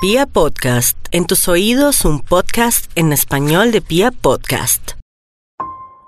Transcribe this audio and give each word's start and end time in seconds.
Pia 0.00 0.26
Podcast, 0.26 0.96
en 1.10 1.26
tus 1.26 1.48
oídos 1.48 2.04
un 2.04 2.20
podcast 2.20 2.88
en 2.94 3.12
español 3.12 3.72
de 3.72 3.80
Pia 3.80 4.12
Podcast. 4.12 4.92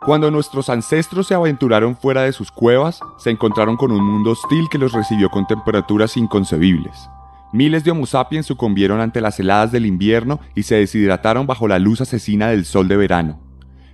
Cuando 0.07 0.31
nuestros 0.31 0.69
ancestros 0.69 1.27
se 1.27 1.35
aventuraron 1.35 1.97
fuera 1.97 2.23
de 2.23 2.31
sus 2.31 2.53
cuevas, 2.53 3.01
se 3.19 3.31
encontraron 3.31 3.77
con 3.77 3.91
un 3.91 4.05
mundo 4.05 4.31
hostil 4.31 4.69
que 4.71 4.79
los 4.79 4.93
recibió 4.93 5.29
con 5.29 5.45
temperaturas 5.45 6.17
inconcebibles. 6.17 6.95
Miles 7.53 7.83
de 7.83 7.91
Homo 7.91 8.07
sapiens 8.07 8.47
sucumbieron 8.47 9.01
ante 9.01 9.21
las 9.21 9.41
heladas 9.41 9.73
del 9.73 9.87
invierno 9.87 10.39
y 10.55 10.63
se 10.63 10.77
deshidrataron 10.77 11.49
bajo 11.49 11.67
la 11.67 11.81
luz 11.81 12.01
asesina 12.01 12.47
del 12.47 12.67
sol 12.67 12.87
de 12.87 12.97
verano. 12.97 13.41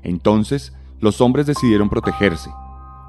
Entonces, 0.02 0.74
los 1.00 1.22
hombres 1.22 1.46
decidieron 1.46 1.88
protegerse. 1.88 2.50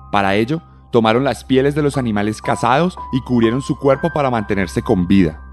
Para 0.09 0.35
ello, 0.35 0.61
tomaron 0.93 1.25
las 1.25 1.43
pieles 1.43 1.75
de 1.75 1.81
los 1.81 1.97
animales 1.97 2.41
cazados 2.41 2.97
y 3.11 3.19
cubrieron 3.19 3.61
su 3.61 3.77
cuerpo 3.77 4.09
para 4.13 4.31
mantenerse 4.31 4.81
con 4.81 5.05
vida. 5.05 5.43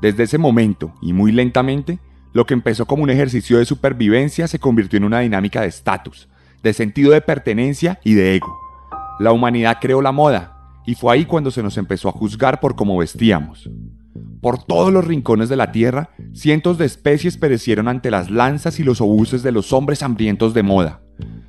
Desde 0.00 0.22
ese 0.22 0.38
momento, 0.38 0.94
y 1.02 1.12
muy 1.12 1.30
lentamente, 1.30 1.98
lo 2.32 2.46
que 2.46 2.54
empezó 2.54 2.86
como 2.86 3.02
un 3.02 3.10
ejercicio 3.10 3.58
de 3.58 3.64
supervivencia 3.64 4.48
se 4.48 4.58
convirtió 4.58 4.96
en 4.96 5.04
una 5.04 5.20
dinámica 5.20 5.62
de 5.62 5.68
estatus, 5.68 6.28
de 6.62 6.72
sentido 6.72 7.12
de 7.12 7.20
pertenencia 7.20 7.98
y 8.04 8.14
de 8.14 8.36
ego. 8.36 8.58
La 9.18 9.32
humanidad 9.32 9.78
creó 9.80 10.00
la 10.00 10.12
moda, 10.12 10.56
y 10.86 10.94
fue 10.94 11.12
ahí 11.12 11.24
cuando 11.26 11.50
se 11.50 11.62
nos 11.62 11.76
empezó 11.76 12.08
a 12.08 12.12
juzgar 12.12 12.60
por 12.60 12.76
cómo 12.76 12.96
vestíamos. 12.96 13.68
Por 14.40 14.62
todos 14.62 14.90
los 14.90 15.06
rincones 15.06 15.50
de 15.50 15.56
la 15.56 15.70
Tierra, 15.70 16.10
cientos 16.32 16.78
de 16.78 16.86
especies 16.86 17.36
perecieron 17.36 17.88
ante 17.88 18.10
las 18.10 18.30
lanzas 18.30 18.80
y 18.80 18.84
los 18.84 19.02
obuses 19.02 19.42
de 19.42 19.52
los 19.52 19.72
hombres 19.74 20.02
hambrientos 20.02 20.54
de 20.54 20.62
moda. 20.62 21.02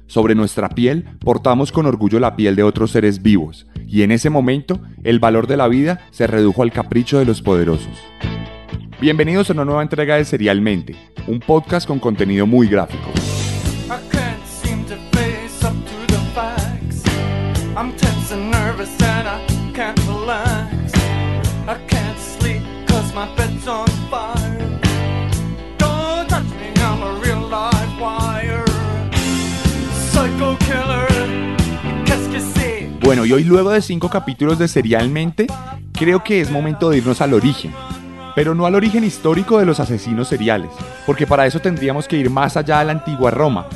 Sobre 0.07 0.35
nuestra 0.35 0.67
piel 0.67 1.05
portamos 1.21 1.71
con 1.71 1.85
orgullo 1.85 2.19
la 2.19 2.35
piel 2.35 2.57
de 2.57 2.63
otros 2.63 2.91
seres 2.91 3.21
vivos, 3.21 3.67
y 3.87 4.01
en 4.01 4.11
ese 4.11 4.29
momento 4.29 4.81
el 5.03 5.19
valor 5.19 5.47
de 5.47 5.55
la 5.55 5.69
vida 5.69 6.01
se 6.11 6.27
redujo 6.27 6.63
al 6.63 6.73
capricho 6.73 7.17
de 7.17 7.25
los 7.25 7.41
poderosos. 7.41 7.97
Bienvenidos 9.01 9.49
a 9.49 9.53
una 9.53 9.65
nueva 9.65 9.81
entrega 9.81 10.17
de 10.17 10.23
Serialmente, 10.23 10.95
un 11.25 11.39
podcast 11.39 11.87
con 11.87 11.97
contenido 11.97 12.45
muy 12.45 12.67
gráfico. 12.67 13.09
Bueno, 33.03 33.25
y 33.25 33.33
hoy 33.33 33.43
luego 33.45 33.71
de 33.71 33.81
cinco 33.81 34.11
capítulos 34.11 34.59
de 34.59 34.67
Serialmente, 34.67 35.47
creo 35.91 36.23
que 36.23 36.39
es 36.39 36.51
momento 36.51 36.91
de 36.91 36.99
irnos 36.99 37.19
al 37.19 37.33
origen. 37.33 37.73
Pero 38.35 38.55
no 38.55 38.65
al 38.65 38.75
origen 38.75 39.03
histórico 39.03 39.59
de 39.59 39.65
los 39.65 39.79
asesinos 39.79 40.29
seriales, 40.29 40.71
porque 41.05 41.27
para 41.27 41.45
eso 41.45 41.59
tendríamos 41.59 42.07
que 42.07 42.17
ir 42.17 42.29
más 42.29 42.55
allá 42.55 42.79
de 42.79 42.85
la 42.85 42.91
antigua 42.93 43.31
Roma. 43.31 43.67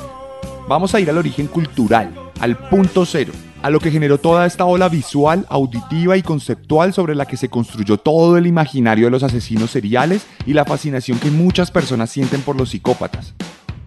Vamos 0.68 0.96
a 0.96 1.00
ir 1.00 1.10
al 1.10 1.18
origen 1.18 1.48
cultural, 1.48 2.14
al 2.40 2.58
punto 2.58 3.06
cero, 3.06 3.34
a 3.62 3.70
lo 3.70 3.80
que 3.80 3.92
generó 3.92 4.18
toda 4.18 4.46
esta 4.46 4.66
ola 4.66 4.90
visual, 4.90 5.46
auditiva 5.50 6.18
y 6.18 6.24
conceptual 6.24 6.94
sobre 6.94 7.16
la 7.16 7.26
que 7.26 7.38
se 7.38 7.50
construyó 7.50 7.98
todo 7.98 8.38
el 8.38 8.48
imaginario 8.48 9.06
de 9.06 9.12
los 9.12 9.24
asesinos 9.24 9.72
seriales 9.72 10.26
y 10.46 10.54
la 10.54 10.66
fascinación 10.66 11.20
que 11.20 11.32
muchas 11.32 11.70
personas 11.70 12.10
sienten 12.10 12.42
por 12.42 12.56
los 12.56 12.70
psicópatas. 12.70 13.34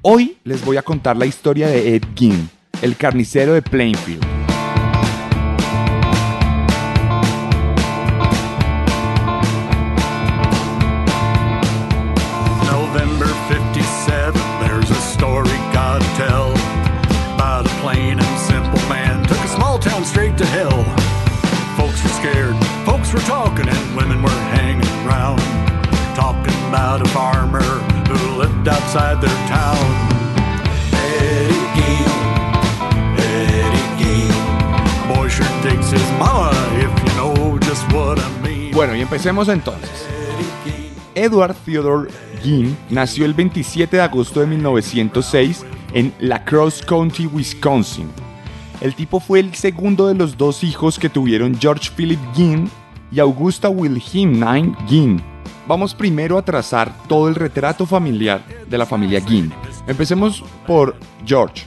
Hoy 0.02 0.36
les 0.44 0.64
voy 0.64 0.76
a 0.76 0.82
contar 0.82 1.16
la 1.16 1.26
historia 1.26 1.66
de 1.66 1.96
Ed 1.96 2.02
Gein, 2.14 2.48
el 2.82 2.96
carnicero 2.96 3.54
de 3.54 3.62
Plainfield. 3.62 4.37
Were 23.12 23.20
talking, 23.20 23.68
and 23.68 23.96
women 23.96 24.22
were 24.22 24.40
hanging 24.52 24.88
talking 26.14 26.54
about 26.68 27.00
a 27.00 27.08
farmer 27.10 27.62
who 28.08 28.38
lived 28.38 28.66
outside 28.66 29.20
their 29.22 29.38
town. 29.46 29.78
Eddie 30.92 32.04
Eddie 33.16 34.28
boy 35.08 35.28
his 35.28 36.10
mama 36.18 36.52
if 36.74 36.92
you 37.04 37.16
know 37.16 37.58
just 37.60 37.84
what 37.92 38.18
I 38.18 38.28
mean. 38.42 38.72
Bueno, 38.74 38.96
y 38.96 39.00
empecemos 39.00 39.48
entonces. 39.48 39.90
Edward 41.14 41.54
Theodore 41.64 42.10
Gein 42.42 42.76
nació 42.90 43.24
el 43.24 43.34
27 43.34 43.96
de 43.96 44.02
agosto 44.02 44.40
de 44.40 44.46
1906 44.46 45.64
en 45.94 46.12
La 46.18 46.44
Crosse 46.44 46.84
County, 46.84 47.26
Wisconsin. 47.26 48.10
El 48.80 48.94
tipo 48.94 49.18
fue 49.20 49.40
el 49.40 49.54
segundo 49.54 50.08
de 50.08 50.14
los 50.14 50.36
dos 50.36 50.62
hijos 50.62 50.98
que 50.98 51.08
tuvieron 51.08 51.56
George 51.58 51.90
Philip 51.96 52.20
Gein 52.34 52.70
y 53.10 53.20
Augusta 53.20 53.68
Wilhelmine 53.68 54.76
Gein. 54.86 55.22
Vamos 55.66 55.94
primero 55.94 56.38
a 56.38 56.42
trazar 56.42 56.92
todo 57.06 57.28
el 57.28 57.34
retrato 57.34 57.86
familiar 57.86 58.42
de 58.68 58.78
la 58.78 58.86
familia 58.86 59.20
Gein. 59.20 59.52
Empecemos 59.86 60.42
por 60.66 60.96
George. 61.24 61.64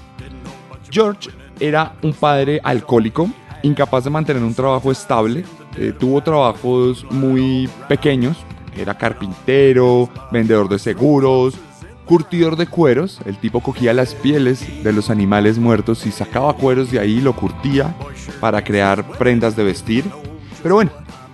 George 0.90 1.30
era 1.60 1.94
un 2.02 2.14
padre 2.14 2.60
alcohólico, 2.64 3.30
incapaz 3.64 4.04
de 4.04 4.10
mantener 4.10 4.44
un 4.44 4.54
trabajo 4.54 4.92
estable, 4.92 5.46
eh, 5.78 5.94
tuvo 5.98 6.22
trabajos 6.22 7.06
muy 7.12 7.70
pequeños, 7.88 8.38
era 8.76 8.98
carpintero, 8.98 10.10
vendedor 10.32 10.68
de 10.68 10.80
seguros, 10.80 11.56
curtidor 12.06 12.58
de 12.58 12.68
cueros, 12.68 13.20
el 13.26 13.38
tipo 13.38 13.62
cogía 13.62 13.94
las 13.94 14.16
pieles 14.16 14.84
de 14.84 14.92
los 14.92 15.10
animales 15.10 15.60
muertos 15.60 16.06
y 16.06 16.12
sacaba 16.12 16.54
cueros 16.54 16.92
de 16.92 17.00
ahí 17.00 17.20
y 17.20 17.22
lo 17.22 17.34
curtía 17.36 17.96
para 18.40 18.64
crear 18.64 19.08
prendas 19.18 19.56
de 19.56 19.64
vestir. 19.64 20.06
Pero 20.62 20.76
bueno, 20.76 20.92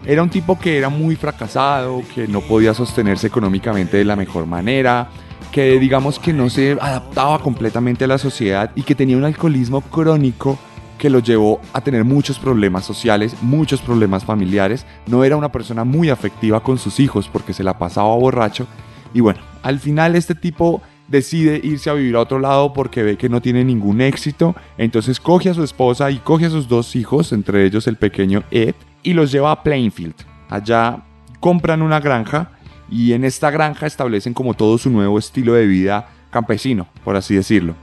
era 0.08 0.24
un 0.24 0.30
tipo 0.30 0.58
que 0.58 0.78
era 0.78 0.88
muy 0.88 1.18
fracasado, 1.18 2.02
que 2.16 2.30
no 2.30 2.40
podía 2.40 2.74
sostenerse 2.74 3.28
económicamente 3.28 3.98
de 3.98 4.06
la 4.06 4.16
mejor 4.16 4.46
manera, 4.46 5.10
que 5.52 5.78
digamos 5.80 6.18
que 6.18 6.32
no 6.32 6.50
se 6.50 6.78
adaptaba 6.80 7.40
completamente 7.40 8.06
a 8.06 8.08
la 8.08 8.18
sociedad 8.18 8.72
y 8.74 8.84
que 8.84 8.96
tenía 8.96 9.18
un 9.18 9.26
alcoholismo 9.26 9.82
crónico 9.82 10.58
que 10.98 11.10
lo 11.10 11.20
llevó 11.20 11.60
a 11.74 11.82
tener 11.82 12.06
muchos 12.06 12.40
problemas 12.40 12.86
sociales, 12.86 13.36
muchos 13.42 13.82
problemas 13.82 14.24
familiares. 14.24 14.86
No 15.08 15.26
era 15.26 15.36
una 15.36 15.52
persona 15.52 15.84
muy 15.84 16.10
afectiva 16.10 16.62
con 16.64 16.78
sus 16.78 17.02
hijos 17.02 17.28
porque 17.28 17.54
se 17.54 17.66
la 17.66 17.78
pasaba 17.78 18.16
borracho. 18.16 18.66
Y 19.14 19.20
bueno, 19.20 19.42
al 19.62 19.78
final 19.78 20.16
este 20.16 20.36
tipo 20.36 20.82
decide 21.10 21.60
irse 21.62 21.90
a 21.90 21.94
vivir 21.94 22.16
a 22.16 22.22
otro 22.22 22.40
lado 22.40 22.72
porque 22.72 23.04
ve 23.04 23.18
que 23.18 23.28
no 23.28 23.42
tiene 23.42 23.66
ningún 23.66 24.00
éxito. 24.00 24.56
Entonces 24.78 25.20
coge 25.20 25.50
a 25.50 25.54
su 25.54 25.64
esposa 25.64 26.10
y 26.12 26.20
coge 26.20 26.46
a 26.46 26.50
sus 26.50 26.70
dos 26.70 26.96
hijos, 26.96 27.34
entre 27.34 27.66
ellos 27.66 27.88
el 27.88 27.98
pequeño 27.98 28.44
Ed, 28.52 28.76
y 29.04 29.14
los 29.14 29.32
lleva 29.32 29.52
a 29.52 29.64
Plainfield. 29.64 30.16
Allá 30.50 31.04
compran 31.40 31.82
una 31.82 32.00
granja 32.00 32.52
y 32.90 33.14
en 33.14 33.24
esta 33.24 33.52
granja 33.52 33.86
establecen 33.86 34.34
como 34.34 34.54
todo 34.54 34.78
su 34.78 34.90
nuevo 34.90 35.20
estilo 35.20 35.54
de 35.54 35.68
vida 35.68 36.10
campesino, 36.30 36.88
por 37.04 37.16
así 37.16 37.36
decirlo. 37.36 37.76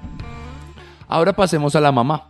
Ahora 1.09 1.33
pasemos 1.33 1.77
a 1.77 1.81
la 1.81 1.93
mamá. 1.93 2.29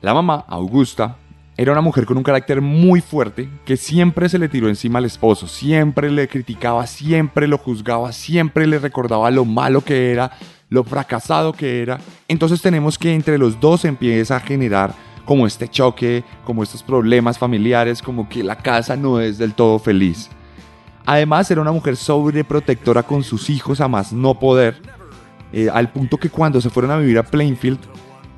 La 0.00 0.14
mamá, 0.14 0.44
Augusta, 0.48 1.16
era 1.56 1.72
una 1.72 1.80
mujer 1.80 2.06
con 2.06 2.16
un 2.16 2.22
carácter 2.22 2.60
muy 2.60 3.00
fuerte 3.00 3.48
que 3.64 3.76
siempre 3.76 4.28
se 4.28 4.38
le 4.38 4.48
tiró 4.48 4.68
encima 4.68 4.98
al 4.98 5.04
esposo, 5.04 5.46
siempre 5.46 6.10
le 6.10 6.26
criticaba, 6.26 6.86
siempre 6.86 7.46
lo 7.46 7.58
juzgaba, 7.58 8.12
siempre 8.12 8.66
le 8.66 8.78
recordaba 8.78 9.30
lo 9.30 9.44
malo 9.44 9.82
que 9.82 10.10
era, 10.10 10.32
lo 10.70 10.82
fracasado 10.82 11.52
que 11.52 11.82
era. 11.82 12.00
Entonces 12.26 12.62
tenemos 12.62 12.98
que 12.98 13.14
entre 13.14 13.38
los 13.38 13.60
dos 13.60 13.84
empieza 13.84 14.36
a 14.36 14.40
generar 14.40 14.94
como 15.24 15.46
este 15.46 15.68
choque, 15.68 16.24
como 16.44 16.62
estos 16.62 16.82
problemas 16.82 17.38
familiares, 17.38 18.02
como 18.02 18.28
que 18.28 18.42
la 18.42 18.56
casa 18.56 18.96
no 18.96 19.20
es 19.20 19.38
del 19.38 19.54
todo 19.54 19.78
feliz. 19.78 20.28
Además 21.04 21.50
era 21.50 21.60
una 21.60 21.72
mujer 21.72 21.96
sobreprotectora 21.96 23.02
con 23.02 23.24
sus 23.24 23.50
hijos 23.50 23.80
a 23.80 23.88
más 23.88 24.12
no 24.12 24.38
poder, 24.38 24.80
eh, 25.52 25.68
al 25.72 25.90
punto 25.90 26.16
que 26.16 26.30
cuando 26.30 26.60
se 26.60 26.70
fueron 26.70 26.92
a 26.92 26.98
vivir 26.98 27.18
a 27.18 27.22
Plainfield, 27.22 27.78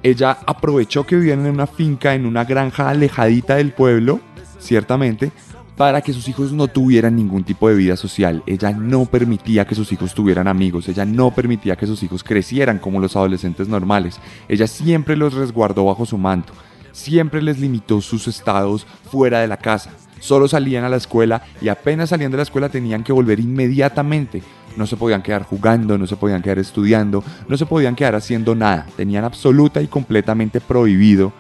ella 0.03 0.39
aprovechó 0.47 1.05
que 1.05 1.17
vivían 1.17 1.47
en 1.47 1.55
una 1.55 1.67
finca, 1.67 2.15
en 2.15 2.27
una 2.27 2.45
granja 2.45 2.91
alejadita 2.91 3.57
del 3.57 3.73
pueblo, 3.73 4.21
ciertamente, 4.59 5.33
para 5.77 6.01
que 6.03 6.13
sus 6.13 6.29
hijos 6.29 6.53
no 6.53 6.69
tuvieran 6.69 7.17
ningún 7.17 7.45
tipo 7.45 7.69
de 7.69 7.75
vida 7.75 7.97
social. 7.97 8.43
Ella 8.47 8.73
no 8.73 9.07
permitía 9.07 9.67
que 9.67 9.75
sus 9.75 9.93
hijos 9.93 10.15
tuvieran 10.15 10.47
amigos, 10.47 10.89
ella 10.89 11.05
no 11.05 11.31
permitía 11.31 11.77
que 11.77 11.87
sus 11.87 12.03
hijos 12.03 12.23
crecieran 12.23 12.79
como 12.79 13.01
los 13.01 13.17
adolescentes 13.17 13.69
normales. 13.69 14.21
Ella 14.49 14.67
siempre 14.67 15.17
los 15.17 15.35
resguardó 15.35 15.85
bajo 15.87 16.07
su 16.07 16.19
manto, 16.19 16.53
siempre 16.95 17.43
les 17.43 17.59
limitó 17.59 18.01
sus 18.01 18.27
estados 18.27 18.87
fuera 19.11 19.41
de 19.41 19.49
la 19.49 19.59
casa. 19.59 19.91
Solo 20.21 20.49
salían 20.49 20.85
a 20.85 20.89
la 20.89 20.97
escuela 20.97 21.43
y 21.61 21.69
apenas 21.69 22.09
salían 22.09 22.31
de 22.31 22.39
la 22.39 22.45
escuela 22.45 22.71
tenían 22.71 23.05
que 23.05 23.13
volver 23.13 23.41
inmediatamente. 23.41 24.43
No 24.77 24.87
se 24.87 24.97
podían 24.97 25.23
quedar 25.23 25.43
jugando, 25.43 25.99
no 25.99 26.07
se 26.07 26.17
podían 26.17 26.41
quedar 26.41 26.59
estudiando, 26.59 27.23
no 27.47 27.59
se 27.59 27.67
podían 27.67 27.95
quedar 27.95 28.15
haciendo 28.15 28.55
nada. 28.55 28.87
Tenían 28.97 29.25
absoluta 29.25 29.83
y 29.83 29.87
completamente 29.87 30.63
prohibido 30.63 31.33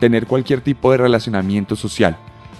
tener 0.00 0.26
cualquier 0.26 0.62
tipo 0.62 0.90
de 0.90 0.98
relacionamiento 0.98 1.76
social. 1.76 2.16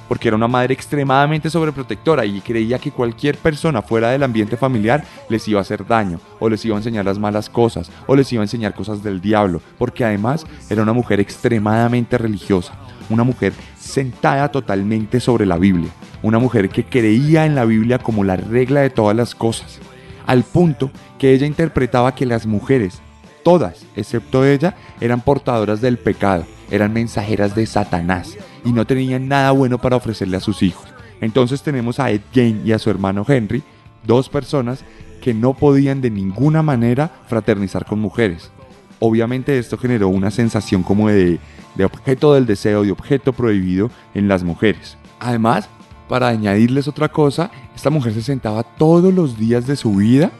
Porque 0.08 0.28
era 0.28 0.36
una 0.36 0.48
madre 0.48 0.74
extremadamente 0.74 1.50
sobreprotectora 1.50 2.24
y 2.24 2.40
creía 2.40 2.78
que 2.78 2.90
cualquier 2.90 3.36
persona 3.38 3.82
fuera 3.82 4.10
del 4.10 4.22
ambiente 4.22 4.56
familiar 4.56 5.04
les 5.28 5.46
iba 5.48 5.58
a 5.58 5.62
hacer 5.62 5.86
daño, 5.86 6.20
o 6.40 6.48
les 6.48 6.64
iba 6.64 6.74
a 6.74 6.78
enseñar 6.78 7.04
las 7.04 7.18
malas 7.18 7.48
cosas, 7.48 7.90
o 8.06 8.16
les 8.16 8.32
iba 8.32 8.42
a 8.42 8.44
enseñar 8.44 8.74
cosas 8.74 9.02
del 9.02 9.20
diablo, 9.20 9.60
porque 9.78 10.04
además 10.04 10.46
era 10.70 10.82
una 10.82 10.92
mujer 10.92 11.20
extremadamente 11.20 12.18
religiosa, 12.18 12.74
una 13.10 13.24
mujer 13.24 13.52
sentada 13.78 14.50
totalmente 14.50 15.20
sobre 15.20 15.46
la 15.46 15.58
Biblia, 15.58 15.90
una 16.22 16.38
mujer 16.38 16.68
que 16.68 16.84
creía 16.84 17.44
en 17.46 17.54
la 17.54 17.64
Biblia 17.64 17.98
como 17.98 18.24
la 18.24 18.36
regla 18.36 18.80
de 18.80 18.90
todas 18.90 19.16
las 19.16 19.34
cosas, 19.34 19.78
al 20.26 20.42
punto 20.42 20.90
que 21.18 21.32
ella 21.32 21.46
interpretaba 21.46 22.14
que 22.14 22.26
las 22.26 22.46
mujeres, 22.46 23.00
todas, 23.44 23.86
excepto 23.94 24.44
ella, 24.44 24.74
eran 25.00 25.20
portadoras 25.20 25.80
del 25.80 25.98
pecado, 25.98 26.44
eran 26.70 26.92
mensajeras 26.92 27.54
de 27.54 27.66
Satanás 27.66 28.36
y 28.64 28.72
no 28.72 28.86
tenían 28.86 29.28
nada 29.28 29.52
bueno 29.52 29.78
para 29.78 29.96
ofrecerle 29.96 30.38
a 30.38 30.40
sus 30.40 30.62
hijos. 30.62 30.86
Entonces 31.20 31.62
tenemos 31.62 32.00
a 32.00 32.10
Ed 32.10 32.22
Gain 32.34 32.62
y 32.64 32.72
a 32.72 32.78
su 32.80 32.90
hermano 32.90 33.24
Henry, 33.28 33.62
dos 34.04 34.28
personas 34.28 34.84
que 35.22 35.32
no 35.32 35.54
podían 35.54 36.00
de 36.00 36.10
ninguna 36.10 36.62
manera 36.62 37.10
fraternizar 37.28 37.86
con 37.86 38.00
mujeres. 38.00 38.50
Obviamente 38.98 39.58
esto 39.58 39.78
generó 39.78 40.08
una 40.08 40.30
sensación 40.30 40.82
como 40.82 41.08
de, 41.08 41.38
de 41.74 41.84
objeto 41.84 42.34
del 42.34 42.46
deseo, 42.46 42.82
de 42.82 42.92
objeto 42.92 43.32
prohibido 43.32 43.90
en 44.14 44.28
las 44.28 44.42
mujeres. 44.42 44.96
Además, 45.20 45.68
para 46.08 46.28
añadirles 46.28 46.88
otra 46.88 47.08
cosa, 47.08 47.50
esta 47.74 47.90
mujer 47.90 48.12
se 48.12 48.22
sentaba 48.22 48.62
todos 48.62 49.12
los 49.12 49.38
días 49.38 49.66
de 49.66 49.76
su 49.76 49.94
vida 49.94 50.30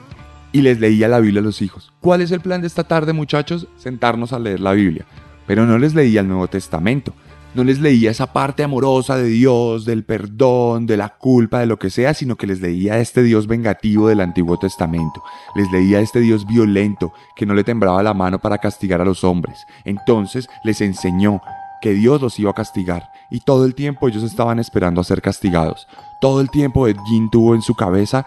y 0.55 0.63
les 0.63 0.79
leía 0.79 1.09
la 1.09 1.19
Biblia 1.19 1.41
a 1.41 1.45
los 1.45 1.61
hijos. 1.63 1.93
¿Cuál 2.01 2.21
es 2.21 2.31
el 2.31 2.41
plan 2.41 2.61
de 2.61 2.69
esta 2.69 2.85
tarde, 2.85 3.13
muchachos? 3.13 3.67
Sentarnos 3.77 4.33
a 4.33 4.39
leer 4.39 4.61
la 4.61 4.73
Biblia. 4.73 5.05
Pero 5.49 5.67
no 5.67 5.79
les 5.79 5.97
leía 5.97 6.21
el 6.21 6.29
Nuevo 6.29 6.47
Testamento. 6.47 7.13
No 7.55 7.65
les 7.65 7.81
leía 7.81 8.13
esa 8.13 8.33
parte 8.33 8.63
amorosa 8.63 9.17
de 9.17 9.27
Dios, 9.27 9.85
del 9.85 10.05
perdón, 10.05 10.87
de 10.87 10.97
la 10.97 11.09
culpa, 11.09 11.59
de 11.59 11.67
lo 11.67 11.81
que 11.81 11.91
sea, 11.91 12.15
sino 12.15 12.37
que 12.37 12.47
les 12.47 12.61
leía 12.61 13.01
este 13.01 13.25
Dios 13.25 13.49
vengativo 13.49 14.07
del 14.07 14.21
Antiguo 14.21 14.57
Testamento. 14.57 15.25
Les 15.57 15.69
leía 15.73 15.99
este 15.99 16.21
Dios 16.21 16.47
violento 16.47 17.13
que 17.35 17.47
no 17.47 17.55
le 17.55 17.65
temblaba 17.65 18.05
la 18.05 18.15
mano 18.15 18.39
para 18.39 18.59
castigar 18.59 19.01
a 19.01 19.05
los 19.05 19.25
hombres. 19.25 19.67
Entonces 19.85 20.49
les 20.63 20.81
enseñó 20.81 21.41
que 21.83 21.95
Dios 21.95 22.23
los 22.23 22.39
iba 22.39 22.53
a 22.53 22.55
castigar 22.55 23.11
y 23.29 23.41
todo 23.41 23.65
el 23.65 23.75
tiempo 23.75 24.07
ellos 24.07 24.23
estaban 24.23 24.61
esperando 24.61 25.01
a 25.01 25.05
ser 25.05 25.21
castigados. 25.21 25.89
Todo 26.21 26.41
el 26.41 26.49
tiempo 26.49 26.87
Edgin 26.87 27.29
tuvo 27.29 27.57
en 27.57 27.63
su 27.63 27.75
cabeza 27.75 28.25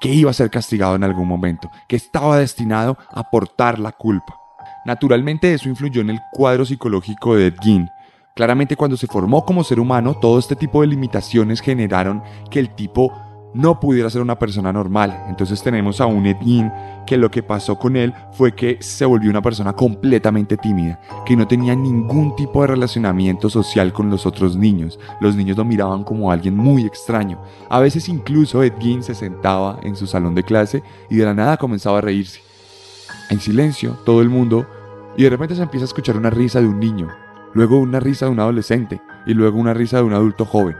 que 0.00 0.12
iba 0.12 0.30
a 0.30 0.34
ser 0.34 0.50
castigado 0.50 0.94
en 0.94 1.04
algún 1.04 1.28
momento, 1.28 1.70
que 1.88 1.96
estaba 1.96 2.38
destinado 2.38 2.96
a 3.10 3.30
portar 3.30 3.78
la 3.78 3.92
culpa. 3.92 4.38
Naturalmente 4.84 5.52
eso 5.52 5.68
influyó 5.68 6.00
en 6.00 6.10
el 6.10 6.20
cuadro 6.32 6.64
psicológico 6.64 7.34
de 7.34 7.46
Edgin. 7.48 7.88
Claramente 8.34 8.76
cuando 8.76 8.96
se 8.96 9.06
formó 9.06 9.44
como 9.44 9.64
ser 9.64 9.80
humano, 9.80 10.14
todo 10.14 10.38
este 10.38 10.54
tipo 10.54 10.80
de 10.80 10.88
limitaciones 10.88 11.60
generaron 11.60 12.22
que 12.50 12.60
el 12.60 12.70
tipo 12.70 13.12
no 13.56 13.80
pudiera 13.80 14.10
ser 14.10 14.20
una 14.20 14.38
persona 14.38 14.72
normal. 14.72 15.24
Entonces 15.28 15.62
tenemos 15.62 16.00
a 16.00 16.06
un 16.06 16.26
Edgin 16.26 16.70
que 17.06 17.16
lo 17.16 17.30
que 17.30 17.42
pasó 17.42 17.78
con 17.78 17.96
él 17.96 18.12
fue 18.32 18.54
que 18.54 18.76
se 18.80 19.04
volvió 19.04 19.30
una 19.30 19.42
persona 19.42 19.72
completamente 19.72 20.56
tímida, 20.56 21.00
que 21.24 21.36
no 21.36 21.48
tenía 21.48 21.74
ningún 21.74 22.36
tipo 22.36 22.60
de 22.60 22.68
relacionamiento 22.68 23.48
social 23.48 23.92
con 23.92 24.10
los 24.10 24.26
otros 24.26 24.56
niños. 24.56 24.98
Los 25.20 25.34
niños 25.36 25.56
lo 25.56 25.64
miraban 25.64 26.04
como 26.04 26.30
alguien 26.30 26.56
muy 26.56 26.84
extraño. 26.84 27.40
A 27.70 27.80
veces 27.80 28.08
incluso 28.08 28.62
Edgin 28.62 29.02
se 29.02 29.14
sentaba 29.14 29.80
en 29.82 29.96
su 29.96 30.06
salón 30.06 30.34
de 30.34 30.42
clase 30.42 30.82
y 31.08 31.16
de 31.16 31.24
la 31.24 31.34
nada 31.34 31.56
comenzaba 31.56 31.98
a 31.98 32.02
reírse. 32.02 32.40
En 33.30 33.40
silencio, 33.40 33.96
todo 34.04 34.20
el 34.20 34.28
mundo, 34.28 34.66
y 35.16 35.22
de 35.22 35.30
repente 35.30 35.54
se 35.54 35.62
empieza 35.62 35.84
a 35.84 35.86
escuchar 35.88 36.16
una 36.16 36.30
risa 36.30 36.60
de 36.60 36.66
un 36.66 36.78
niño, 36.78 37.08
luego 37.54 37.78
una 37.78 38.00
risa 38.00 38.26
de 38.26 38.32
un 38.32 38.40
adolescente 38.40 39.00
y 39.26 39.32
luego 39.32 39.58
una 39.58 39.72
risa 39.72 39.96
de 39.96 40.02
un 40.02 40.12
adulto 40.12 40.44
joven. 40.44 40.76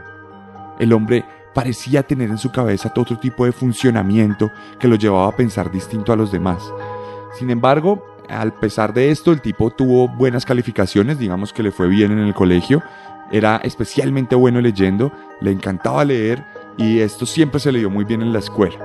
El 0.79 0.93
hombre 0.93 1.25
parecía 1.57 2.03
tener 2.03 2.29
en 2.29 2.37
su 2.37 2.51
cabeza 2.51 2.93
todo 2.93 3.01
otro 3.01 3.17
tipo 3.17 3.43
de 3.43 3.51
funcionamiento 3.51 4.51
que 4.77 4.87
lo 4.87 4.95
llevaba 4.95 5.29
a 5.29 5.35
pensar 5.35 5.71
distinto 5.71 6.13
a 6.13 6.15
los 6.15 6.31
demás. 6.31 6.61
Sin 7.33 7.49
embargo, 7.49 8.05
al 8.29 8.53
pesar 8.53 8.93
de 8.93 9.09
esto, 9.09 9.31
el 9.31 9.41
tipo 9.41 9.71
tuvo 9.71 10.07
buenas 10.07 10.45
calificaciones, 10.45 11.17
digamos 11.17 11.53
que 11.53 11.63
le 11.63 11.71
fue 11.71 11.87
bien 11.87 12.11
en 12.11 12.19
el 12.19 12.35
colegio, 12.35 12.83
era 13.31 13.59
especialmente 13.63 14.35
bueno 14.35 14.61
leyendo, 14.61 15.11
le 15.41 15.49
encantaba 15.49 16.05
leer 16.05 16.45
y 16.77 16.99
esto 16.99 17.25
siempre 17.25 17.59
se 17.59 17.71
le 17.71 17.79
dio 17.79 17.89
muy 17.89 18.05
bien 18.05 18.21
en 18.21 18.33
la 18.33 18.39
escuela. 18.39 18.77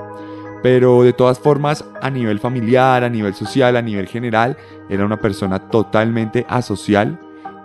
Pero 0.62 1.02
de 1.02 1.12
todas 1.12 1.38
formas, 1.38 1.84
a 2.00 2.08
nivel 2.08 2.40
familiar, 2.40 3.04
a 3.04 3.10
nivel 3.10 3.34
social, 3.34 3.76
a 3.76 3.82
nivel 3.82 4.08
general, 4.08 4.56
era 4.88 5.04
una 5.04 5.20
persona 5.20 5.58
totalmente 5.58 6.46
asocial 6.48 7.20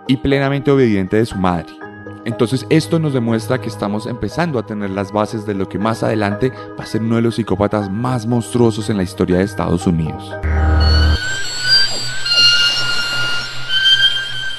y 0.06 0.18
plenamente 0.18 0.70
obediente 0.70 1.16
de 1.16 1.24
su 1.24 1.38
madre. 1.38 1.87
Entonces 2.28 2.66
esto 2.68 2.98
nos 2.98 3.14
demuestra 3.14 3.58
que 3.58 3.70
estamos 3.70 4.04
empezando 4.04 4.58
a 4.58 4.66
tener 4.66 4.90
las 4.90 5.12
bases 5.12 5.46
de 5.46 5.54
lo 5.54 5.66
que 5.66 5.78
más 5.78 6.02
adelante 6.02 6.52
va 6.78 6.84
a 6.84 6.86
ser 6.86 7.00
uno 7.00 7.16
de 7.16 7.22
los 7.22 7.36
psicópatas 7.36 7.90
más 7.90 8.26
monstruosos 8.26 8.90
en 8.90 8.98
la 8.98 9.02
historia 9.02 9.38
de 9.38 9.44
Estados 9.44 9.86
Unidos. 9.86 10.30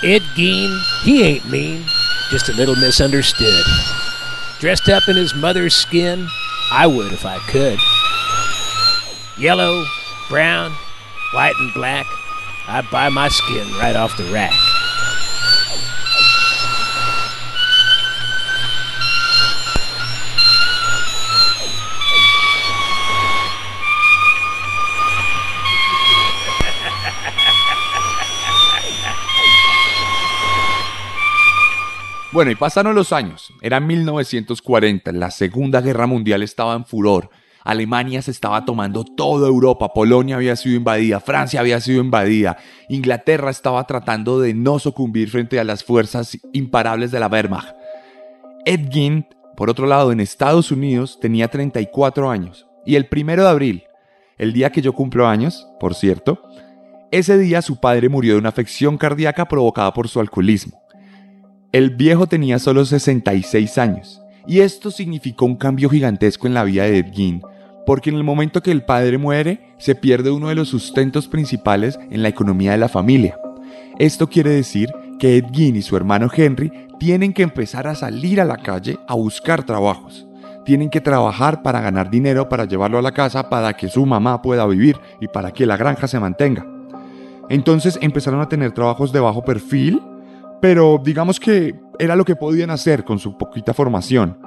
Ed 0.02 0.24
Gein, 0.36 0.76
he 1.04 1.24
ain't 1.24 1.46
mean, 1.52 1.86
just 2.32 2.50
a 2.50 2.54
little 2.54 2.76
misunderstood. 2.76 3.64
Dressed 4.60 4.90
up 4.90 5.08
in 5.08 5.16
his 5.16 5.36
mother's 5.36 5.76
skin, 5.76 6.28
I 6.72 6.88
would 6.88 7.14
if 7.14 7.24
I 7.24 7.38
could. 7.52 7.78
Yellow, 9.38 9.86
brown, 10.28 10.72
white, 11.36 11.54
and 11.60 11.72
black, 11.76 12.08
I'd 12.68 12.90
buy 12.90 13.10
my 13.10 13.28
skin 13.28 13.68
right 13.78 13.96
off 13.96 14.18
the 14.18 14.24
rack. 14.34 14.69
Bueno, 32.32 32.52
y 32.52 32.56
pasaron 32.56 32.94
los 32.94 33.12
años. 33.12 33.52
Era 33.60 33.80
1940, 33.80 35.12
la 35.14 35.32
Segunda 35.32 35.82
Guerra 35.82 36.06
Mundial 36.06 36.44
estaba 36.44 36.76
en 36.76 36.86
furor. 36.86 37.32
Alemania 37.64 38.22
se 38.22 38.30
estaba 38.30 38.66
tomando 38.66 39.04
toda 39.04 39.48
Europa, 39.48 39.94
Polonia 39.94 40.36
había 40.36 40.56
sido 40.56 40.76
invadida, 40.76 41.20
Francia 41.20 41.60
había 41.60 41.82
sido 41.82 42.02
invadida, 42.02 42.58
Inglaterra 42.88 43.50
estaba 43.50 43.86
tratando 43.86 44.40
de 44.40 44.54
no 44.54 44.80
sucumbir 44.80 45.30
frente 45.30 45.60
a 45.60 45.64
las 45.64 45.84
fuerzas 45.84 46.38
imparables 46.54 47.12
de 47.12 47.20
la 47.20 47.28
Wehrmacht. 47.28 47.76
Ed 48.66 48.90
Gein, 48.92 49.26
por 49.58 49.70
otro 49.70 49.88
lado, 49.88 50.12
en 50.12 50.20
Estados 50.20 50.72
Unidos 50.72 51.20
tenía 51.20 51.48
34 51.48 52.30
años 52.30 52.68
y 52.86 52.96
el 52.96 53.08
primero 53.08 53.44
de 53.44 53.50
abril, 53.50 53.84
el 54.38 54.54
día 54.54 54.72
que 54.72 54.82
yo 54.82 54.94
cumplo 54.94 55.28
años, 55.28 55.68
por 55.80 55.96
cierto, 55.96 56.42
ese 57.12 57.38
día 57.40 57.62
su 57.62 57.80
padre 57.80 58.08
murió 58.08 58.34
de 58.34 58.40
una 58.40 58.50
afección 58.50 58.98
cardíaca 58.98 59.48
provocada 59.48 59.94
por 59.94 60.08
su 60.08 60.20
alcoholismo. 60.20 60.82
El 61.72 61.92
viejo 61.92 62.26
tenía 62.26 62.58
solo 62.58 62.84
66 62.84 63.78
años, 63.78 64.24
y 64.48 64.62
esto 64.62 64.90
significó 64.90 65.46
un 65.46 65.56
cambio 65.56 65.88
gigantesco 65.88 66.48
en 66.48 66.56
la 66.56 66.64
vida 66.64 66.86
de 66.86 66.98
Ed 66.98 67.14
Gein, 67.14 67.44
porque 67.86 68.10
en 68.10 68.16
el 68.16 68.24
momento 68.24 68.64
que 68.64 68.72
el 68.72 68.82
padre 68.82 69.20
muere, 69.20 69.76
se 69.78 69.94
pierde 69.94 70.32
uno 70.32 70.48
de 70.48 70.56
los 70.56 70.70
sustentos 70.70 71.28
principales 71.28 72.00
en 72.10 72.24
la 72.24 72.30
economía 72.30 72.72
de 72.72 72.80
la 72.80 72.90
familia. 72.90 73.38
Esto 74.00 74.28
quiere 74.28 74.50
decir 74.50 74.90
que 75.20 75.38
Ed 75.38 75.46
Gein 75.54 75.76
y 75.76 75.84
su 75.84 75.96
hermano 75.96 76.28
Henry 76.36 76.88
tienen 76.98 77.34
que 77.34 77.44
empezar 77.44 77.86
a 77.86 77.94
salir 77.94 78.42
a 78.42 78.46
la 78.46 78.58
calle 78.58 78.98
a 79.08 79.14
buscar 79.14 79.64
trabajos. 79.64 80.26
Tienen 80.66 80.90
que 80.90 81.02
trabajar 81.02 81.62
para 81.62 81.82
ganar 81.82 82.10
dinero 82.10 82.50
para 82.50 82.66
llevarlo 82.66 82.98
a 82.98 83.04
la 83.04 83.12
casa 83.12 83.48
para 83.48 83.74
que 83.74 83.90
su 83.90 84.08
mamá 84.08 84.42
pueda 84.42 84.66
vivir 84.66 84.98
y 85.22 85.28
para 85.28 85.52
que 85.52 85.68
la 85.68 85.78
granja 85.78 86.08
se 86.08 86.20
mantenga. 86.20 86.66
Entonces 87.48 88.00
empezaron 88.02 88.42
a 88.42 88.50
tener 88.50 88.72
trabajos 88.72 89.12
de 89.12 89.20
bajo 89.20 89.46
perfil, 89.46 90.02
pero 90.62 91.02
digamos 91.04 91.40
que 91.40 91.76
era 91.98 92.16
lo 92.16 92.26
que 92.26 92.36
podían 92.36 92.70
hacer 92.70 93.04
con 93.04 93.20
su 93.20 93.38
poquita 93.38 93.74
formación. 93.74 94.38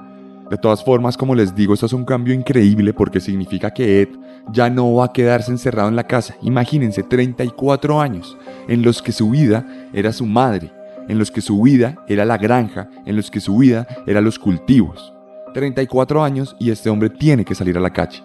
De 0.50 0.58
todas 0.58 0.84
formas, 0.84 1.16
como 1.16 1.34
les 1.34 1.54
digo, 1.54 1.72
esto 1.72 1.86
es 1.86 1.92
un 1.92 2.04
cambio 2.04 2.34
increíble 2.34 2.92
porque 2.92 3.20
significa 3.20 3.72
que 3.72 4.02
Ed 4.02 4.08
ya 4.52 4.68
no 4.68 4.94
va 4.94 5.06
a 5.06 5.12
quedarse 5.12 5.50
encerrado 5.50 5.88
en 5.88 5.96
la 5.96 6.06
casa. 6.06 6.36
Imagínense, 6.42 7.02
34 7.02 8.00
años 8.00 8.36
en 8.68 8.82
los 8.82 9.00
que 9.00 9.12
su 9.12 9.30
vida 9.30 9.66
era 9.94 10.12
su 10.12 10.26
madre, 10.26 10.70
en 11.08 11.18
los 11.18 11.30
que 11.30 11.40
su 11.40 11.62
vida 11.62 12.04
era 12.06 12.24
la 12.24 12.36
granja, 12.36 12.90
en 13.06 13.16
los 13.16 13.30
que 13.30 13.40
su 13.40 13.56
vida 13.56 13.86
era 14.06 14.20
los 14.20 14.38
cultivos. 14.38 15.14
34 15.54 16.22
años 16.22 16.56
y 16.58 16.70
este 16.70 16.90
hombre 16.90 17.08
tiene 17.08 17.44
que 17.44 17.54
salir 17.54 17.76
a 17.78 17.80
la 17.80 17.92
calle. 17.92 18.22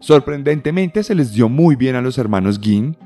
Sorprendentemente 0.00 1.02
se 1.02 1.14
les 1.14 1.32
dio 1.32 1.48
muy 1.48 1.74
bien 1.74 1.96
a 1.96 2.02
los 2.02 2.18
hermanos 2.18 2.60
Ginn, 2.60 2.96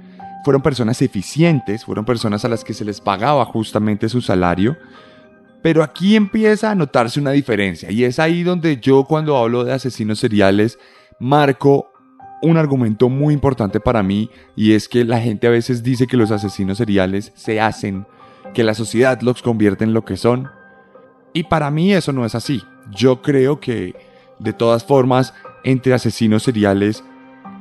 fueron 0.44 0.62
personas 0.62 1.02
eficientes, 1.02 1.84
fueron 1.84 2.04
personas 2.04 2.44
a 2.44 2.48
las 2.48 2.64
que 2.64 2.74
se 2.74 2.84
les 2.84 3.00
pagaba 3.00 3.44
justamente 3.44 4.08
su 4.08 4.20
salario, 4.20 4.76
pero 5.62 5.82
aquí 5.82 6.16
empieza 6.16 6.70
a 6.70 6.74
notarse 6.74 7.20
una 7.20 7.32
diferencia 7.32 7.90
y 7.90 8.04
es 8.04 8.18
ahí 8.18 8.42
donde 8.42 8.78
yo 8.78 9.04
cuando 9.04 9.36
hablo 9.36 9.64
de 9.64 9.72
asesinos 9.72 10.18
seriales 10.18 10.78
marco 11.18 11.90
un 12.42 12.56
argumento 12.56 13.08
muy 13.08 13.34
importante 13.34 13.80
para 13.80 14.02
mí 14.02 14.30
y 14.56 14.72
es 14.72 14.88
que 14.88 15.04
la 15.04 15.20
gente 15.20 15.46
a 15.46 15.50
veces 15.50 15.82
dice 15.82 16.06
que 16.06 16.16
los 16.16 16.30
asesinos 16.30 16.78
seriales 16.78 17.32
se 17.34 17.60
hacen, 17.60 18.06
que 18.54 18.64
la 18.64 18.74
sociedad 18.74 19.20
los 19.20 19.42
convierte 19.42 19.84
en 19.84 19.92
lo 19.92 20.04
que 20.04 20.16
son. 20.16 20.48
Y 21.32 21.44
para 21.44 21.70
mí 21.70 21.92
eso 21.92 22.12
no 22.12 22.24
es 22.24 22.34
así. 22.34 22.62
Yo 22.90 23.22
creo 23.22 23.60
que, 23.60 23.94
de 24.38 24.52
todas 24.52 24.84
formas, 24.84 25.34
entre 25.64 25.92
asesinos 25.92 26.42
seriales 26.42 27.04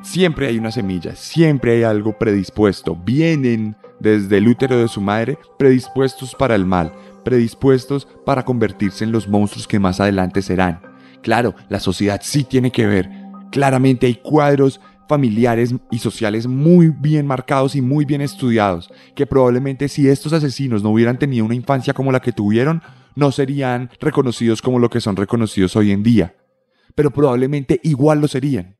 siempre 0.01 0.47
hay 0.47 0.57
una 0.57 0.71
semilla, 0.71 1.15
siempre 1.15 1.73
hay 1.73 1.83
algo 1.83 2.17
predispuesto. 2.17 2.95
Vienen 2.95 3.75
desde 3.99 4.37
el 4.37 4.47
útero 4.47 4.77
de 4.77 4.87
su 4.87 5.01
madre 5.01 5.37
predispuestos 5.57 6.35
para 6.35 6.55
el 6.55 6.65
mal, 6.65 6.93
predispuestos 7.23 8.07
para 8.25 8.45
convertirse 8.45 9.03
en 9.03 9.11
los 9.11 9.27
monstruos 9.27 9.67
que 9.67 9.79
más 9.79 9.99
adelante 9.99 10.41
serán. 10.41 10.81
Claro, 11.21 11.55
la 11.69 11.79
sociedad 11.79 12.21
sí 12.23 12.43
tiene 12.43 12.71
que 12.71 12.87
ver. 12.87 13.09
Claramente 13.51 14.07
hay 14.07 14.15
cuadros 14.15 14.79
familiares 15.07 15.73
y 15.89 15.99
sociales 15.99 16.45
muy 16.45 16.89
bien 16.89 17.25
marcados 17.25 17.75
y 17.75 17.81
muy 17.81 18.05
bien 18.05 18.21
estudiados, 18.21 18.91
que 19.15 19.25
probablemente 19.25 19.89
si 19.89 20.07
estos 20.07 20.33
asesinos 20.33 20.83
no 20.83 20.91
hubieran 20.91 21.17
tenido 21.17 21.45
una 21.45 21.55
infancia 21.55 21.93
como 21.93 22.11
la 22.11 22.19
que 22.21 22.31
tuvieron, 22.31 22.83
no 23.15 23.31
serían 23.31 23.89
reconocidos 23.99 24.61
como 24.61 24.79
lo 24.79 24.89
que 24.89 25.01
son 25.01 25.15
reconocidos 25.15 25.75
hoy 25.75 25.91
en 25.91 26.03
día. 26.03 26.35
Pero 26.95 27.11
probablemente 27.11 27.79
igual 27.83 28.21
lo 28.21 28.27
serían. 28.27 28.78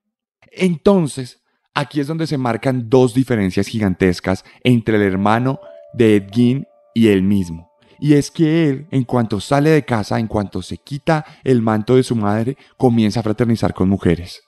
Entonces, 0.52 1.40
aquí 1.74 2.00
es 2.00 2.08
donde 2.08 2.28
se 2.28 2.38
marcan 2.38 2.90
dos 2.90 3.14
diferencias 3.14 3.68
gigantescas 3.68 4.44
entre 4.64 4.98
el 4.98 5.04
hermano 5.04 5.60
de 5.94 6.18
Ed 6.18 6.28
Gein 6.32 6.68
y 6.94 7.08
él 7.08 7.24
mismo. 7.24 7.70
Y 8.00 8.14
es 8.14 8.32
que 8.32 8.70
él, 8.70 8.88
en 8.92 9.04
cuanto 9.04 9.40
sale 9.42 9.70
de 9.72 9.84
casa, 9.84 10.20
en 10.20 10.28
cuanto 10.28 10.62
se 10.62 10.78
quita 10.78 11.26
el 11.44 11.62
manto 11.62 11.96
de 11.96 12.04
su 12.04 12.16
madre, 12.16 12.58
comienza 12.78 13.20
a 13.20 13.24
fraternizar 13.24 13.74
con 13.74 13.90
mujeres. 13.90 14.44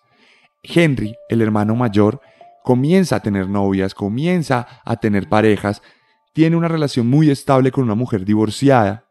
Henry, 0.63 1.15
el 1.27 1.41
hermano 1.41 1.75
mayor, 1.75 2.21
comienza 2.63 3.17
a 3.17 3.19
tener 3.19 3.49
novias, 3.49 3.93
comienza 3.93 4.67
a 4.85 4.95
tener 4.97 5.27
parejas, 5.27 5.81
tiene 6.33 6.55
una 6.55 6.69
relación 6.69 7.07
muy 7.07 7.29
estable 7.29 7.71
con 7.71 7.83
una 7.83 7.95
mujer 7.95 8.23
divorciada, 8.23 9.05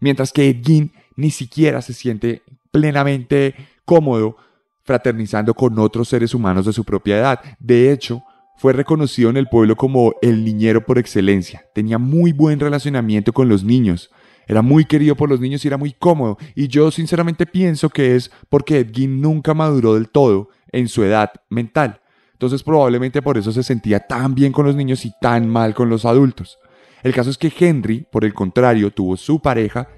mientras 0.00 0.32
que 0.32 0.48
Ed 0.48 0.62
Gein 0.64 0.92
ni 1.16 1.30
siquiera 1.30 1.82
se 1.82 1.92
siente 1.92 2.42
plenamente 2.70 3.54
cómodo 3.84 4.36
fraternizando 4.84 5.54
con 5.54 5.78
otros 5.78 6.08
seres 6.08 6.34
humanos 6.34 6.66
de 6.66 6.72
su 6.72 6.84
propia 6.84 7.18
edad. 7.18 7.40
De 7.58 7.92
hecho, 7.92 8.22
fue 8.56 8.72
reconocido 8.72 9.30
en 9.30 9.36
el 9.36 9.48
pueblo 9.48 9.76
como 9.76 10.14
el 10.22 10.44
niñero 10.44 10.84
por 10.84 10.98
excelencia. 10.98 11.64
Tenía 11.74 11.98
muy 11.98 12.32
buen 12.32 12.60
relacionamiento 12.60 13.32
con 13.32 13.48
los 13.48 13.64
niños. 13.64 14.10
Era 14.46 14.62
muy 14.62 14.84
querido 14.84 15.16
por 15.16 15.28
los 15.28 15.40
niños 15.40 15.64
y 15.64 15.68
era 15.68 15.76
muy 15.76 15.92
cómodo. 15.92 16.36
Y 16.54 16.68
yo 16.68 16.90
sinceramente 16.90 17.46
pienso 17.46 17.88
que 17.90 18.16
es 18.16 18.30
porque 18.48 18.80
Edgin 18.80 19.20
nunca 19.20 19.54
maduró 19.54 19.94
del 19.94 20.08
todo 20.08 20.50
en 20.70 20.88
su 20.88 21.02
edad 21.04 21.30
mental. 21.48 22.00
Entonces 22.32 22.62
probablemente 22.62 23.22
por 23.22 23.38
eso 23.38 23.52
se 23.52 23.62
sentía 23.62 24.00
tan 24.00 24.34
bien 24.34 24.52
con 24.52 24.66
los 24.66 24.74
niños 24.74 25.04
y 25.04 25.12
tan 25.20 25.48
mal 25.48 25.74
con 25.74 25.88
los 25.88 26.04
adultos. 26.04 26.58
El 27.02 27.12
caso 27.12 27.30
es 27.30 27.38
que 27.38 27.52
Henry, 27.56 28.06
por 28.10 28.24
el 28.24 28.34
contrario, 28.34 28.90
tuvo 28.90 29.16
su 29.16 29.40
pareja 29.40 29.88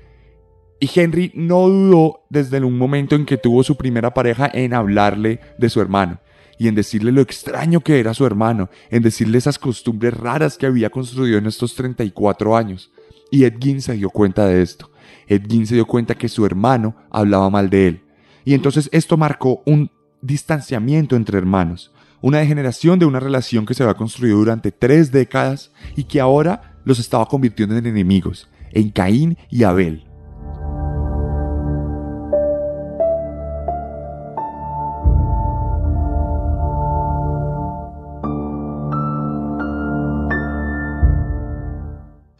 y 0.80 0.90
Henry 0.94 1.32
no 1.34 1.68
dudó 1.68 2.24
desde 2.28 2.62
un 2.62 2.76
momento 2.76 3.14
en 3.14 3.26
que 3.26 3.36
tuvo 3.36 3.62
su 3.62 3.76
primera 3.76 4.12
pareja 4.12 4.50
en 4.52 4.74
hablarle 4.74 5.40
de 5.58 5.70
su 5.70 5.80
hermano 5.80 6.20
y 6.58 6.68
en 6.68 6.74
decirle 6.74 7.12
lo 7.12 7.20
extraño 7.20 7.80
que 7.80 7.98
era 7.98 8.14
su 8.14 8.26
hermano, 8.26 8.70
en 8.90 9.02
decirle 9.02 9.38
esas 9.38 9.58
costumbres 9.58 10.14
raras 10.14 10.56
que 10.56 10.66
había 10.66 10.90
construido 10.90 11.38
en 11.38 11.46
estos 11.46 11.74
34 11.74 12.56
años. 12.56 12.90
Y 13.30 13.44
Ed 13.44 13.54
se 13.78 13.94
dio 13.94 14.10
cuenta 14.10 14.46
de 14.46 14.62
esto. 14.62 14.90
Ed 15.26 15.42
se 15.64 15.74
dio 15.74 15.86
cuenta 15.86 16.14
que 16.14 16.28
su 16.28 16.46
hermano 16.46 16.94
hablaba 17.10 17.50
mal 17.50 17.70
de 17.70 17.88
él. 17.88 18.02
Y 18.44 18.54
entonces 18.54 18.88
esto 18.92 19.16
marcó 19.16 19.62
un 19.66 19.90
distanciamiento 20.20 21.16
entre 21.16 21.38
hermanos, 21.38 21.92
una 22.20 22.38
degeneración 22.38 22.98
de 22.98 23.06
una 23.06 23.20
relación 23.20 23.66
que 23.66 23.74
se 23.74 23.82
había 23.82 23.94
construido 23.94 24.38
durante 24.38 24.70
tres 24.70 25.10
décadas 25.10 25.72
y 25.96 26.04
que 26.04 26.20
ahora 26.20 26.78
los 26.84 26.98
estaba 26.98 27.26
convirtiendo 27.26 27.76
en 27.76 27.86
enemigos, 27.86 28.48
en 28.70 28.90
Caín 28.90 29.38
y 29.50 29.64
Abel. 29.64 30.04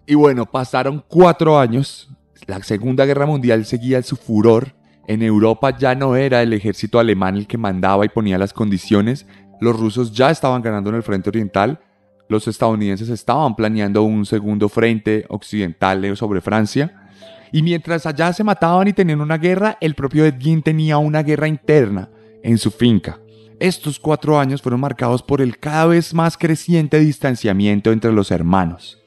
Y 0.07 0.15
bueno, 0.15 0.45
pasaron 0.45 1.03
cuatro 1.09 1.59
años, 1.59 2.11
la 2.47 2.63
Segunda 2.63 3.07
Guerra 3.07 3.25
Mundial 3.25 3.65
seguía 3.65 4.03
su 4.03 4.17
furor, 4.17 4.75
en 5.07 5.23
Europa 5.23 5.77
ya 5.77 5.95
no 5.95 6.17
era 6.17 6.43
el 6.43 6.53
ejército 6.53 6.99
alemán 6.99 7.37
el 7.37 7.47
que 7.47 7.57
mandaba 7.57 8.05
y 8.05 8.11
ponía 8.11 8.37
las 8.37 8.53
condiciones, 8.53 9.27
los 9.61 9.79
rusos 9.79 10.13
ya 10.13 10.31
estaban 10.31 10.61
ganando 10.61 10.91
en 10.91 10.97
el 10.97 11.03
frente 11.03 11.31
oriental, 11.31 11.81
los 12.29 12.49
estadounidenses 12.49 13.09
estaban 13.09 13.57
planeando 13.57 14.03
un 14.03 14.27
segundo 14.27 14.69
frente 14.69 15.25
occidental 15.29 16.17
sobre 16.17 16.43
Francia, 16.43 17.09
y 17.51 17.63
mientras 17.63 18.05
allá 18.05 18.33
se 18.33 18.45
mataban 18.45 18.89
y 18.89 18.93
tenían 18.93 19.21
una 19.21 19.39
guerra, 19.39 19.79
el 19.81 19.95
propio 19.95 20.27
Edgin 20.27 20.63
tenía 20.63 20.99
una 20.99 21.23
guerra 21.23 21.49
interna 21.49 22.11
en 22.43 22.59
su 22.59 22.71
finca. 22.71 23.21
Estos 23.61 23.99
cuatro 23.99 24.39
años 24.39 24.61
fueron 24.61 24.81
marcados 24.81 25.23
por 25.23 25.41
el 25.41 25.59
cada 25.59 25.87
vez 25.87 26.13
más 26.13 26.37
creciente 26.37 26.99
distanciamiento 26.99 27.93
entre 27.93 28.13
los 28.13 28.31
hermanos. 28.31 29.04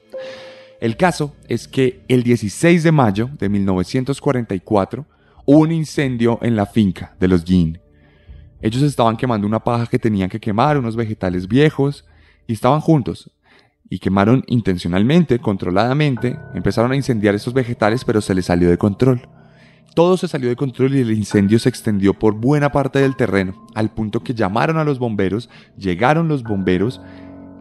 El 0.80 0.96
caso 0.96 1.34
es 1.48 1.66
que 1.66 2.04
el 2.08 2.22
16 2.22 2.84
de 2.84 2.92
mayo 2.92 3.30
de 3.38 3.48
1944 3.48 5.06
hubo 5.44 5.58
un 5.58 5.72
incendio 5.72 6.38
en 6.40 6.54
la 6.54 6.66
finca 6.66 7.16
de 7.18 7.26
los 7.26 7.44
Yin. 7.44 7.80
Ellos 8.60 8.82
estaban 8.82 9.16
quemando 9.16 9.46
una 9.46 9.62
paja 9.62 9.86
que 9.86 9.98
tenían 9.98 10.28
que 10.28 10.38
quemar, 10.38 10.78
unos 10.78 10.94
vegetales 10.94 11.48
viejos, 11.48 12.04
y 12.46 12.52
estaban 12.52 12.80
juntos. 12.80 13.30
Y 13.90 13.98
quemaron 13.98 14.44
intencionalmente, 14.46 15.38
controladamente, 15.40 16.38
empezaron 16.54 16.92
a 16.92 16.96
incendiar 16.96 17.34
esos 17.34 17.54
vegetales, 17.54 18.04
pero 18.04 18.20
se 18.20 18.34
les 18.34 18.46
salió 18.46 18.68
de 18.68 18.78
control. 18.78 19.28
Todo 19.94 20.16
se 20.16 20.28
salió 20.28 20.48
de 20.48 20.56
control 20.56 20.94
y 20.94 21.00
el 21.00 21.12
incendio 21.12 21.58
se 21.58 21.68
extendió 21.68 22.14
por 22.14 22.34
buena 22.34 22.70
parte 22.70 23.00
del 23.00 23.16
terreno, 23.16 23.66
al 23.74 23.90
punto 23.90 24.22
que 24.22 24.34
llamaron 24.34 24.76
a 24.76 24.84
los 24.84 25.00
bomberos, 25.00 25.50
llegaron 25.76 26.28
los 26.28 26.44
bomberos 26.44 27.00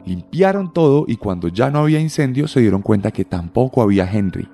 Limpiaron 0.07 0.71
todo 0.71 1.03
y 1.05 1.17
cuando 1.17 1.49
ya 1.49 1.69
no 1.69 1.79
había 1.79 1.99
incendio 1.99 2.47
se 2.47 2.61
dieron 2.61 2.81
cuenta 2.81 3.11
que 3.11 3.25
tampoco 3.25 3.81
había 3.81 4.09
Henry. 4.09 4.47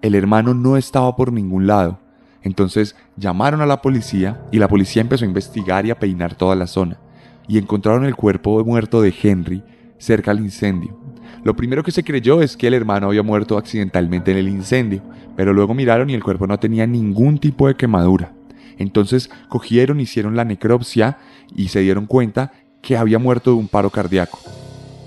El 0.00 0.16
hermano 0.16 0.54
no 0.54 0.76
estaba 0.76 1.14
por 1.14 1.32
ningún 1.32 1.68
lado. 1.68 2.00
Entonces 2.42 2.96
llamaron 3.16 3.60
a 3.60 3.66
la 3.66 3.80
policía 3.80 4.42
y 4.50 4.58
la 4.58 4.66
policía 4.66 5.00
empezó 5.00 5.24
a 5.24 5.28
investigar 5.28 5.86
y 5.86 5.92
a 5.92 6.00
peinar 6.00 6.34
toda 6.34 6.56
la 6.56 6.66
zona. 6.66 6.98
Y 7.46 7.58
encontraron 7.58 8.04
el 8.04 8.16
cuerpo 8.16 8.64
muerto 8.64 9.00
de 9.00 9.14
Henry 9.22 9.62
cerca 9.98 10.32
al 10.32 10.40
incendio. 10.40 10.98
Lo 11.44 11.54
primero 11.54 11.84
que 11.84 11.92
se 11.92 12.02
creyó 12.02 12.42
es 12.42 12.56
que 12.56 12.66
el 12.66 12.74
hermano 12.74 13.06
había 13.06 13.22
muerto 13.22 13.58
accidentalmente 13.58 14.32
en 14.32 14.38
el 14.38 14.48
incendio, 14.48 15.00
pero 15.36 15.52
luego 15.52 15.74
miraron 15.74 16.10
y 16.10 16.14
el 16.14 16.24
cuerpo 16.24 16.48
no 16.48 16.58
tenía 16.58 16.88
ningún 16.88 17.38
tipo 17.38 17.68
de 17.68 17.76
quemadura. 17.76 18.32
Entonces 18.78 19.30
cogieron, 19.48 20.00
hicieron 20.00 20.34
la 20.34 20.44
necropsia 20.44 21.18
y 21.54 21.68
se 21.68 21.78
dieron 21.78 22.06
cuenta 22.06 22.50
que 22.80 22.96
había 22.96 23.20
muerto 23.20 23.52
de 23.52 23.58
un 23.58 23.68
paro 23.68 23.88
cardíaco. 23.88 24.40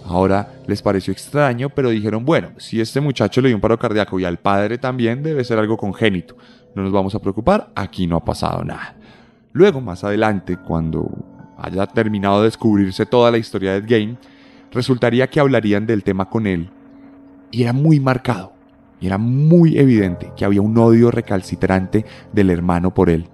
Ahora 0.07 0.53
les 0.67 0.81
pareció 0.81 1.11
extraño, 1.11 1.69
pero 1.69 1.89
dijeron, 1.89 2.25
bueno, 2.25 2.49
si 2.57 2.79
este 2.79 3.01
muchacho 3.01 3.41
le 3.41 3.49
dio 3.49 3.57
un 3.57 3.61
paro 3.61 3.79
cardíaco 3.79 4.19
y 4.19 4.25
al 4.25 4.37
padre 4.37 4.77
también 4.77 5.23
debe 5.23 5.43
ser 5.43 5.57
algo 5.57 5.77
congénito. 5.77 6.37
No 6.75 6.83
nos 6.83 6.91
vamos 6.91 7.15
a 7.15 7.19
preocupar, 7.19 7.71
aquí 7.75 8.05
no 8.05 8.15
ha 8.15 8.23
pasado 8.23 8.63
nada. 8.63 8.95
Luego, 9.51 9.81
más 9.81 10.03
adelante, 10.03 10.57
cuando 10.57 11.09
haya 11.57 11.87
terminado 11.87 12.39
de 12.39 12.45
descubrirse 12.45 13.05
toda 13.05 13.31
la 13.31 13.37
historia 13.39 13.71
de 13.71 13.77
Ed 13.77 13.85
Game, 13.87 14.17
resultaría 14.71 15.27
que 15.27 15.39
hablarían 15.39 15.87
del 15.87 16.03
tema 16.03 16.29
con 16.29 16.45
él. 16.45 16.69
Y 17.49 17.63
era 17.63 17.73
muy 17.73 17.99
marcado, 17.99 18.53
y 18.99 19.07
era 19.07 19.17
muy 19.17 19.79
evidente 19.79 20.33
que 20.35 20.45
había 20.45 20.61
un 20.61 20.77
odio 20.77 21.09
recalcitrante 21.09 22.05
del 22.31 22.51
hermano 22.51 22.93
por 22.93 23.09
él. 23.09 23.29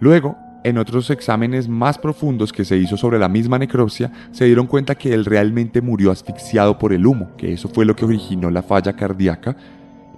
Luego, 0.00 0.38
en 0.64 0.78
otros 0.78 1.10
exámenes 1.10 1.68
más 1.68 1.98
profundos 1.98 2.52
que 2.52 2.64
se 2.64 2.76
hizo 2.76 2.96
sobre 2.96 3.18
la 3.18 3.28
misma 3.28 3.58
necropsia, 3.58 4.10
se 4.32 4.44
dieron 4.44 4.66
cuenta 4.66 4.94
que 4.94 5.14
él 5.14 5.24
realmente 5.24 5.80
murió 5.80 6.10
asfixiado 6.10 6.78
por 6.78 6.92
el 6.92 7.06
humo, 7.06 7.30
que 7.36 7.52
eso 7.52 7.68
fue 7.68 7.84
lo 7.84 7.94
que 7.94 8.04
originó 8.04 8.50
la 8.50 8.62
falla 8.62 8.94
cardíaca, 8.94 9.56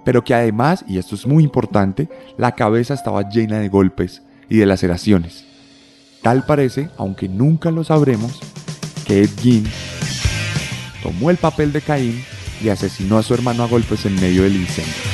pero 0.03 0.23
que 0.23 0.33
además, 0.33 0.83
y 0.87 0.97
esto 0.97 1.15
es 1.15 1.27
muy 1.27 1.43
importante, 1.43 2.09
la 2.37 2.53
cabeza 2.53 2.93
estaba 2.93 3.29
llena 3.29 3.59
de 3.59 3.69
golpes 3.69 4.23
y 4.49 4.57
de 4.57 4.65
laceraciones. 4.65 5.45
Tal 6.21 6.45
parece, 6.45 6.89
aunque 6.97 7.27
nunca 7.27 7.71
lo 7.71 7.83
sabremos, 7.83 8.39
que 9.05 9.21
Ed 9.21 9.29
Gein 9.41 9.65
tomó 11.01 11.29
el 11.29 11.37
papel 11.37 11.71
de 11.71 11.81
Caín 11.81 12.23
y 12.63 12.69
asesinó 12.69 13.17
a 13.17 13.23
su 13.23 13.33
hermano 13.33 13.63
a 13.63 13.67
golpes 13.67 14.05
en 14.05 14.15
medio 14.15 14.43
del 14.43 14.55
incendio. 14.55 15.10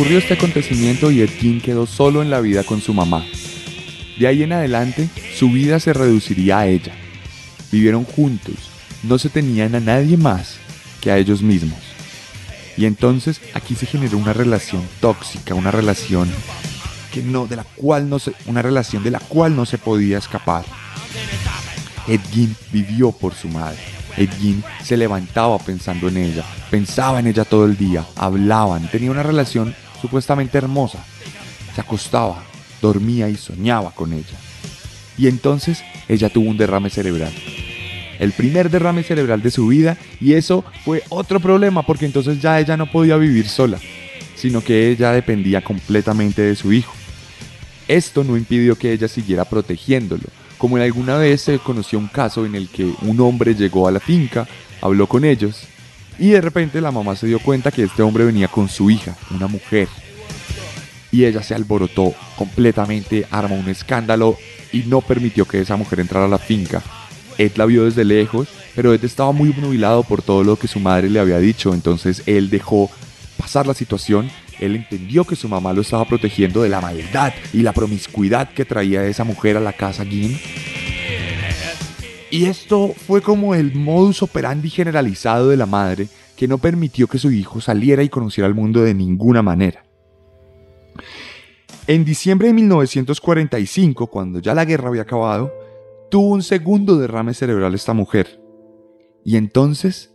Ocurrió 0.00 0.16
este 0.16 0.32
acontecimiento 0.32 1.10
y 1.10 1.20
Ed 1.20 1.60
quedó 1.62 1.84
solo 1.84 2.22
en 2.22 2.30
la 2.30 2.40
vida 2.40 2.64
con 2.64 2.80
su 2.80 2.94
mamá. 2.94 3.22
De 4.18 4.26
ahí 4.26 4.42
en 4.42 4.54
adelante, 4.54 5.10
su 5.36 5.50
vida 5.50 5.78
se 5.78 5.92
reduciría 5.92 6.60
a 6.60 6.66
ella. 6.68 6.94
Vivieron 7.70 8.04
juntos, 8.04 8.54
no 9.02 9.18
se 9.18 9.28
tenían 9.28 9.74
a 9.74 9.80
nadie 9.80 10.16
más 10.16 10.56
que 11.02 11.10
a 11.10 11.18
ellos 11.18 11.42
mismos. 11.42 11.78
Y 12.78 12.86
entonces 12.86 13.42
aquí 13.52 13.74
se 13.74 13.84
generó 13.84 14.16
una 14.16 14.32
relación 14.32 14.80
tóxica, 15.02 15.54
una 15.54 15.70
relación 15.70 16.30
que 17.12 17.22
no, 17.22 17.46
de 17.46 17.56
la 17.56 17.64
cual 17.64 18.08
no 18.08 18.18
se, 18.18 18.32
una 18.46 18.62
relación 18.62 19.04
de 19.04 19.10
la 19.10 19.20
cual 19.20 19.54
no 19.54 19.66
se 19.66 19.76
podía 19.76 20.16
escapar. 20.16 20.64
Edgin 22.08 22.56
vivió 22.72 23.12
por 23.12 23.34
su 23.34 23.48
madre. 23.48 23.80
Edgin 24.16 24.64
se 24.82 24.96
levantaba 24.96 25.58
pensando 25.58 26.08
en 26.08 26.16
ella, 26.16 26.44
pensaba 26.70 27.20
en 27.20 27.26
ella 27.26 27.44
todo 27.44 27.66
el 27.66 27.76
día, 27.76 28.06
hablaban, 28.16 28.90
tenía 28.90 29.10
una 29.10 29.22
relación 29.22 29.74
supuestamente 30.00 30.58
hermosa. 30.58 31.04
Se 31.74 31.80
acostaba, 31.80 32.42
dormía 32.80 33.28
y 33.28 33.36
soñaba 33.36 33.90
con 33.92 34.12
ella. 34.12 34.38
Y 35.16 35.28
entonces 35.28 35.82
ella 36.08 36.30
tuvo 36.30 36.48
un 36.48 36.56
derrame 36.56 36.90
cerebral. 36.90 37.32
El 38.18 38.32
primer 38.32 38.70
derrame 38.70 39.02
cerebral 39.02 39.42
de 39.42 39.50
su 39.50 39.66
vida 39.68 39.96
y 40.20 40.34
eso 40.34 40.64
fue 40.84 41.02
otro 41.08 41.40
problema 41.40 41.82
porque 41.84 42.06
entonces 42.06 42.40
ya 42.40 42.60
ella 42.60 42.76
no 42.76 42.90
podía 42.90 43.16
vivir 43.16 43.48
sola, 43.48 43.78
sino 44.34 44.62
que 44.62 44.90
ella 44.90 45.12
dependía 45.12 45.62
completamente 45.62 46.42
de 46.42 46.54
su 46.54 46.72
hijo. 46.72 46.92
Esto 47.88 48.22
no 48.22 48.36
impidió 48.36 48.76
que 48.76 48.92
ella 48.92 49.08
siguiera 49.08 49.44
protegiéndolo, 49.44 50.24
como 50.58 50.76
en 50.76 50.84
alguna 50.84 51.16
vez 51.16 51.40
se 51.40 51.58
conoció 51.58 51.98
un 51.98 52.08
caso 52.08 52.44
en 52.44 52.54
el 52.54 52.68
que 52.68 52.84
un 53.02 53.18
hombre 53.20 53.54
llegó 53.54 53.88
a 53.88 53.90
la 53.90 54.00
finca, 54.00 54.46
habló 54.82 55.06
con 55.06 55.24
ellos 55.24 55.66
y 56.20 56.28
de 56.28 56.40
repente 56.42 56.82
la 56.82 56.92
mamá 56.92 57.16
se 57.16 57.26
dio 57.26 57.40
cuenta 57.40 57.70
que 57.70 57.82
este 57.82 58.02
hombre 58.02 58.24
venía 58.26 58.46
con 58.46 58.68
su 58.68 58.90
hija, 58.90 59.16
una 59.30 59.48
mujer. 59.48 59.88
Y 61.10 61.24
ella 61.24 61.42
se 61.42 61.54
alborotó 61.54 62.14
completamente, 62.36 63.26
armó 63.30 63.56
un 63.56 63.68
escándalo 63.70 64.36
y 64.70 64.80
no 64.80 65.00
permitió 65.00 65.46
que 65.46 65.60
esa 65.60 65.76
mujer 65.76 65.98
entrara 65.98 66.26
a 66.26 66.28
la 66.28 66.38
finca. 66.38 66.82
Ed 67.38 67.52
la 67.56 67.64
vio 67.64 67.86
desde 67.86 68.04
lejos, 68.04 68.48
pero 68.76 68.92
Ed 68.92 69.02
estaba 69.02 69.32
muy 69.32 69.48
nubilado 69.54 70.02
por 70.04 70.20
todo 70.20 70.44
lo 70.44 70.56
que 70.56 70.68
su 70.68 70.78
madre 70.78 71.08
le 71.08 71.20
había 71.20 71.38
dicho, 71.38 71.72
entonces 71.72 72.22
él 72.26 72.50
dejó 72.50 72.90
pasar 73.38 73.66
la 73.66 73.72
situación, 73.72 74.30
él 74.60 74.76
entendió 74.76 75.24
que 75.24 75.36
su 75.36 75.48
mamá 75.48 75.72
lo 75.72 75.80
estaba 75.80 76.04
protegiendo 76.04 76.62
de 76.62 76.68
la 76.68 76.82
maldad 76.82 77.32
y 77.54 77.62
la 77.62 77.72
promiscuidad 77.72 78.52
que 78.52 78.66
traía 78.66 79.06
esa 79.06 79.24
mujer 79.24 79.56
a 79.56 79.60
la 79.60 79.72
casa 79.72 80.04
Gin. 80.04 80.38
Y 82.30 82.44
esto 82.44 82.94
fue 82.94 83.22
como 83.22 83.54
el 83.54 83.74
modus 83.74 84.22
operandi 84.22 84.70
generalizado 84.70 85.48
de 85.48 85.56
la 85.56 85.66
madre 85.66 86.08
que 86.36 86.46
no 86.46 86.58
permitió 86.58 87.08
que 87.08 87.18
su 87.18 87.30
hijo 87.32 87.60
saliera 87.60 88.02
y 88.02 88.08
conociera 88.08 88.46
el 88.46 88.54
mundo 88.54 88.82
de 88.82 88.94
ninguna 88.94 89.42
manera. 89.42 89.84
En 91.86 92.04
diciembre 92.04 92.48
de 92.48 92.54
1945, 92.54 94.06
cuando 94.06 94.38
ya 94.38 94.54
la 94.54 94.64
guerra 94.64 94.88
había 94.88 95.02
acabado, 95.02 95.52
tuvo 96.08 96.28
un 96.28 96.42
segundo 96.42 96.96
derrame 96.98 97.34
cerebral 97.34 97.74
esta 97.74 97.94
mujer. 97.94 98.40
Y 99.24 99.36
entonces 99.36 100.14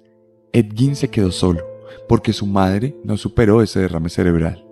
Edgin 0.53 0.95
se 0.95 1.10
quedó 1.10 1.31
solo, 1.31 1.65
porque 2.07 2.31
su 2.31 2.45
madre 2.45 2.95
no 3.03 3.17
superó 3.17 3.62
ese 3.62 3.81
derrame 3.81 4.10
cerebral. 4.10 4.65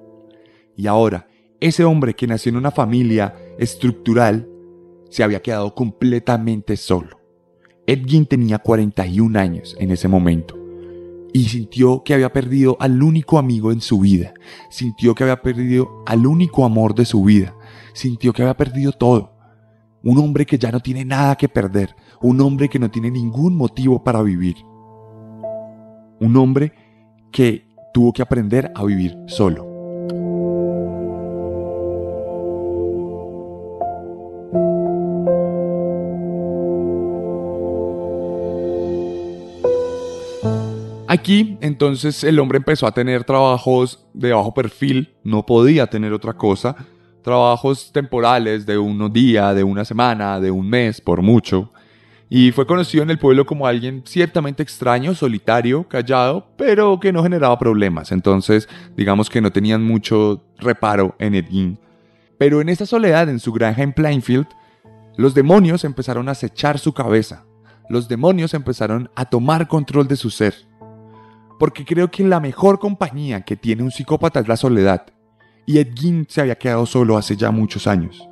Y 0.77 0.87
ahora, 0.87 1.27
ese 1.59 1.83
hombre 1.83 2.13
que 2.13 2.25
nació 2.25 2.51
en 2.51 2.57
una 2.57 2.71
familia 2.71 3.35
estructural 3.59 4.47
se 5.09 5.23
había 5.23 5.41
quedado 5.41 5.75
completamente 5.75 6.77
solo. 6.77 7.22
Edgin 7.85 8.25
tenía 8.25 8.59
41 8.59 9.37
años 9.37 9.75
en 9.79 9.91
ese 9.91 10.07
momento 10.07 10.57
y 11.33 11.45
sintió 11.45 12.03
que 12.03 12.13
había 12.13 12.31
perdido 12.31 12.77
al 12.79 13.01
único 13.01 13.37
amigo 13.37 13.71
en 13.71 13.81
su 13.81 13.99
vida, 13.99 14.33
sintió 14.69 15.15
que 15.15 15.23
había 15.23 15.41
perdido 15.41 16.03
al 16.05 16.27
único 16.27 16.63
amor 16.63 16.93
de 16.93 17.05
su 17.05 17.23
vida, 17.23 17.55
sintió 17.93 18.31
que 18.31 18.43
había 18.43 18.55
perdido 18.55 18.91
todo. 18.91 19.33
Un 20.03 20.19
hombre 20.19 20.45
que 20.45 20.57
ya 20.57 20.71
no 20.71 20.79
tiene 20.79 21.03
nada 21.05 21.35
que 21.35 21.49
perder, 21.49 21.95
un 22.21 22.39
hombre 22.41 22.69
que 22.69 22.79
no 22.79 22.91
tiene 22.91 23.09
ningún 23.09 23.55
motivo 23.55 24.03
para 24.03 24.21
vivir. 24.21 24.57
Un 26.19 26.37
hombre 26.37 26.71
que 27.31 27.67
tuvo 27.93 28.13
que 28.13 28.21
aprender 28.21 28.71
a 28.75 28.83
vivir 28.83 29.17
solo. 29.27 29.72
Aquí 41.23 41.57
entonces 41.61 42.21
el 42.25 42.37
hombre 42.37 42.57
empezó 42.57 42.85
a 42.85 42.91
tener 42.91 43.23
trabajos 43.23 44.05
de 44.13 44.33
bajo 44.33 44.53
perfil, 44.53 45.13
no 45.23 45.45
podía 45.45 45.87
tener 45.87 46.11
otra 46.11 46.33
cosa, 46.33 46.75
trabajos 47.21 47.93
temporales 47.93 48.65
de 48.65 48.77
unos 48.77 49.13
días, 49.13 49.55
de 49.55 49.63
una 49.63 49.85
semana, 49.85 50.41
de 50.41 50.51
un 50.51 50.69
mes, 50.69 50.99
por 50.99 51.21
mucho. 51.21 51.71
Y 52.29 52.51
fue 52.51 52.67
conocido 52.67 53.03
en 53.03 53.09
el 53.09 53.19
pueblo 53.19 53.45
como 53.45 53.65
alguien 53.65 54.03
ciertamente 54.05 54.63
extraño, 54.63 55.15
solitario, 55.15 55.87
callado, 55.87 56.45
pero 56.57 56.99
que 56.99 57.13
no 57.13 57.23
generaba 57.23 57.57
problemas. 57.57 58.11
Entonces, 58.11 58.67
digamos 58.97 59.29
que 59.29 59.39
no 59.39 59.49
tenían 59.49 59.81
mucho 59.81 60.43
reparo 60.57 61.15
en 61.19 61.35
Edgin. 61.35 61.79
Pero 62.37 62.59
en 62.59 62.67
esta 62.67 62.85
soledad, 62.85 63.29
en 63.29 63.39
su 63.39 63.53
granja 63.53 63.81
en 63.81 63.93
Plainfield, 63.93 64.47
los 65.15 65.33
demonios 65.33 65.85
empezaron 65.85 66.27
a 66.27 66.33
acechar 66.33 66.79
su 66.79 66.91
cabeza. 66.93 67.45
Los 67.87 68.09
demonios 68.09 68.53
empezaron 68.53 69.09
a 69.15 69.23
tomar 69.23 69.69
control 69.69 70.09
de 70.09 70.17
su 70.17 70.29
ser. 70.29 70.53
Porque 71.63 71.85
creo 71.85 72.11
que 72.11 72.25
la 72.25 72.41
mejor 72.41 72.77
compañía 72.77 73.43
que 73.43 73.55
tiene 73.55 73.83
un 73.83 73.91
psicópata 73.91 74.41
es 74.41 74.49
la 74.49 74.57
soledad 74.57 75.05
y 75.65 75.77
Edgin 75.77 76.25
se 76.27 76.41
había 76.41 76.57
quedado 76.57 76.85
solo 76.85 77.15
hace 77.15 77.37
ya 77.37 77.51
muchos 77.51 77.87
años. 77.87 78.27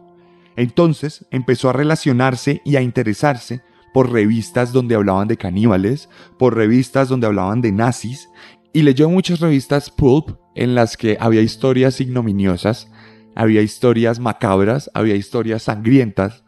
Entonces 0.57 1.25
empezó 1.31 1.69
a 1.69 1.71
relacionarse 1.71 2.61
y 2.65 2.75
a 2.75 2.81
interesarse 2.81 3.61
por 3.93 4.11
revistas 4.11 4.73
donde 4.73 4.95
hablaban 4.95 5.29
de 5.29 5.37
caníbales, 5.37 6.09
por 6.37 6.57
revistas 6.57 7.07
donde 7.07 7.25
hablaban 7.25 7.61
de 7.61 7.71
nazis, 7.71 8.27
y 8.73 8.81
leyó 8.81 9.09
muchas 9.09 9.39
revistas 9.39 9.89
pulp 9.89 10.37
en 10.53 10.75
las 10.75 10.97
que 10.97 11.15
había 11.17 11.39
historias 11.39 12.01
ignominiosas, 12.01 12.91
había 13.33 13.61
historias 13.61 14.19
macabras, 14.19 14.91
había 14.93 15.15
historias 15.15 15.63
sangrientas, 15.63 16.43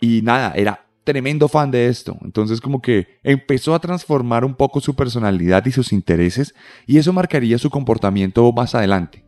y 0.00 0.22
nada, 0.22 0.52
era 0.54 0.85
tremendo 1.06 1.48
fan 1.48 1.70
de 1.70 1.86
esto. 1.86 2.18
Entonces 2.22 2.60
como 2.60 2.82
que 2.82 3.06
empezó 3.22 3.74
a 3.74 3.78
transformar 3.78 4.44
un 4.44 4.54
poco 4.54 4.80
su 4.80 4.94
personalidad 4.94 5.64
y 5.64 5.70
sus 5.70 5.92
intereses, 5.92 6.54
y 6.84 6.98
eso 6.98 7.12
marcaría 7.12 7.56
su 7.58 7.70
comportamiento 7.70 8.52
más 8.52 8.74
adelante. 8.74 9.24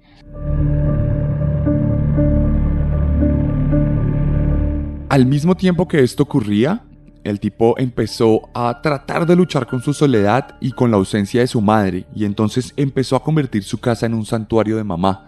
Al 5.08 5.24
mismo 5.24 5.56
tiempo 5.56 5.88
que 5.88 6.02
esto 6.02 6.24
ocurría, 6.24 6.84
el 7.24 7.38
tipo 7.40 7.78
empezó 7.78 8.50
a 8.54 8.80
tratar 8.82 9.24
de 9.24 9.36
luchar 9.36 9.66
con 9.66 9.80
su 9.80 9.94
soledad 9.94 10.56
y 10.60 10.72
con 10.72 10.90
la 10.90 10.96
ausencia 10.96 11.40
de 11.40 11.46
su 11.46 11.60
madre, 11.60 12.06
y 12.14 12.24
entonces 12.24 12.74
empezó 12.76 13.14
a 13.14 13.22
convertir 13.22 13.62
su 13.62 13.78
casa 13.78 14.06
en 14.06 14.14
un 14.14 14.26
santuario 14.26 14.76
de 14.76 14.84
mamá. 14.84 15.27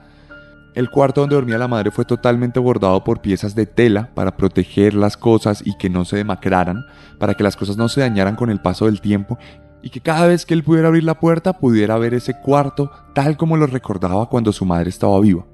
El 0.74 0.88
cuarto 0.88 1.20
donde 1.20 1.35
dormía 1.35 1.59
la 1.59 1.66
madre 1.66 1.90
fue 1.90 2.04
totalmente 2.04 2.61
bordado 2.61 3.02
por 3.02 3.20
piezas 3.20 3.54
de 3.54 3.66
tela 3.66 4.11
para 4.14 4.37
proteger 4.37 4.94
las 4.94 5.16
cosas 5.16 5.62
y 5.64 5.76
que 5.76 5.90
no 5.90 6.04
se 6.04 6.16
demacraran, 6.16 6.87
para 7.18 7.35
que 7.35 7.42
las 7.42 7.56
cosas 7.56 7.76
no 7.76 7.88
se 7.88 8.00
dañaran 8.00 8.37
con 8.37 8.50
el 8.50 8.61
paso 8.61 8.87
del 8.87 9.00
tiempo 9.00 9.37
y 9.83 9.90
que 9.90 10.00
cada 10.00 10.26
vez 10.26 10.46
que 10.46 10.54
él 10.54 10.62
pudiera 10.62 10.88
abrir 10.88 11.04
la 11.04 11.18
puerta 11.18 11.54
pudiera 11.54 11.98
ver 11.98 12.14
ese 12.14 12.35
cuarto 12.40 12.90
tal 13.14 13.37
como 13.37 13.56
lo 13.56 13.66
recordaba 13.66 14.28
cuando 14.28 14.52
su 14.52 14.64
madre 14.64 14.90
estaba 14.90 15.18
viva. 15.20 15.44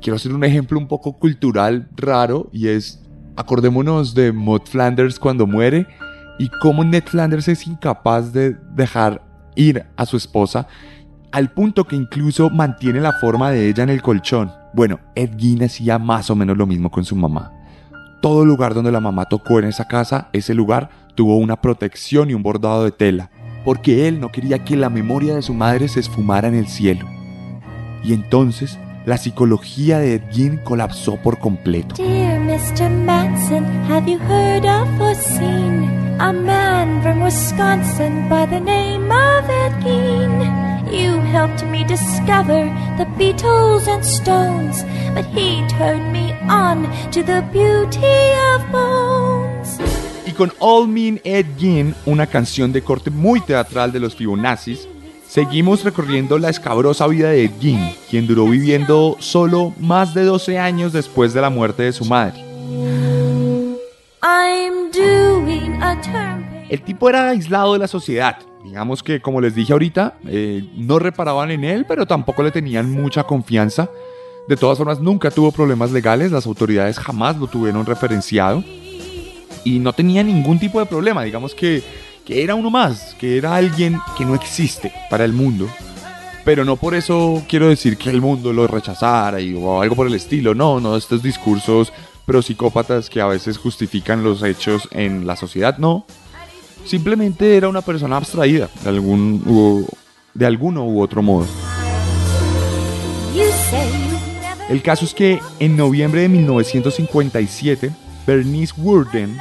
Quiero 0.00 0.16
hacer 0.16 0.32
un 0.32 0.44
ejemplo 0.44 0.78
un 0.78 0.88
poco 0.88 1.18
cultural 1.18 1.88
raro 1.96 2.48
y 2.52 2.68
es 2.68 3.00
Acordémonos 3.36 4.14
de 4.14 4.32
Maud 4.32 4.62
Flanders 4.64 5.18
cuando 5.18 5.46
muere 5.46 5.86
y 6.38 6.48
cómo 6.60 6.84
Ned 6.84 7.04
Flanders 7.04 7.48
es 7.48 7.66
incapaz 7.66 8.32
de 8.32 8.56
dejar 8.74 9.22
ir 9.56 9.84
a 9.96 10.06
su 10.06 10.16
esposa 10.16 10.68
al 11.34 11.50
punto 11.50 11.82
que 11.82 11.96
incluso 11.96 12.48
mantiene 12.48 13.00
la 13.00 13.14
forma 13.14 13.50
de 13.50 13.68
ella 13.68 13.82
en 13.82 13.90
el 13.90 14.02
colchón. 14.02 14.52
Bueno, 14.72 15.00
Ed 15.16 15.30
hacía 15.64 15.98
más 15.98 16.30
o 16.30 16.36
menos 16.36 16.56
lo 16.56 16.64
mismo 16.64 16.92
con 16.92 17.04
su 17.04 17.16
mamá. 17.16 17.50
Todo 18.22 18.44
lugar 18.44 18.72
donde 18.72 18.92
la 18.92 19.00
mamá 19.00 19.24
tocó 19.24 19.58
en 19.58 19.64
esa 19.64 19.88
casa, 19.88 20.28
ese 20.32 20.54
lugar 20.54 20.90
tuvo 21.16 21.36
una 21.38 21.60
protección 21.60 22.30
y 22.30 22.34
un 22.34 22.44
bordado 22.44 22.84
de 22.84 22.92
tela, 22.92 23.32
porque 23.64 24.06
él 24.06 24.20
no 24.20 24.30
quería 24.30 24.64
que 24.64 24.76
la 24.76 24.90
memoria 24.90 25.34
de 25.34 25.42
su 25.42 25.54
madre 25.54 25.88
se 25.88 25.98
esfumara 25.98 26.46
en 26.46 26.54
el 26.54 26.68
cielo. 26.68 27.04
Y 28.04 28.12
entonces 28.12 28.78
la 29.04 29.18
psicología 29.18 29.98
de 29.98 30.14
Ed 30.14 30.60
colapsó 30.62 31.16
por 31.16 31.40
completo. 31.40 31.96
Mr. 31.96 32.88
Manson, 33.04 33.64
have 33.90 34.08
you 34.08 34.20
heard 34.20 34.64
of 34.64 34.88
or 35.00 35.16
seen 35.16 35.90
a 36.20 36.32
man 36.32 37.02
from 37.02 37.22
Wisconsin 37.22 38.28
by 38.28 38.46
the 38.46 38.60
name 38.60 39.10
of? 39.10 39.34
You 40.94 41.20
helped 41.20 41.64
me 41.64 41.82
discover 41.84 42.70
the 42.96 43.04
Beatles 43.18 43.88
and 43.88 44.04
Stones, 44.04 44.84
but 45.12 45.24
he 45.34 45.66
turned 45.76 46.12
me 46.12 46.32
on 46.48 46.84
to 47.10 47.24
the 47.24 47.42
beauty 47.52 48.30
of 48.54 48.62
bones. 48.70 49.80
Y 50.24 50.30
con 50.30 50.52
All 50.60 50.86
Mean 50.86 51.20
Again, 51.24 51.96
una 52.06 52.28
canción 52.28 52.72
de 52.72 52.82
corte 52.82 53.10
muy 53.10 53.40
teatral 53.40 53.90
de 53.90 53.98
los 53.98 54.14
Fibonaccis, 54.14 54.86
Seguimos 55.34 55.82
recorriendo 55.82 56.38
la 56.38 56.48
escabrosa 56.48 57.08
vida 57.08 57.30
de 57.30 57.46
Ed 57.46 57.50
Gein, 57.60 57.92
quien 58.08 58.24
duró 58.28 58.46
viviendo 58.46 59.16
solo 59.18 59.74
más 59.80 60.14
de 60.14 60.22
12 60.22 60.60
años 60.60 60.92
después 60.92 61.34
de 61.34 61.40
la 61.40 61.50
muerte 61.50 61.82
de 61.82 61.92
su 61.92 62.04
madre. 62.04 62.40
El 66.68 66.82
tipo 66.82 67.08
era 67.08 67.30
aislado 67.30 67.72
de 67.72 67.80
la 67.80 67.88
sociedad, 67.88 68.36
Digamos 68.74 69.04
que, 69.04 69.20
como 69.20 69.40
les 69.40 69.54
dije 69.54 69.72
ahorita, 69.72 70.18
eh, 70.26 70.68
no 70.74 70.98
reparaban 70.98 71.52
en 71.52 71.62
él, 71.62 71.86
pero 71.86 72.06
tampoco 72.06 72.42
le 72.42 72.50
tenían 72.50 72.90
mucha 72.90 73.22
confianza. 73.22 73.88
De 74.48 74.56
todas 74.56 74.78
formas, 74.78 74.98
nunca 74.98 75.30
tuvo 75.30 75.52
problemas 75.52 75.92
legales, 75.92 76.32
las 76.32 76.44
autoridades 76.44 76.98
jamás 76.98 77.36
lo 77.36 77.46
tuvieron 77.46 77.86
referenciado 77.86 78.64
y 79.62 79.78
no 79.78 79.92
tenía 79.92 80.24
ningún 80.24 80.58
tipo 80.58 80.80
de 80.80 80.86
problema. 80.86 81.22
Digamos 81.22 81.54
que, 81.54 81.84
que 82.26 82.42
era 82.42 82.56
uno 82.56 82.68
más, 82.68 83.14
que 83.14 83.38
era 83.38 83.54
alguien 83.54 84.00
que 84.18 84.24
no 84.24 84.34
existe 84.34 84.92
para 85.08 85.24
el 85.24 85.32
mundo. 85.32 85.68
Pero 86.44 86.64
no 86.64 86.74
por 86.74 86.96
eso 86.96 87.44
quiero 87.48 87.68
decir 87.68 87.96
que 87.96 88.10
el 88.10 88.20
mundo 88.20 88.52
lo 88.52 88.66
rechazara 88.66 89.40
y, 89.40 89.54
o 89.54 89.82
algo 89.82 89.94
por 89.94 90.08
el 90.08 90.14
estilo. 90.14 90.52
No, 90.52 90.80
no, 90.80 90.96
estos 90.96 91.22
discursos 91.22 91.92
pro 92.26 92.42
psicópatas 92.42 93.08
que 93.08 93.20
a 93.20 93.26
veces 93.26 93.56
justifican 93.56 94.24
los 94.24 94.42
hechos 94.42 94.88
en 94.90 95.28
la 95.28 95.36
sociedad, 95.36 95.78
no. 95.78 96.06
Simplemente 96.84 97.56
era 97.56 97.68
una 97.68 97.82
persona 97.82 98.16
abstraída 98.16 98.68
de 98.82 98.88
algún 98.88 99.42
u, 99.46 99.86
de 100.34 100.46
alguno 100.46 100.84
u 100.84 101.00
otro 101.00 101.22
modo. 101.22 101.46
El 104.68 104.82
caso 104.82 105.04
es 105.04 105.14
que 105.14 105.40
en 105.60 105.76
noviembre 105.76 106.22
de 106.22 106.28
1957, 106.28 107.90
Bernice 108.26 108.74
Worden, 108.78 109.38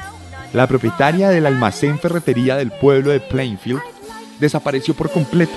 la 0.54 0.68
propietaria 0.68 1.30
del 1.30 1.46
almacén 1.46 1.98
ferretería 1.98 2.58
del 2.58 2.72
pueblo 2.72 3.12
de 3.12 3.20
Plainfield, 3.20 3.82
desapareció 4.40 4.94
por 4.94 5.10
completo. 5.10 5.54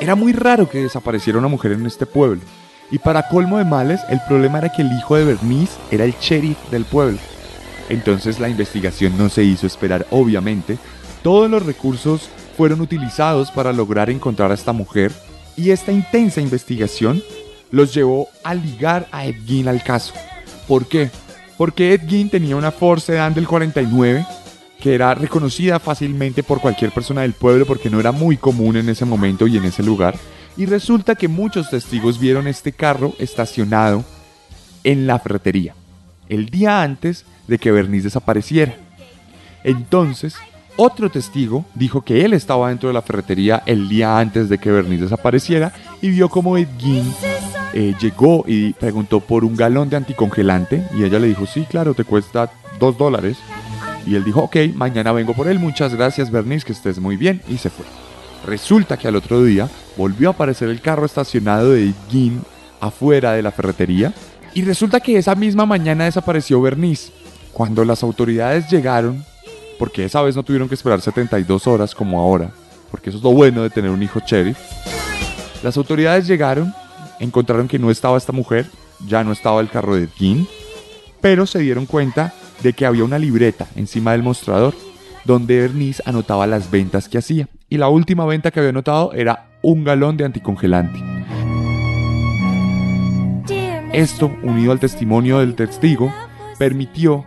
Era 0.00 0.14
muy 0.14 0.32
raro 0.32 0.68
que 0.68 0.82
desapareciera 0.82 1.38
una 1.38 1.48
mujer 1.48 1.72
en 1.72 1.86
este 1.86 2.06
pueblo. 2.06 2.40
Y 2.90 2.98
para 2.98 3.28
colmo 3.28 3.58
de 3.58 3.64
males, 3.64 4.00
el 4.08 4.20
problema 4.26 4.58
era 4.58 4.72
que 4.72 4.82
el 4.82 4.92
hijo 4.92 5.16
de 5.16 5.24
Bernice 5.24 5.78
era 5.90 6.04
el 6.04 6.14
sheriff 6.20 6.58
del 6.70 6.84
pueblo. 6.84 7.18
Entonces 7.90 8.38
la 8.38 8.48
investigación 8.48 9.18
no 9.18 9.28
se 9.28 9.44
hizo 9.44 9.66
esperar, 9.66 10.06
obviamente. 10.10 10.78
Todos 11.22 11.50
los 11.50 11.66
recursos 11.66 12.30
fueron 12.56 12.80
utilizados 12.80 13.50
para 13.50 13.72
lograr 13.72 14.08
encontrar 14.10 14.50
a 14.52 14.54
esta 14.54 14.72
mujer 14.72 15.12
y 15.56 15.70
esta 15.70 15.92
intensa 15.92 16.40
investigación 16.40 17.22
los 17.70 17.92
llevó 17.92 18.28
a 18.44 18.54
ligar 18.54 19.08
a 19.12 19.26
Ed 19.26 19.36
Gein 19.44 19.68
al 19.68 19.82
caso. 19.82 20.14
¿Por 20.66 20.86
qué? 20.86 21.10
Porque 21.58 21.92
Ed 21.92 22.08
Gein 22.08 22.30
tenía 22.30 22.56
una 22.56 22.70
Ford 22.70 23.00
Sedan 23.00 23.34
del 23.34 23.46
49 23.46 24.24
que 24.80 24.94
era 24.94 25.14
reconocida 25.14 25.78
fácilmente 25.78 26.42
por 26.42 26.60
cualquier 26.60 26.92
persona 26.92 27.22
del 27.22 27.34
pueblo 27.34 27.66
porque 27.66 27.90
no 27.90 28.00
era 28.00 28.12
muy 28.12 28.38
común 28.38 28.76
en 28.76 28.88
ese 28.88 29.04
momento 29.04 29.46
y 29.46 29.58
en 29.58 29.64
ese 29.64 29.82
lugar. 29.82 30.14
Y 30.56 30.64
resulta 30.66 31.16
que 31.16 31.28
muchos 31.28 31.68
testigos 31.70 32.18
vieron 32.18 32.46
este 32.46 32.72
carro 32.72 33.14
estacionado 33.18 34.04
en 34.84 35.06
la 35.06 35.18
ferretería 35.18 35.74
el 36.30 36.46
día 36.46 36.82
antes 36.82 37.26
de 37.46 37.58
que 37.58 37.70
Bernice 37.70 38.04
desapareciera. 38.04 38.74
Entonces, 39.62 40.36
otro 40.76 41.10
testigo 41.10 41.66
dijo 41.74 42.00
que 42.00 42.24
él 42.24 42.32
estaba 42.32 42.70
dentro 42.70 42.88
de 42.88 42.94
la 42.94 43.02
ferretería 43.02 43.62
el 43.66 43.88
día 43.88 44.18
antes 44.18 44.48
de 44.48 44.56
que 44.56 44.70
Bernice 44.70 45.02
desapareciera 45.02 45.74
y 46.00 46.08
vio 46.08 46.30
como 46.30 46.56
Edgin 46.56 47.12
eh, 47.74 47.94
llegó 48.00 48.44
y 48.46 48.72
preguntó 48.72 49.20
por 49.20 49.44
un 49.44 49.56
galón 49.56 49.90
de 49.90 49.96
anticongelante 49.96 50.82
y 50.96 51.04
ella 51.04 51.18
le 51.18 51.26
dijo, 51.26 51.44
sí, 51.44 51.66
claro, 51.68 51.92
te 51.94 52.04
cuesta 52.04 52.50
dos 52.78 52.96
dólares. 52.96 53.36
Y 54.06 54.14
él 54.14 54.24
dijo, 54.24 54.40
ok, 54.40 54.56
mañana 54.74 55.12
vengo 55.12 55.34
por 55.34 55.48
él, 55.48 55.58
muchas 55.58 55.94
gracias 55.94 56.30
Bernice, 56.30 56.64
que 56.64 56.72
estés 56.72 56.98
muy 56.98 57.16
bien, 57.16 57.42
y 57.48 57.58
se 57.58 57.68
fue. 57.68 57.84
Resulta 58.46 58.96
que 58.96 59.06
al 59.06 59.16
otro 59.16 59.44
día 59.44 59.68
volvió 59.96 60.30
a 60.30 60.32
aparecer 60.32 60.70
el 60.70 60.80
carro 60.80 61.04
estacionado 61.04 61.72
de 61.72 61.90
Edgin 61.90 62.40
afuera 62.80 63.32
de 63.32 63.42
la 63.42 63.50
ferretería 63.50 64.14
y 64.54 64.62
resulta 64.62 65.00
que 65.00 65.16
esa 65.16 65.34
misma 65.34 65.66
mañana 65.66 66.04
desapareció 66.04 66.60
Bernice. 66.60 67.12
Cuando 67.52 67.84
las 67.84 68.02
autoridades 68.02 68.70
llegaron, 68.70 69.24
porque 69.78 70.04
esa 70.04 70.22
vez 70.22 70.36
no 70.36 70.42
tuvieron 70.42 70.68
que 70.68 70.74
esperar 70.74 71.00
72 71.00 71.66
horas 71.66 71.94
como 71.94 72.20
ahora, 72.20 72.50
porque 72.90 73.10
eso 73.10 73.18
es 73.18 73.24
lo 73.24 73.32
bueno 73.32 73.62
de 73.62 73.70
tener 73.70 73.90
un 73.90 74.02
hijo 74.02 74.20
sheriff, 74.24 74.58
las 75.62 75.76
autoridades 75.76 76.26
llegaron, 76.26 76.72
encontraron 77.18 77.68
que 77.68 77.78
no 77.78 77.90
estaba 77.90 78.16
esta 78.16 78.32
mujer, 78.32 78.66
ya 79.06 79.24
no 79.24 79.32
estaba 79.32 79.60
el 79.60 79.68
carro 79.68 79.94
de 79.94 80.08
Dean, 80.18 80.46
pero 81.20 81.46
se 81.46 81.58
dieron 81.58 81.86
cuenta 81.86 82.32
de 82.62 82.72
que 82.72 82.86
había 82.86 83.04
una 83.04 83.18
libreta 83.18 83.66
encima 83.76 84.12
del 84.12 84.22
mostrador 84.22 84.74
donde 85.24 85.60
Bernice 85.60 86.02
anotaba 86.06 86.46
las 86.46 86.70
ventas 86.70 87.08
que 87.08 87.18
hacía. 87.18 87.48
Y 87.68 87.76
la 87.76 87.88
última 87.88 88.24
venta 88.24 88.50
que 88.50 88.60
había 88.60 88.70
anotado 88.70 89.12
era 89.12 89.50
un 89.62 89.84
galón 89.84 90.16
de 90.16 90.24
anticongelante. 90.24 90.98
Esto, 93.92 94.30
unido 94.44 94.70
al 94.70 94.78
testimonio 94.78 95.40
del 95.40 95.56
testigo, 95.56 96.14
permitió 96.58 97.24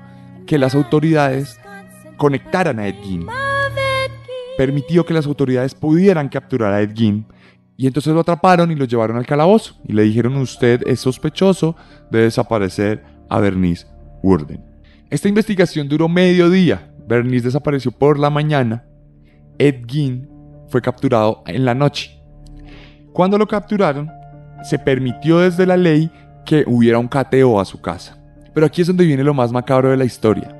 que 0.47 0.57
las 0.57 0.75
autoridades 0.75 1.59
conectaran 2.15 2.79
a 2.79 2.87
Ed 2.87 2.95
Permitió 4.57 5.05
que 5.05 5.13
las 5.13 5.25
autoridades 5.25 5.75
pudieran 5.75 6.29
capturar 6.29 6.73
a 6.73 6.81
Ed 6.81 6.91
y 7.75 7.87
entonces 7.87 8.13
lo 8.13 8.21
atraparon 8.21 8.71
y 8.71 8.75
lo 8.75 8.85
llevaron 8.85 9.17
al 9.17 9.25
calabozo 9.25 9.75
y 9.85 9.93
le 9.93 10.03
dijeron 10.03 10.37
usted 10.37 10.81
es 10.85 10.99
sospechoso 10.99 11.75
de 12.11 12.19
desaparecer 12.19 13.03
a 13.29 13.39
Bernice 13.39 13.87
Worden. 14.21 14.63
Esta 15.09 15.27
investigación 15.27 15.89
duró 15.89 16.07
medio 16.07 16.49
día. 16.49 16.93
Bernice 17.07 17.47
desapareció 17.47 17.91
por 17.91 18.17
la 18.17 18.29
mañana. 18.29 18.85
Ed 19.57 19.85
fue 20.69 20.81
capturado 20.81 21.43
en 21.45 21.65
la 21.65 21.75
noche. 21.75 22.17
Cuando 23.11 23.37
lo 23.37 23.47
capturaron, 23.47 24.09
se 24.63 24.79
permitió 24.79 25.39
desde 25.39 25.65
la 25.65 25.75
ley 25.75 26.09
que 26.45 26.63
hubiera 26.67 26.99
un 26.99 27.07
cateo 27.07 27.59
a 27.59 27.65
su 27.65 27.81
casa. 27.81 28.17
Pero 28.53 28.65
aquí 28.65 28.81
es 28.81 28.87
donde 28.87 29.05
viene 29.05 29.23
lo 29.23 29.33
más 29.33 29.51
macabro 29.51 29.89
de 29.89 29.97
la 29.97 30.05
historia, 30.05 30.55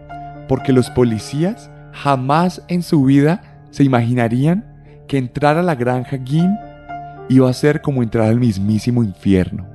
porque 0.48 0.74
los 0.74 0.89
policías 0.89 1.69
jamás 1.91 2.62
en 2.67 2.82
su 2.82 3.04
vida 3.04 3.65
se 3.69 3.84
imaginarían 3.84 4.65
que 5.08 5.17
entrar 5.17 5.58
a 5.58 5.63
la 5.63 5.76
granja 5.76 6.17
Gin 6.24 6.58
iba 7.30 7.50
a 7.50 7.54
ser 7.54 7.82
como 7.82 8.04
entrar 8.04 8.28
al 8.28 8.39
mismísimo 8.39 9.04
infierno. 9.04 9.67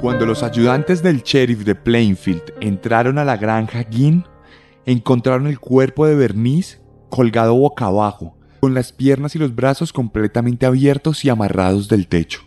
Cuando 0.00 0.26
los 0.26 0.42
ayudantes 0.42 1.02
del 1.02 1.22
sheriff 1.22 1.64
de 1.64 1.76
Plainfield 1.76 2.42
entraron 2.60 3.18
a 3.18 3.24
la 3.24 3.36
granja 3.36 3.84
Gin, 3.84 4.24
encontraron 4.84 5.46
el 5.46 5.60
cuerpo 5.60 6.06
de 6.06 6.16
Bernice 6.16 6.80
colgado 7.08 7.54
boca 7.54 7.86
abajo, 7.86 8.36
con 8.62 8.74
las 8.74 8.92
piernas 8.92 9.34
y 9.34 9.40
los 9.40 9.56
brazos 9.56 9.92
completamente 9.92 10.66
abiertos 10.66 11.24
y 11.24 11.28
amarrados 11.28 11.88
del 11.88 12.06
techo. 12.06 12.42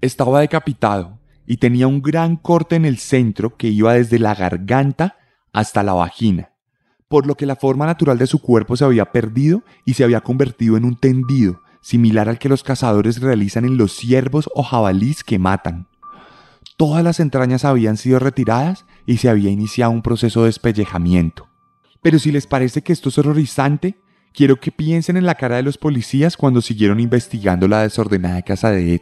Estaba 0.00 0.38
decapitado 0.38 1.18
y 1.44 1.56
tenía 1.56 1.88
un 1.88 2.02
gran 2.02 2.36
corte 2.36 2.76
en 2.76 2.84
el 2.84 2.98
centro 2.98 3.56
que 3.56 3.66
iba 3.66 3.94
desde 3.94 4.20
la 4.20 4.36
garganta 4.36 5.16
hasta 5.52 5.82
la 5.82 5.92
vagina, 5.92 6.52
por 7.08 7.26
lo 7.26 7.34
que 7.34 7.46
la 7.46 7.56
forma 7.56 7.84
natural 7.84 8.16
de 8.16 8.28
su 8.28 8.40
cuerpo 8.40 8.76
se 8.76 8.84
había 8.84 9.10
perdido 9.10 9.64
y 9.84 9.94
se 9.94 10.04
había 10.04 10.20
convertido 10.20 10.76
en 10.76 10.84
un 10.84 10.94
tendido, 10.94 11.60
similar 11.80 12.28
al 12.28 12.38
que 12.38 12.48
los 12.48 12.62
cazadores 12.62 13.20
realizan 13.20 13.64
en 13.64 13.76
los 13.76 13.90
ciervos 13.90 14.48
o 14.54 14.62
jabalís 14.62 15.24
que 15.24 15.40
matan. 15.40 15.88
Todas 16.76 17.02
las 17.02 17.18
entrañas 17.18 17.64
habían 17.64 17.96
sido 17.96 18.20
retiradas 18.20 18.86
y 19.04 19.16
se 19.16 19.28
había 19.28 19.50
iniciado 19.50 19.90
un 19.90 20.02
proceso 20.02 20.42
de 20.42 20.46
despellejamiento. 20.46 21.48
Pero 22.02 22.20
si 22.20 22.30
les 22.30 22.46
parece 22.46 22.82
que 22.82 22.92
esto 22.92 23.08
es 23.08 23.18
horrorizante, 23.18 23.98
Quiero 24.36 24.60
que 24.60 24.70
piensen 24.70 25.16
en 25.16 25.24
la 25.24 25.34
cara 25.34 25.56
de 25.56 25.62
los 25.62 25.78
policías 25.78 26.36
cuando 26.36 26.60
siguieron 26.60 27.00
investigando 27.00 27.68
la 27.68 27.80
desordenada 27.80 28.42
casa 28.42 28.70
de 28.70 28.96
Ed, 28.96 29.00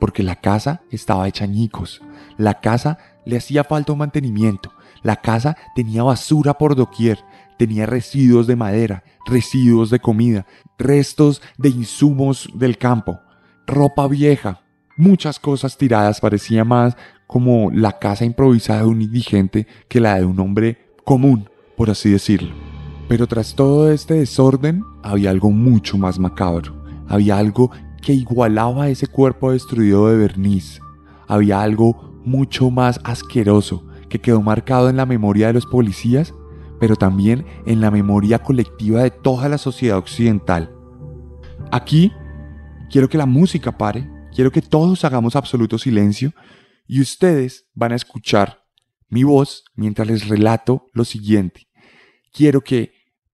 porque 0.00 0.24
la 0.24 0.34
casa 0.34 0.82
estaba 0.90 1.28
hecha 1.28 1.44
añicos, 1.44 2.02
la 2.38 2.60
casa 2.60 2.98
le 3.24 3.36
hacía 3.36 3.62
falta 3.62 3.92
un 3.92 4.00
mantenimiento, 4.00 4.72
la 5.04 5.14
casa 5.14 5.56
tenía 5.76 6.02
basura 6.02 6.54
por 6.54 6.74
doquier, 6.74 7.20
tenía 7.56 7.86
residuos 7.86 8.48
de 8.48 8.56
madera, 8.56 9.04
residuos 9.26 9.90
de 9.90 10.00
comida, 10.00 10.44
restos 10.76 11.40
de 11.56 11.68
insumos 11.68 12.48
del 12.52 12.76
campo, 12.76 13.20
ropa 13.68 14.08
vieja, 14.08 14.62
muchas 14.96 15.38
cosas 15.38 15.78
tiradas, 15.78 16.18
parecía 16.20 16.64
más 16.64 16.96
como 17.28 17.70
la 17.70 18.00
casa 18.00 18.24
improvisada 18.24 18.80
de 18.80 18.86
un 18.86 19.02
indigente 19.02 19.68
que 19.86 20.00
la 20.00 20.18
de 20.18 20.24
un 20.24 20.40
hombre 20.40 20.96
común, 21.04 21.48
por 21.76 21.90
así 21.90 22.10
decirlo. 22.10 22.73
Pero 23.08 23.26
tras 23.26 23.54
todo 23.54 23.90
este 23.90 24.14
desorden 24.14 24.82
había 25.02 25.30
algo 25.30 25.50
mucho 25.50 25.98
más 25.98 26.18
macabro. 26.18 26.74
Había 27.06 27.38
algo 27.38 27.70
que 28.00 28.14
igualaba 28.14 28.84
a 28.84 28.88
ese 28.88 29.06
cuerpo 29.06 29.52
destruido 29.52 30.08
de 30.08 30.16
Bernice. 30.16 30.80
Había 31.26 31.60
algo 31.60 32.20
mucho 32.24 32.70
más 32.70 33.00
asqueroso 33.04 33.86
que 34.08 34.20
quedó 34.20 34.40
marcado 34.42 34.88
en 34.88 34.96
la 34.96 35.06
memoria 35.06 35.48
de 35.48 35.52
los 35.52 35.66
policías, 35.66 36.34
pero 36.80 36.96
también 36.96 37.44
en 37.66 37.80
la 37.80 37.90
memoria 37.90 38.38
colectiva 38.38 39.02
de 39.02 39.10
toda 39.10 39.48
la 39.48 39.58
sociedad 39.58 39.98
occidental. 39.98 40.70
Aquí 41.70 42.12
quiero 42.90 43.08
que 43.08 43.18
la 43.18 43.26
música 43.26 43.76
pare, 43.76 44.08
quiero 44.34 44.50
que 44.50 44.62
todos 44.62 45.04
hagamos 45.04 45.36
absoluto 45.36 45.78
silencio 45.78 46.32
y 46.86 47.00
ustedes 47.00 47.66
van 47.74 47.92
a 47.92 47.96
escuchar 47.96 48.64
mi 49.08 49.24
voz 49.24 49.64
mientras 49.74 50.08
les 50.08 50.28
relato 50.28 50.86
lo 50.92 51.04
siguiente. 51.04 51.68
Quiero 52.34 52.60
que 52.60 52.92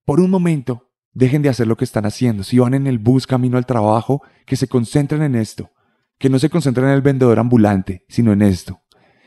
por 0.10 0.22
un 0.22 0.32
momento, 0.32 0.90
dejen 1.14 1.44
de 1.44 1.50
hacer 1.50 1.68
lo 1.68 1.78
que 1.78 1.84
están 1.84 2.04
haciendo. 2.04 2.42
Si 2.42 2.58
van 2.58 2.74
en 2.74 2.88
el 2.88 2.98
bus 2.98 3.28
camino 3.28 3.60
al 3.60 3.68
trabajo, 3.68 4.24
que 4.48 4.56
se 4.56 4.68
concentren 4.68 5.22
en 5.22 5.36
esto. 5.36 5.70
Que 6.18 6.32
no 6.32 6.40
se 6.40 6.50
concentren 6.50 6.88
en 6.88 6.94
el 6.94 7.04
vendedor 7.04 7.38
ambulante, 7.38 8.06
sino 8.10 8.34
en 8.34 8.42
esto. 8.42 8.82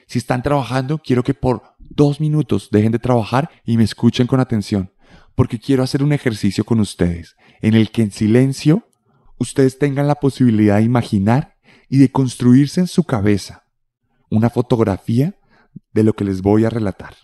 Si 0.09 0.19
están 0.19 0.43
trabajando, 0.43 0.99
quiero 0.99 1.23
que 1.23 1.35
por 1.35 1.77
dos 1.79 2.19
minutos 2.19 2.69
dejen 2.73 2.91
de 2.91 2.99
trabajar 2.99 3.49
y 3.65 3.77
me 3.77 3.85
escuchen 3.85 4.27
con 4.27 4.41
atención, 4.41 4.93
porque 5.37 5.61
quiero 5.61 5.85
hacer 5.85 6.03
un 6.03 6.13
ejercicio 6.13 6.65
con 6.65 6.81
ustedes, 6.81 7.37
en 7.61 7.75
el 7.75 7.93
que 7.93 8.03
en 8.03 8.11
silencio 8.11 8.89
ustedes 9.39 9.79
tengan 9.79 10.09
la 10.09 10.17
posibilidad 10.17 10.79
de 10.79 10.83
imaginar 10.83 11.59
y 11.89 11.99
de 11.99 12.11
construirse 12.11 12.81
en 12.81 12.89
su 12.89 13.05
cabeza 13.05 13.63
una 14.31 14.51
fotografía 14.51 15.39
de 15.93 16.03
lo 16.03 16.15
que 16.15 16.25
les 16.25 16.43
voy 16.43 16.65
a 16.65 16.71
relatar. 16.71 17.15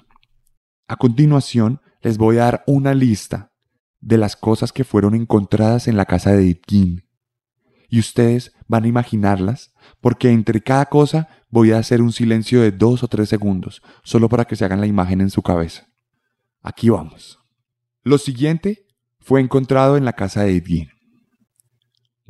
A 0.86 0.94
continuación, 0.94 1.80
les 2.02 2.18
voy 2.18 2.38
a 2.38 2.44
dar 2.44 2.64
una 2.66 2.94
lista 2.94 3.52
de 4.00 4.18
las 4.18 4.36
cosas 4.36 4.72
que 4.72 4.84
fueron 4.84 5.14
encontradas 5.14 5.88
en 5.88 5.96
la 5.96 6.04
casa 6.04 6.32
de 6.32 6.42
Edith 6.42 7.04
Y 7.88 7.98
ustedes 7.98 8.52
van 8.66 8.84
a 8.84 8.88
imaginarlas, 8.88 9.72
porque 10.00 10.30
entre 10.30 10.60
cada 10.60 10.86
cosa 10.86 11.28
voy 11.50 11.72
a 11.72 11.78
hacer 11.78 12.02
un 12.02 12.12
silencio 12.12 12.60
de 12.60 12.70
dos 12.70 13.02
o 13.02 13.08
tres 13.08 13.28
segundos, 13.28 13.82
solo 14.02 14.28
para 14.28 14.44
que 14.44 14.56
se 14.56 14.64
hagan 14.64 14.80
la 14.80 14.86
imagen 14.86 15.20
en 15.20 15.30
su 15.30 15.42
cabeza. 15.42 15.88
Aquí 16.62 16.90
vamos. 16.90 17.38
Lo 18.02 18.18
siguiente 18.18 18.86
fue 19.18 19.40
encontrado 19.40 19.96
en 19.96 20.04
la 20.04 20.12
casa 20.12 20.42
de 20.42 20.56
Edith 20.56 20.88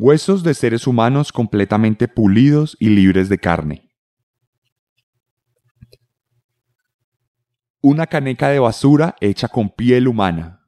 Huesos 0.00 0.44
de 0.44 0.54
seres 0.54 0.86
humanos 0.86 1.32
completamente 1.32 2.06
pulidos 2.06 2.76
y 2.78 2.90
libres 2.90 3.28
de 3.28 3.38
carne. 3.38 3.87
Una 7.90 8.06
caneca 8.06 8.50
de 8.50 8.58
basura 8.58 9.16
hecha 9.18 9.48
con 9.48 9.70
piel 9.70 10.08
humana. 10.08 10.60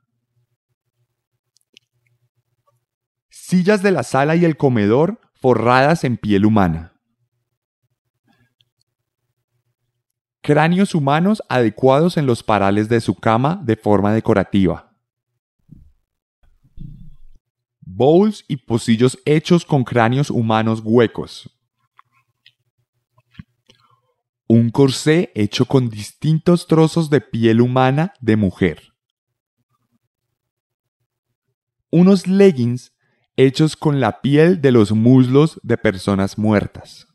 Sillas 3.28 3.82
de 3.82 3.90
la 3.90 4.04
sala 4.04 4.36
y 4.36 4.46
el 4.46 4.56
comedor 4.56 5.20
forradas 5.34 6.04
en 6.04 6.16
piel 6.16 6.46
humana. 6.46 6.94
Cráneos 10.40 10.94
humanos 10.94 11.42
adecuados 11.50 12.16
en 12.16 12.24
los 12.24 12.42
parales 12.42 12.88
de 12.88 13.02
su 13.02 13.14
cama 13.14 13.60
de 13.64 13.76
forma 13.76 14.14
decorativa. 14.14 14.86
bowls 17.82 18.46
y 18.48 18.56
pocillos 18.56 19.18
hechos 19.26 19.66
con 19.66 19.84
cráneos 19.84 20.30
humanos 20.30 20.80
huecos. 20.82 21.50
Un 24.52 24.70
corsé 24.70 25.30
hecho 25.36 25.64
con 25.64 25.88
distintos 25.88 26.66
trozos 26.66 27.08
de 27.08 27.20
piel 27.20 27.60
humana 27.60 28.14
de 28.20 28.34
mujer. 28.34 28.92
Unos 31.92 32.26
leggings 32.26 32.92
hechos 33.36 33.76
con 33.76 34.00
la 34.00 34.20
piel 34.20 34.60
de 34.60 34.72
los 34.72 34.90
muslos 34.90 35.60
de 35.62 35.78
personas 35.78 36.36
muertas. 36.36 37.06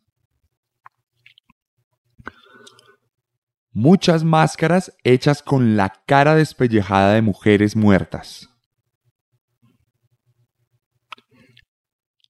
Muchas 3.74 4.24
máscaras 4.24 4.96
hechas 5.04 5.44
con 5.44 5.76
la 5.76 5.90
cara 6.06 6.36
despellejada 6.36 7.16
de 7.16 7.22
mujeres 7.22 7.76
muertas. 7.76 8.50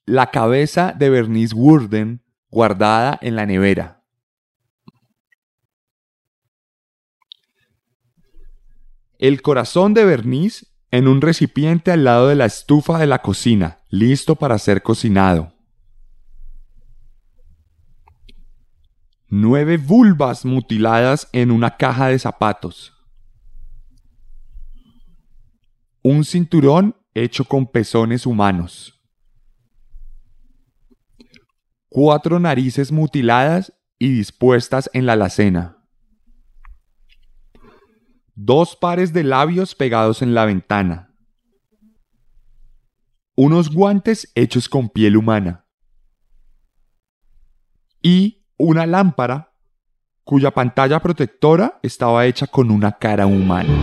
la 0.07 0.29
cabeza 0.29 0.93
de 0.95 1.09
Bernice 1.09 1.55
Worden 1.55 2.21
guardada 2.49 3.17
en 3.21 3.35
la 3.35 3.47
nevera. 3.47 3.94
El 9.27 9.41
corazón 9.41 9.95
de 9.95 10.05
Bernice 10.05 10.67
en 10.91 11.07
un 11.07 11.19
recipiente 11.19 11.89
al 11.89 12.03
lado 12.03 12.27
de 12.27 12.35
la 12.35 12.45
estufa 12.45 12.99
de 12.99 13.07
la 13.07 13.23
cocina, 13.23 13.79
listo 13.89 14.35
para 14.35 14.59
ser 14.59 14.83
cocinado. 14.83 15.51
Nueve 19.27 19.77
vulvas 19.77 20.45
mutiladas 20.45 21.27
en 21.31 21.49
una 21.49 21.75
caja 21.75 22.09
de 22.09 22.19
zapatos. 22.19 22.93
Un 26.03 26.23
cinturón 26.23 26.95
hecho 27.15 27.45
con 27.45 27.65
pezones 27.65 28.27
humanos. 28.27 28.91
cuatro 31.89 32.39
narices 32.39 32.91
mutiladas 32.91 33.73
y 33.97 34.09
dispuestas 34.09 34.87
en 34.93 35.07
la 35.07 35.13
alacena. 35.13 35.74
Dos 38.37 38.75
pares 38.75 39.13
de 39.13 39.23
labios 39.23 39.75
pegados 39.75 40.21
en 40.21 40.33
la 40.33 40.43
ventana. 40.43 41.09
Unos 43.33 43.73
guantes 43.73 44.29
hechos 44.35 44.67
con 44.67 44.89
piel 44.89 45.15
humana. 45.15 45.65
Y 48.01 48.45
una 48.57 48.85
lámpara 48.85 49.53
cuya 50.25 50.51
pantalla 50.51 50.99
protectora 50.99 51.79
estaba 51.81 52.25
hecha 52.25 52.45
con 52.45 52.71
una 52.71 52.91
cara 52.91 53.25
humana. 53.25 53.73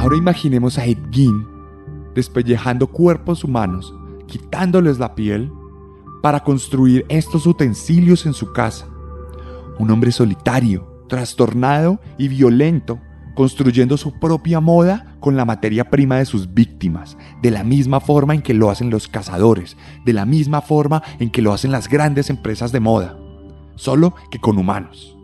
Ahora 0.00 0.16
imaginemos 0.16 0.76
a 0.76 0.86
Edgin 0.86 1.46
despellejando 2.16 2.88
cuerpos 2.88 3.44
humanos, 3.44 3.94
quitándoles 4.26 4.98
la 4.98 5.14
piel, 5.14 5.52
para 6.24 6.40
construir 6.40 7.04
estos 7.10 7.46
utensilios 7.46 8.24
en 8.24 8.32
su 8.32 8.50
casa. 8.54 8.86
Un 9.78 9.90
hombre 9.90 10.10
solitario, 10.10 11.04
trastornado 11.06 12.00
y 12.16 12.28
violento, 12.28 12.98
construyendo 13.34 13.98
su 13.98 14.18
propia 14.18 14.58
moda 14.58 15.16
con 15.20 15.36
la 15.36 15.44
materia 15.44 15.90
prima 15.90 16.16
de 16.16 16.24
sus 16.24 16.54
víctimas, 16.54 17.18
de 17.42 17.50
la 17.50 17.62
misma 17.62 18.00
forma 18.00 18.34
en 18.34 18.40
que 18.40 18.54
lo 18.54 18.70
hacen 18.70 18.88
los 18.88 19.06
cazadores, 19.06 19.76
de 20.06 20.14
la 20.14 20.24
misma 20.24 20.62
forma 20.62 21.02
en 21.18 21.28
que 21.28 21.42
lo 21.42 21.52
hacen 21.52 21.70
las 21.70 21.90
grandes 21.90 22.30
empresas 22.30 22.72
de 22.72 22.80
moda, 22.80 23.18
solo 23.74 24.14
que 24.30 24.40
con 24.40 24.56
humanos. 24.56 25.18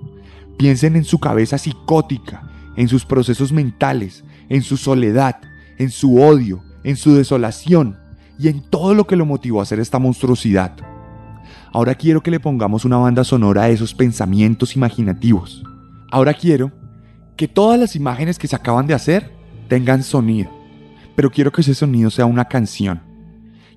Piensen 0.58 0.96
en 0.96 1.04
su 1.04 1.18
cabeza 1.18 1.56
psicótica, 1.56 2.42
en 2.76 2.88
sus 2.88 3.06
procesos 3.06 3.52
mentales, 3.52 4.22
en 4.50 4.60
su 4.60 4.76
soledad, 4.76 5.40
en 5.78 5.90
su 5.90 6.20
odio, 6.20 6.62
en 6.84 6.96
su 6.96 7.14
desolación 7.14 7.98
y 8.38 8.48
en 8.48 8.60
todo 8.60 8.94
lo 8.94 9.06
que 9.06 9.16
lo 9.16 9.24
motivó 9.24 9.60
a 9.60 9.62
hacer 9.62 9.80
esta 9.80 9.98
monstruosidad. 9.98 10.89
Ahora 11.72 11.94
quiero 11.94 12.20
que 12.20 12.32
le 12.32 12.40
pongamos 12.40 12.84
una 12.84 12.96
banda 12.96 13.22
sonora 13.22 13.62
a 13.62 13.68
esos 13.68 13.94
pensamientos 13.94 14.74
imaginativos. 14.74 15.62
Ahora 16.10 16.34
quiero 16.34 16.72
que 17.36 17.46
todas 17.46 17.78
las 17.78 17.94
imágenes 17.94 18.38
que 18.38 18.48
se 18.48 18.56
acaban 18.56 18.88
de 18.88 18.94
hacer 18.94 19.30
tengan 19.68 20.02
sonido, 20.02 20.50
pero 21.14 21.30
quiero 21.30 21.52
que 21.52 21.60
ese 21.60 21.74
sonido 21.74 22.10
sea 22.10 22.26
una 22.26 22.46
canción. 22.46 23.00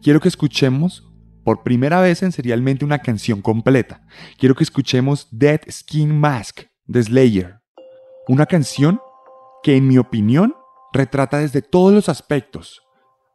Quiero 0.02 0.20
que 0.20 0.28
escuchemos 0.28 1.08
por 1.44 1.62
primera 1.62 2.02
vez 2.02 2.24
en 2.24 2.32
serialmente 2.32 2.84
una 2.84 3.00
canción 3.00 3.42
completa. 3.42 4.02
Quiero 4.40 4.56
que 4.56 4.64
escuchemos 4.64 5.28
Dead 5.30 5.62
Skin 5.70 6.18
Mask 6.18 6.62
de 6.88 7.04
Slayer. 7.04 7.60
Una 8.28 8.48
canción 8.48 9.00
que 9.62 9.78
en 9.78 9.88
mi 9.88 10.00
opinión 10.00 10.56
retrata 10.94 11.38
desde 11.38 11.62
todos 11.62 11.94
los 11.94 12.10
aspectos, 12.10 12.82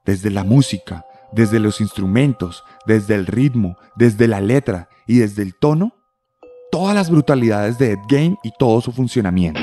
desde 0.04 0.30
la 0.30 0.42
música, 0.42 1.04
desde 1.32 1.60
los 1.60 1.80
instrumentos, 1.80 2.64
desde 2.86 3.14
el 3.14 3.26
ritmo, 3.26 3.76
desde 3.96 4.28
la 4.28 4.40
letra 4.40 4.88
y 5.06 5.18
desde 5.18 5.42
el 5.42 5.54
tono, 5.54 5.94
todas 6.70 6.94
las 6.94 7.10
brutalidades 7.10 7.78
de 7.78 7.92
Ed 7.92 7.98
y 8.42 8.52
todo 8.58 8.80
su 8.80 8.92
funcionamiento. 8.92 9.60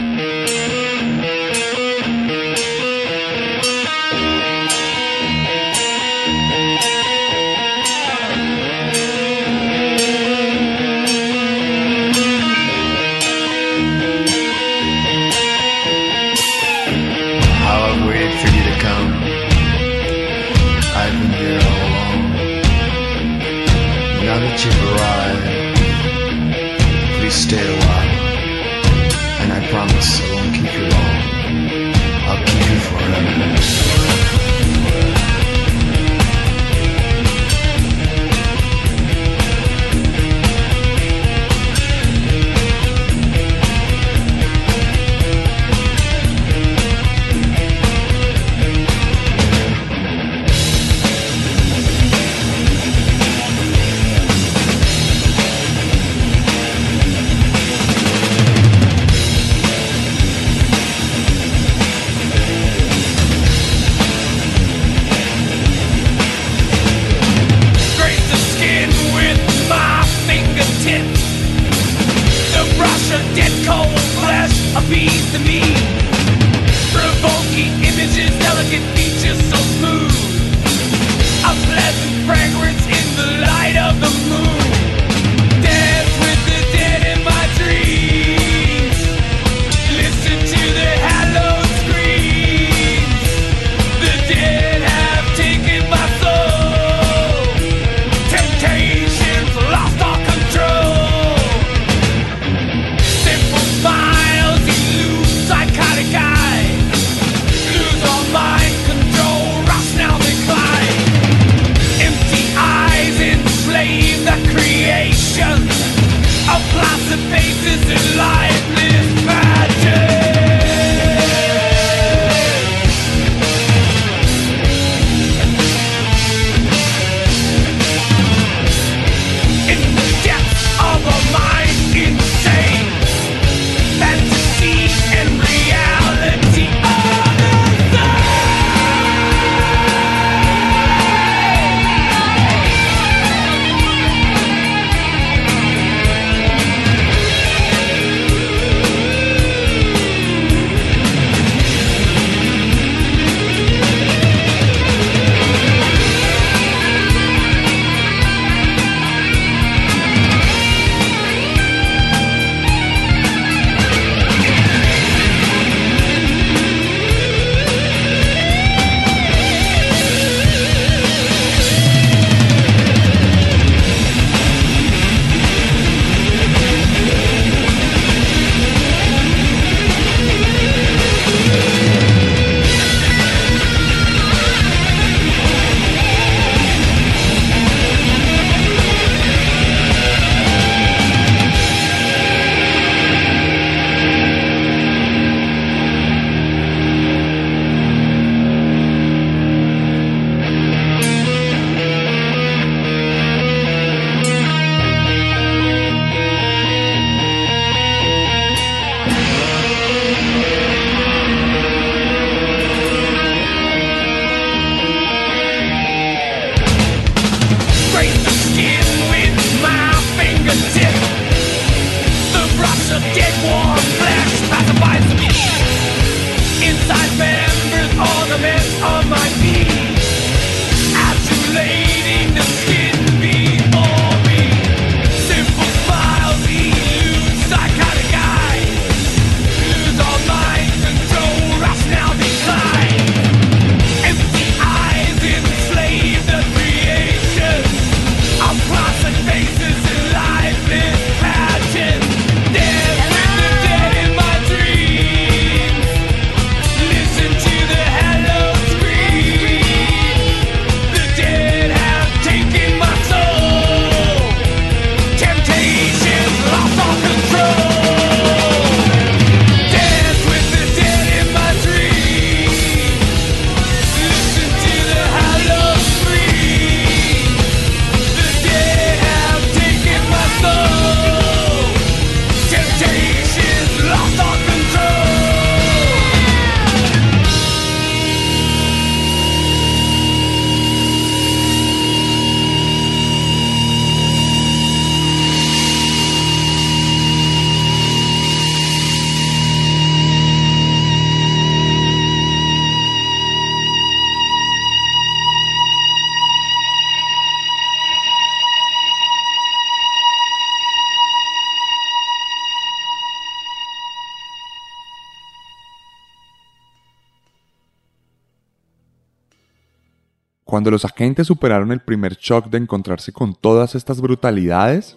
Cuando 320.55 320.71
los 320.71 320.85
agentes 320.85 321.27
superaron 321.27 321.73
el 321.73 321.81
primer 321.81 322.15
shock 322.15 322.49
de 322.49 322.57
encontrarse 322.57 323.11
con 323.11 323.35
todas 323.35 323.75
estas 323.75 323.99
brutalidades, 323.99 324.95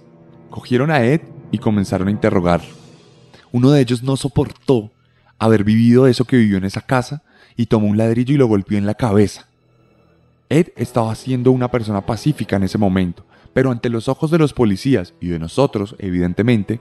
cogieron 0.50 0.92
a 0.92 1.04
Ed 1.04 1.22
y 1.50 1.58
comenzaron 1.58 2.06
a 2.06 2.12
interrogarlo. 2.12 2.68
Uno 3.50 3.72
de 3.72 3.80
ellos 3.80 4.04
no 4.04 4.16
soportó 4.16 4.92
haber 5.36 5.64
vivido 5.64 6.06
eso 6.06 6.24
que 6.26 6.36
vivió 6.36 6.58
en 6.58 6.64
esa 6.64 6.82
casa 6.82 7.24
y 7.56 7.66
tomó 7.66 7.88
un 7.88 7.96
ladrillo 7.96 8.36
y 8.36 8.38
lo 8.38 8.46
golpeó 8.46 8.78
en 8.78 8.86
la 8.86 8.94
cabeza. 8.94 9.48
Ed 10.48 10.68
estaba 10.76 11.12
siendo 11.16 11.50
una 11.50 11.68
persona 11.72 12.06
pacífica 12.06 12.54
en 12.54 12.62
ese 12.62 12.78
momento, 12.78 13.26
pero 13.52 13.72
ante 13.72 13.88
los 13.88 14.06
ojos 14.06 14.30
de 14.30 14.38
los 14.38 14.52
policías 14.52 15.12
y 15.20 15.26
de 15.26 15.40
nosotros, 15.40 15.96
evidentemente, 15.98 16.78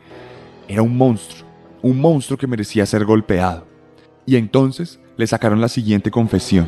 era 0.68 0.84
un 0.84 0.96
monstruo, 0.96 1.50
un 1.82 2.00
monstruo 2.00 2.38
que 2.38 2.46
merecía 2.46 2.86
ser 2.86 3.06
golpeado. 3.06 3.66
Y 4.28 4.36
entonces 4.36 5.00
le 5.18 5.26
sacaron 5.26 5.62
la 5.62 5.68
siguiente 5.68 6.12
confesión. 6.12 6.68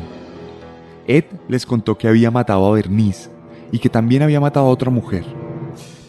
Ed 1.06 1.24
les 1.48 1.66
contó 1.66 1.98
que 1.98 2.08
había 2.08 2.30
matado 2.30 2.66
a 2.66 2.72
Bernice 2.72 3.30
y 3.72 3.78
que 3.78 3.88
también 3.88 4.22
había 4.22 4.40
matado 4.40 4.66
a 4.66 4.70
otra 4.70 4.90
mujer, 4.90 5.24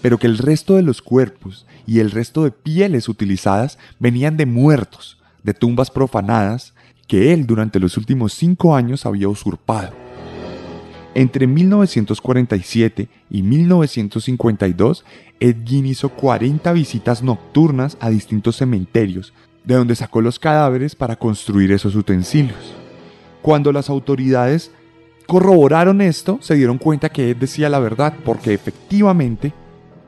pero 0.01 0.17
que 0.17 0.27
el 0.27 0.37
resto 0.37 0.75
de 0.75 0.81
los 0.81 1.01
cuerpos 1.01 1.65
y 1.85 1.99
el 1.99 2.11
resto 2.11 2.43
de 2.43 2.51
pieles 2.51 3.09
utilizadas 3.09 3.77
venían 3.99 4.37
de 4.37 4.45
muertos, 4.45 5.17
de 5.43 5.53
tumbas 5.53 5.91
profanadas 5.91 6.73
que 7.07 7.33
él 7.33 7.45
durante 7.45 7.79
los 7.79 7.97
últimos 7.97 8.33
cinco 8.33 8.75
años 8.75 9.05
había 9.05 9.27
usurpado. 9.27 9.91
Entre 11.13 11.45
1947 11.45 13.09
y 13.29 13.43
1952, 13.43 15.03
Ed 15.41 15.57
hizo 15.67 16.09
40 16.09 16.71
visitas 16.71 17.21
nocturnas 17.21 17.97
a 17.99 18.09
distintos 18.09 18.55
cementerios, 18.55 19.33
de 19.65 19.75
donde 19.75 19.95
sacó 19.95 20.21
los 20.21 20.39
cadáveres 20.39 20.95
para 20.95 21.17
construir 21.17 21.71
esos 21.73 21.95
utensilios. 21.95 22.73
Cuando 23.41 23.73
las 23.73 23.89
autoridades 23.89 24.71
corroboraron 25.28 26.01
esto, 26.01 26.39
se 26.41 26.55
dieron 26.55 26.78
cuenta 26.78 27.09
que 27.09 27.32
Ed 27.32 27.38
decía 27.38 27.69
la 27.69 27.80
verdad, 27.80 28.13
porque 28.24 28.53
efectivamente 28.53 29.53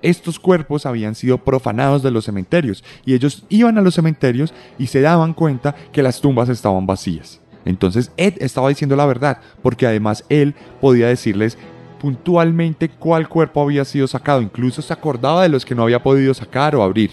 estos 0.02 0.38
cuerpos 0.38 0.86
habían 0.86 1.16
sido 1.16 1.38
profanados 1.38 2.04
de 2.04 2.12
los 2.12 2.26
cementerios, 2.26 2.84
y 3.06 3.14
ellos 3.14 3.46
iban 3.50 3.78
a 3.78 3.82
los 3.82 3.96
cementerios 3.96 4.54
y 4.78 4.88
se 4.88 5.02
daban 5.02 5.34
cuenta 5.34 5.76
que 5.92 6.04
las 6.04 6.22
tumbas 6.22 6.50
estaban 6.50 6.86
vacías. 6.86 7.40
Entonces 7.66 8.12
Ed 8.18 8.34
estaba 8.40 8.70
diciendo 8.70 8.96
la 8.96 9.06
verdad, 9.06 9.40
porque 9.62 9.88
además 9.88 10.26
él 10.30 10.54
podía 10.82 11.08
decirles 11.08 11.58
puntualmente 12.02 12.90
cuál 12.90 13.30
cuerpo 13.30 13.62
había 13.62 13.86
sido 13.86 14.08
sacado, 14.08 14.42
incluso 14.42 14.82
se 14.82 14.92
acordaba 14.92 15.44
de 15.44 15.50
los 15.50 15.66
que 15.66 15.74
no 15.74 15.84
había 15.84 16.04
podido 16.04 16.34
sacar 16.34 16.76
o 16.76 16.84
abrir. 16.84 17.12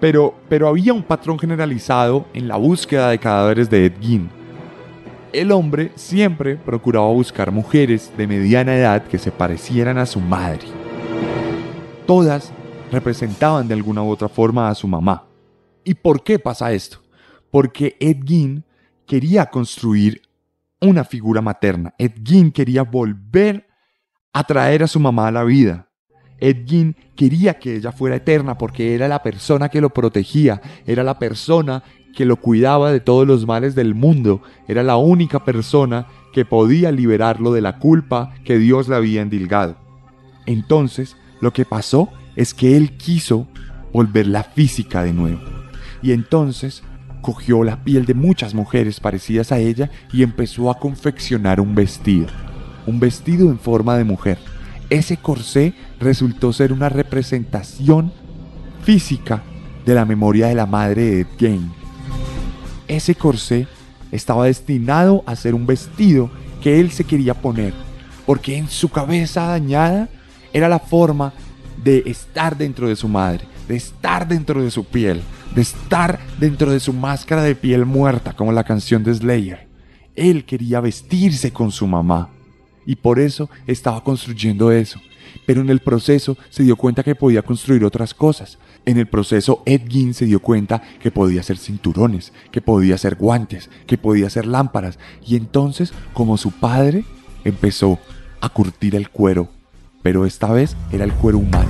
Pero, 0.00 0.34
pero 0.48 0.68
había 0.68 0.92
un 0.92 1.04
patrón 1.04 1.38
generalizado 1.38 2.26
en 2.34 2.48
la 2.48 2.56
búsqueda 2.56 3.10
de 3.10 3.18
cadáveres 3.18 3.70
de 3.70 3.86
Ed 3.86 3.92
Gein. 4.00 4.37
El 5.32 5.52
hombre 5.52 5.92
siempre 5.94 6.56
procuraba 6.56 7.08
buscar 7.08 7.50
mujeres 7.50 8.10
de 8.16 8.26
mediana 8.26 8.74
edad 8.74 9.06
que 9.06 9.18
se 9.18 9.30
parecieran 9.30 9.98
a 9.98 10.06
su 10.06 10.20
madre. 10.20 10.66
Todas 12.06 12.50
representaban 12.90 13.68
de 13.68 13.74
alguna 13.74 14.02
u 14.02 14.08
otra 14.08 14.28
forma 14.30 14.70
a 14.70 14.74
su 14.74 14.88
mamá. 14.88 15.26
¿Y 15.84 15.92
por 15.92 16.24
qué 16.24 16.38
pasa 16.38 16.72
esto? 16.72 17.02
Porque 17.50 17.96
Ed 18.00 18.24
quería 19.06 19.46
construir 19.46 20.22
una 20.80 21.04
figura 21.04 21.42
materna. 21.42 21.94
Ed 21.98 22.12
quería 22.54 22.82
volver 22.82 23.66
a 24.32 24.44
traer 24.44 24.82
a 24.82 24.88
su 24.88 24.98
mamá 24.98 25.28
a 25.28 25.32
la 25.32 25.44
vida. 25.44 25.88
Ed 26.40 26.94
quería 27.14 27.58
que 27.58 27.76
ella 27.76 27.92
fuera 27.92 28.16
eterna 28.16 28.56
porque 28.56 28.94
era 28.94 29.08
la 29.08 29.22
persona 29.22 29.68
que 29.68 29.80
lo 29.82 29.90
protegía, 29.90 30.62
era 30.86 31.02
la 31.02 31.18
persona 31.18 31.82
que 32.18 32.24
lo 32.24 32.34
cuidaba 32.34 32.90
de 32.90 32.98
todos 32.98 33.28
los 33.28 33.46
males 33.46 33.76
del 33.76 33.94
mundo, 33.94 34.42
era 34.66 34.82
la 34.82 34.96
única 34.96 35.44
persona 35.44 36.08
que 36.32 36.44
podía 36.44 36.90
liberarlo 36.90 37.52
de 37.52 37.60
la 37.60 37.78
culpa 37.78 38.34
que 38.42 38.58
Dios 38.58 38.88
le 38.88 38.96
había 38.96 39.22
endilgado. 39.22 39.76
Entonces, 40.44 41.16
lo 41.40 41.52
que 41.52 41.64
pasó 41.64 42.08
es 42.34 42.54
que 42.54 42.76
él 42.76 42.96
quiso 42.96 43.46
volverla 43.92 44.42
física 44.42 45.04
de 45.04 45.12
nuevo. 45.12 45.38
Y 46.02 46.10
entonces 46.10 46.82
cogió 47.22 47.62
la 47.62 47.84
piel 47.84 48.04
de 48.04 48.14
muchas 48.14 48.52
mujeres 48.52 48.98
parecidas 48.98 49.52
a 49.52 49.60
ella 49.60 49.88
y 50.12 50.24
empezó 50.24 50.72
a 50.72 50.80
confeccionar 50.80 51.60
un 51.60 51.76
vestido. 51.76 52.26
Un 52.84 52.98
vestido 52.98 53.48
en 53.48 53.60
forma 53.60 53.96
de 53.96 54.02
mujer. 54.02 54.38
Ese 54.90 55.18
corsé 55.18 55.72
resultó 56.00 56.52
ser 56.52 56.72
una 56.72 56.88
representación 56.88 58.12
física 58.82 59.44
de 59.86 59.94
la 59.94 60.04
memoria 60.04 60.48
de 60.48 60.56
la 60.56 60.66
madre 60.66 61.02
de 61.04 61.20
Ed. 61.20 61.77
Ese 62.88 63.14
corsé 63.14 63.66
estaba 64.10 64.46
destinado 64.46 65.22
a 65.26 65.36
ser 65.36 65.54
un 65.54 65.66
vestido 65.66 66.30
que 66.62 66.80
él 66.80 66.90
se 66.90 67.04
quería 67.04 67.34
poner, 67.34 67.74
porque 68.26 68.56
en 68.56 68.68
su 68.68 68.88
cabeza 68.88 69.46
dañada 69.46 70.08
era 70.52 70.68
la 70.68 70.78
forma 70.78 71.32
de 71.82 72.02
estar 72.06 72.56
dentro 72.56 72.88
de 72.88 72.96
su 72.96 73.08
madre, 73.08 73.44
de 73.68 73.76
estar 73.76 74.26
dentro 74.26 74.62
de 74.62 74.70
su 74.70 74.84
piel, 74.84 75.22
de 75.54 75.62
estar 75.62 76.18
dentro 76.38 76.72
de 76.72 76.80
su 76.80 76.92
máscara 76.92 77.42
de 77.42 77.54
piel 77.54 77.84
muerta, 77.84 78.32
como 78.32 78.52
la 78.52 78.64
canción 78.64 79.04
de 79.04 79.14
Slayer. 79.14 79.68
Él 80.16 80.44
quería 80.44 80.80
vestirse 80.80 81.52
con 81.52 81.70
su 81.70 81.86
mamá 81.86 82.30
y 82.86 82.96
por 82.96 83.18
eso 83.18 83.48
estaba 83.66 84.02
construyendo 84.02 84.72
eso. 84.72 85.00
Pero 85.46 85.60
en 85.60 85.68
el 85.68 85.80
proceso 85.80 86.36
se 86.48 86.62
dio 86.62 86.74
cuenta 86.76 87.02
que 87.02 87.14
podía 87.14 87.42
construir 87.42 87.84
otras 87.84 88.14
cosas. 88.14 88.58
En 88.88 88.96
el 88.96 89.06
proceso 89.06 89.62
Ed 89.66 89.82
Gein 89.86 90.14
se 90.14 90.24
dio 90.24 90.40
cuenta 90.40 90.80
que 91.02 91.10
podía 91.10 91.42
hacer 91.42 91.58
cinturones, 91.58 92.32
que 92.50 92.62
podía 92.62 92.94
hacer 92.94 93.16
guantes, 93.16 93.68
que 93.86 93.98
podía 93.98 94.28
hacer 94.28 94.46
lámparas. 94.46 94.98
Y 95.26 95.36
entonces, 95.36 95.92
como 96.14 96.38
su 96.38 96.52
padre, 96.52 97.04
empezó 97.44 97.98
a 98.40 98.48
curtir 98.48 98.96
el 98.96 99.10
cuero. 99.10 99.50
Pero 100.00 100.24
esta 100.24 100.50
vez 100.50 100.74
era 100.90 101.04
el 101.04 101.12
cuero 101.12 101.36
humano. 101.36 101.68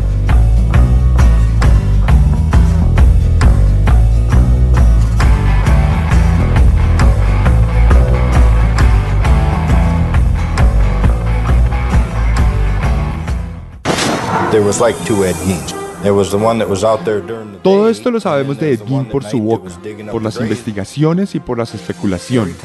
There 14.53 14.63
was 14.63 14.81
like 14.81 14.97
two 15.05 15.25
Ed 15.25 15.35
Geins. 15.45 15.78
There 16.03 16.13
was 16.13 16.31
the 16.31 16.37
one 16.37 16.61
that 16.61 16.69
was 16.69 16.85
out 16.85 17.05
there 17.05 17.21
during 17.21 17.53
the 17.53 17.59
Todo 17.59 17.89
esto 17.89 18.11
lo 18.11 18.21
sabemos 18.21 18.57
de 18.59 18.67
then 18.67 18.75
Ed 18.75 18.79
there 18.79 18.85
was 18.85 18.89
the 18.89 18.95
one 18.95 19.05
Gein 19.05 19.13
por 19.13 19.25
su 19.25 19.41
boca, 19.41 19.71
por 20.13 20.23
las 20.23 20.37
investigaciones 20.37 21.35
y 21.35 21.41
por 21.41 21.59
las 21.59 21.75
especulaciones. 21.75 22.57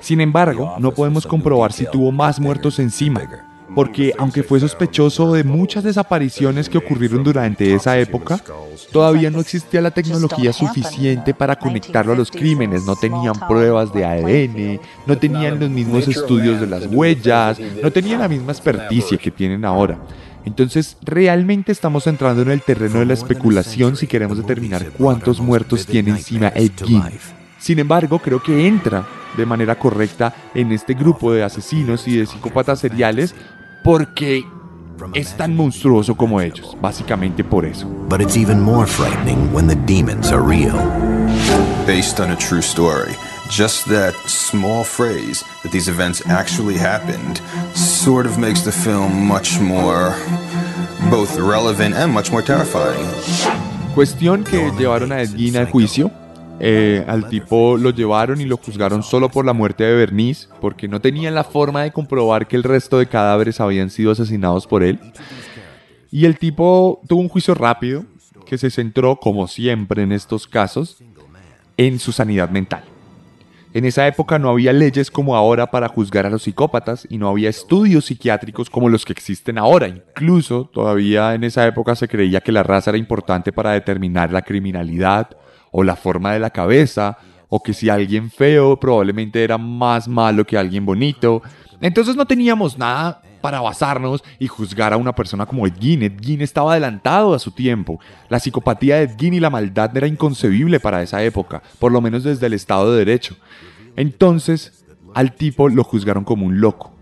Sin 0.00 0.22
embargo, 0.22 0.76
no 0.78 0.92
podemos 0.92 1.26
comprobar 1.26 1.72
si 1.72 1.84
tuvo 1.84 2.10
más 2.12 2.40
muertos 2.40 2.78
encima, 2.78 3.20
porque 3.74 4.14
aunque 4.16 4.42
fue 4.42 4.58
sospechoso 4.58 5.34
de 5.34 5.44
muchas 5.44 5.84
desapariciones 5.84 6.70
que 6.70 6.78
ocurrieron 6.78 7.22
durante 7.22 7.74
esa 7.74 7.98
época, 7.98 8.40
todavía 8.90 9.30
no 9.30 9.40
existía 9.40 9.82
la 9.82 9.90
tecnología 9.90 10.54
suficiente 10.54 11.34
para 11.34 11.56
conectarlo 11.56 12.14
a 12.14 12.16
los 12.16 12.30
crímenes, 12.30 12.84
no 12.84 12.96
tenían 12.96 13.34
pruebas 13.46 13.92
de 13.92 14.04
ADN, 14.04 14.80
no 15.04 15.18
tenían 15.18 15.60
los 15.60 15.68
mismos 15.68 16.08
estudios 16.08 16.58
de 16.58 16.66
las 16.68 16.86
huellas, 16.86 17.58
no 17.82 17.90
tenían 17.90 18.20
la 18.20 18.28
misma 18.28 18.52
experticia 18.52 19.18
que 19.18 19.30
tienen 19.30 19.62
ahora. 19.64 19.98
Entonces, 20.46 20.96
realmente 21.02 21.72
estamos 21.72 22.06
entrando 22.06 22.40
en 22.42 22.50
el 22.50 22.62
terreno 22.62 23.00
de 23.00 23.04
la 23.04 23.14
especulación 23.14 23.96
si 23.96 24.06
queremos 24.06 24.38
determinar 24.38 24.90
cuántos 24.96 25.40
muertos 25.40 25.84
tiene 25.84 26.10
encima 26.10 26.48
Ed 26.54 26.72
Gein. 26.84 27.02
Sin 27.58 27.78
embargo, 27.78 28.18
creo 28.18 28.42
que 28.42 28.66
entra 28.66 29.06
de 29.36 29.44
manera 29.44 29.78
correcta 29.78 30.34
en 30.54 30.72
este 30.72 30.94
grupo 30.94 31.32
de 31.32 31.42
asesinos 31.42 32.08
y 32.08 32.16
de 32.16 32.26
psicópatas 32.26 32.78
seriales 32.78 33.34
porque 33.84 34.44
es 35.12 35.36
tan 35.36 35.54
monstruoso 35.54 36.16
como 36.16 36.40
ellos, 36.40 36.76
básicamente 36.80 37.44
por 37.44 37.66
eso. 37.66 37.86
But 38.08 38.22
it's 38.22 38.36
even 38.36 38.60
more 38.60 38.86
frightening 38.86 39.52
when 39.52 39.66
the 39.66 39.76
demons 39.76 40.32
are 40.32 40.42
real. 40.42 40.76
based 41.86 42.18
on 42.18 42.32
a 42.32 42.36
true 42.36 42.60
story. 42.60 43.14
Just 43.48 43.86
that 43.88 44.14
small 44.26 44.84
phrase 44.84 45.44
that 45.62 45.70
these 45.70 45.88
events 45.88 46.22
actually 46.26 46.76
happened 46.76 47.40
sort 47.74 48.26
of 48.26 48.38
makes 48.38 48.62
the 48.62 48.72
film 48.72 49.26
much 49.26 49.60
more 49.60 50.14
both 51.10 51.38
relevant 51.38 51.94
and 51.94 52.12
much 52.12 52.30
more 52.30 52.42
terrifying. 52.42 53.06
Cuestión 53.94 54.44
que 54.44 54.70
llevaron 54.78 55.12
a 55.12 55.22
Ed 55.22 55.36
Gein 55.36 55.56
al 55.56 55.66
juicio. 55.66 56.10
Eh, 56.58 57.04
al 57.06 57.28
tipo 57.28 57.76
lo 57.76 57.90
llevaron 57.90 58.40
y 58.40 58.46
lo 58.46 58.56
juzgaron 58.56 59.02
solo 59.02 59.30
por 59.30 59.44
la 59.44 59.52
muerte 59.52 59.84
de 59.84 59.94
Bernice, 59.94 60.48
porque 60.60 60.88
no 60.88 61.00
tenían 61.00 61.34
la 61.34 61.44
forma 61.44 61.82
de 61.82 61.92
comprobar 61.92 62.48
que 62.48 62.56
el 62.56 62.62
resto 62.62 62.98
de 62.98 63.06
cadáveres 63.06 63.60
habían 63.60 63.90
sido 63.90 64.10
asesinados 64.10 64.66
por 64.66 64.82
él. 64.82 64.98
Y 66.10 66.24
el 66.24 66.38
tipo 66.38 67.00
tuvo 67.06 67.20
un 67.20 67.28
juicio 67.28 67.54
rápido 67.54 68.04
que 68.46 68.58
se 68.58 68.70
centró, 68.70 69.16
como 69.16 69.46
siempre 69.48 70.02
en 70.02 70.12
estos 70.12 70.46
casos, 70.46 71.02
en 71.76 71.98
su 71.98 72.12
sanidad 72.12 72.48
mental. 72.48 72.84
En 73.76 73.84
esa 73.84 74.06
época 74.06 74.38
no 74.38 74.48
había 74.48 74.72
leyes 74.72 75.10
como 75.10 75.36
ahora 75.36 75.70
para 75.70 75.88
juzgar 75.88 76.24
a 76.24 76.30
los 76.30 76.44
psicópatas 76.44 77.06
y 77.10 77.18
no 77.18 77.28
había 77.28 77.50
estudios 77.50 78.06
psiquiátricos 78.06 78.70
como 78.70 78.88
los 78.88 79.04
que 79.04 79.12
existen 79.12 79.58
ahora. 79.58 79.86
Incluso 79.86 80.70
todavía 80.72 81.34
en 81.34 81.44
esa 81.44 81.66
época 81.66 81.94
se 81.94 82.08
creía 82.08 82.40
que 82.40 82.52
la 82.52 82.62
raza 82.62 82.88
era 82.88 82.96
importante 82.96 83.52
para 83.52 83.72
determinar 83.72 84.32
la 84.32 84.40
criminalidad 84.40 85.28
o 85.72 85.82
la 85.82 85.94
forma 85.94 86.32
de 86.32 86.38
la 86.38 86.48
cabeza 86.48 87.18
o 87.50 87.62
que 87.62 87.74
si 87.74 87.90
alguien 87.90 88.30
feo 88.30 88.80
probablemente 88.80 89.44
era 89.44 89.58
más 89.58 90.08
malo 90.08 90.46
que 90.46 90.56
alguien 90.56 90.86
bonito. 90.86 91.42
Entonces 91.82 92.16
no 92.16 92.24
teníamos 92.24 92.78
nada 92.78 93.20
para 93.46 93.60
basarnos 93.60 94.24
y 94.40 94.48
juzgar 94.48 94.92
a 94.92 94.96
una 94.96 95.14
persona 95.14 95.46
como 95.46 95.68
Ed 95.68 95.74
Gein. 95.78 96.02
Ed 96.02 96.14
Gein 96.20 96.42
estaba 96.42 96.72
adelantado 96.72 97.32
a 97.32 97.38
su 97.38 97.52
tiempo. 97.52 98.00
La 98.28 98.40
psicopatía 98.40 98.96
de 98.96 99.02
Ed 99.04 99.12
Gein 99.16 99.34
y 99.34 99.38
la 99.38 99.50
maldad 99.50 99.96
era 99.96 100.08
inconcebible 100.08 100.80
para 100.80 101.00
esa 101.00 101.22
época, 101.22 101.62
por 101.78 101.92
lo 101.92 102.00
menos 102.00 102.24
desde 102.24 102.46
el 102.46 102.54
Estado 102.54 102.90
de 102.90 102.98
Derecho. 102.98 103.36
Entonces, 103.94 104.84
al 105.14 105.32
tipo 105.32 105.68
lo 105.68 105.84
juzgaron 105.84 106.24
como 106.24 106.44
un 106.44 106.60
loco. 106.60 106.92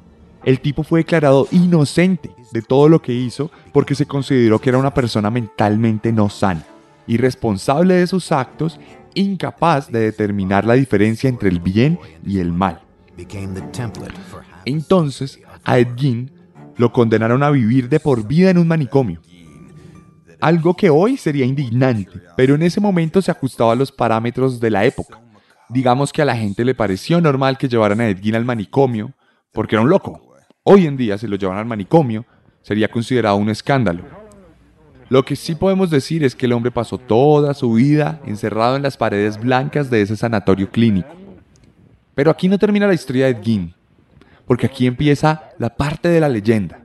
El 0.44 0.60
tipo 0.60 0.82
fue 0.82 1.00
declarado 1.00 1.48
inocente 1.50 2.30
de 2.52 2.60
todo 2.60 2.90
lo 2.90 3.00
que 3.00 3.14
hizo 3.14 3.50
porque 3.72 3.94
se 3.94 4.04
consideró 4.04 4.60
que 4.60 4.68
era 4.68 4.76
una 4.76 4.92
persona 4.92 5.30
mentalmente 5.30 6.12
no 6.12 6.28
sana, 6.28 6.66
irresponsable 7.06 7.94
de 7.94 8.06
sus 8.06 8.30
actos, 8.32 8.78
incapaz 9.14 9.90
de 9.90 10.00
determinar 10.00 10.66
la 10.66 10.74
diferencia 10.74 11.26
entre 11.26 11.48
el 11.48 11.60
bien 11.60 11.98
y 12.22 12.38
el 12.40 12.52
mal. 12.52 12.82
Entonces, 14.66 15.40
a 15.64 15.78
lo 16.76 16.92
condenaron 16.92 17.42
a 17.42 17.50
vivir 17.50 17.88
de 17.88 18.00
por 18.00 18.26
vida 18.26 18.50
en 18.50 18.58
un 18.58 18.68
manicomio. 18.68 19.20
Algo 20.40 20.74
que 20.74 20.90
hoy 20.90 21.16
sería 21.16 21.46
indignante, 21.46 22.20
pero 22.36 22.54
en 22.54 22.62
ese 22.62 22.80
momento 22.80 23.22
se 23.22 23.30
ajustaba 23.30 23.72
a 23.72 23.76
los 23.76 23.92
parámetros 23.92 24.60
de 24.60 24.70
la 24.70 24.84
época. 24.84 25.20
Digamos 25.68 26.12
que 26.12 26.22
a 26.22 26.26
la 26.26 26.36
gente 26.36 26.64
le 26.64 26.74
pareció 26.74 27.20
normal 27.20 27.56
que 27.56 27.68
llevaran 27.68 28.00
a 28.00 28.08
Ed 28.08 28.18
Gein 28.20 28.34
al 28.34 28.44
manicomio 28.44 29.12
porque 29.52 29.76
era 29.76 29.82
un 29.82 29.88
loco. 29.88 30.20
Hoy 30.62 30.86
en 30.86 30.96
día, 30.96 31.16
si 31.16 31.26
lo 31.26 31.36
llevan 31.36 31.58
al 31.58 31.66
manicomio, 31.66 32.26
sería 32.62 32.88
considerado 32.88 33.36
un 33.36 33.48
escándalo. 33.48 34.04
Lo 35.08 35.24
que 35.24 35.36
sí 35.36 35.54
podemos 35.54 35.90
decir 35.90 36.24
es 36.24 36.34
que 36.34 36.46
el 36.46 36.52
hombre 36.52 36.70
pasó 36.70 36.98
toda 36.98 37.54
su 37.54 37.72
vida 37.74 38.20
encerrado 38.26 38.76
en 38.76 38.82
las 38.82 38.96
paredes 38.96 39.38
blancas 39.38 39.90
de 39.90 40.02
ese 40.02 40.16
sanatorio 40.16 40.70
clínico. 40.70 41.08
Pero 42.14 42.30
aquí 42.30 42.48
no 42.48 42.58
termina 42.58 42.86
la 42.86 42.94
historia 42.94 43.26
de 43.26 43.32
Ed 43.32 43.42
Gein, 43.42 43.74
porque 44.46 44.66
aquí 44.66 44.86
empieza 44.86 45.50
la 45.58 45.70
parte 45.70 46.08
de 46.08 46.20
la 46.20 46.28
leyenda. 46.28 46.80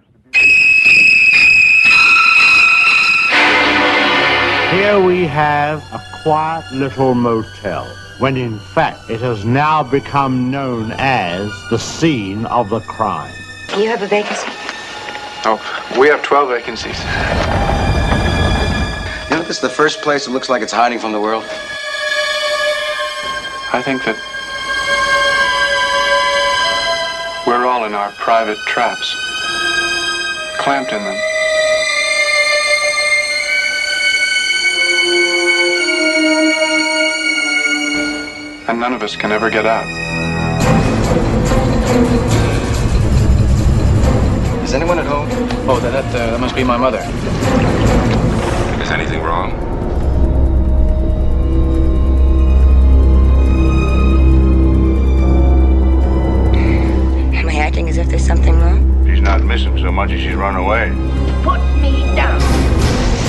Here 4.72 5.00
we 5.00 5.26
have 5.26 5.82
a 5.92 6.02
quiet 6.24 6.64
little 6.72 7.16
motel, 7.16 7.88
when 8.20 8.38
in 8.38 8.60
fact 8.60 9.10
it 9.10 9.20
has 9.22 9.44
now 9.44 9.82
become 9.84 10.52
known 10.52 10.94
as 10.98 11.50
the 11.70 11.78
scene 11.78 12.46
of 12.46 12.70
the 12.70 12.80
crime. 12.82 13.34
You 13.78 13.90
have 13.90 14.04
a 14.04 14.08
vacancy? 14.08 14.48
Oh, 15.46 15.60
we 16.00 16.08
have 16.08 16.22
12 16.22 16.50
vacancies. 16.50 17.00
You 19.30 19.38
know, 19.38 19.44
this 19.44 19.58
is 19.58 19.62
the 19.62 19.70
first 19.70 20.02
place 20.02 20.26
that 20.26 20.32
looks 20.32 20.50
like 20.50 20.62
it's 20.62 20.74
hiding 20.74 21.00
from 21.00 21.14
the 21.14 21.22
world. 21.22 21.44
I 23.72 23.82
think 23.84 24.04
that 24.06 24.18
our 28.00 28.12
private 28.14 28.58
traps, 28.60 29.14
clamped 30.58 30.94
in 30.94 31.04
them. 31.04 31.16
And 38.70 38.80
none 38.80 38.94
of 38.94 39.04
us 39.04 39.18
can 39.18 39.34
ever 39.34 39.50
get 39.50 39.66
out. 39.66 39.84
Is 44.64 44.74
anyone 44.74 44.98
at 44.98 45.06
home? 45.06 45.28
Oh, 45.68 45.82
that, 45.82 45.92
that, 45.92 46.16
uh, 46.16 46.32
that 46.32 46.40
must 46.40 46.56
be 46.56 46.64
my 46.64 46.78
mother. 46.78 47.00
Is 48.82 48.92
anything 48.92 49.22
wrong? 49.22 49.69
Acting 58.28 58.28
as 58.28 58.28
if 58.28 58.28
there's 58.28 58.28
something 58.28 58.60
wrong? 58.60 59.08
She's 59.08 59.22
not 59.22 59.44
missing 59.44 59.78
so 59.78 59.92
much 59.92 60.12
as 60.12 60.20
she's 60.22 60.36
run 60.36 60.56
away. 60.56 60.90
Put 61.44 61.60
me 61.82 62.16
down. 62.16 62.40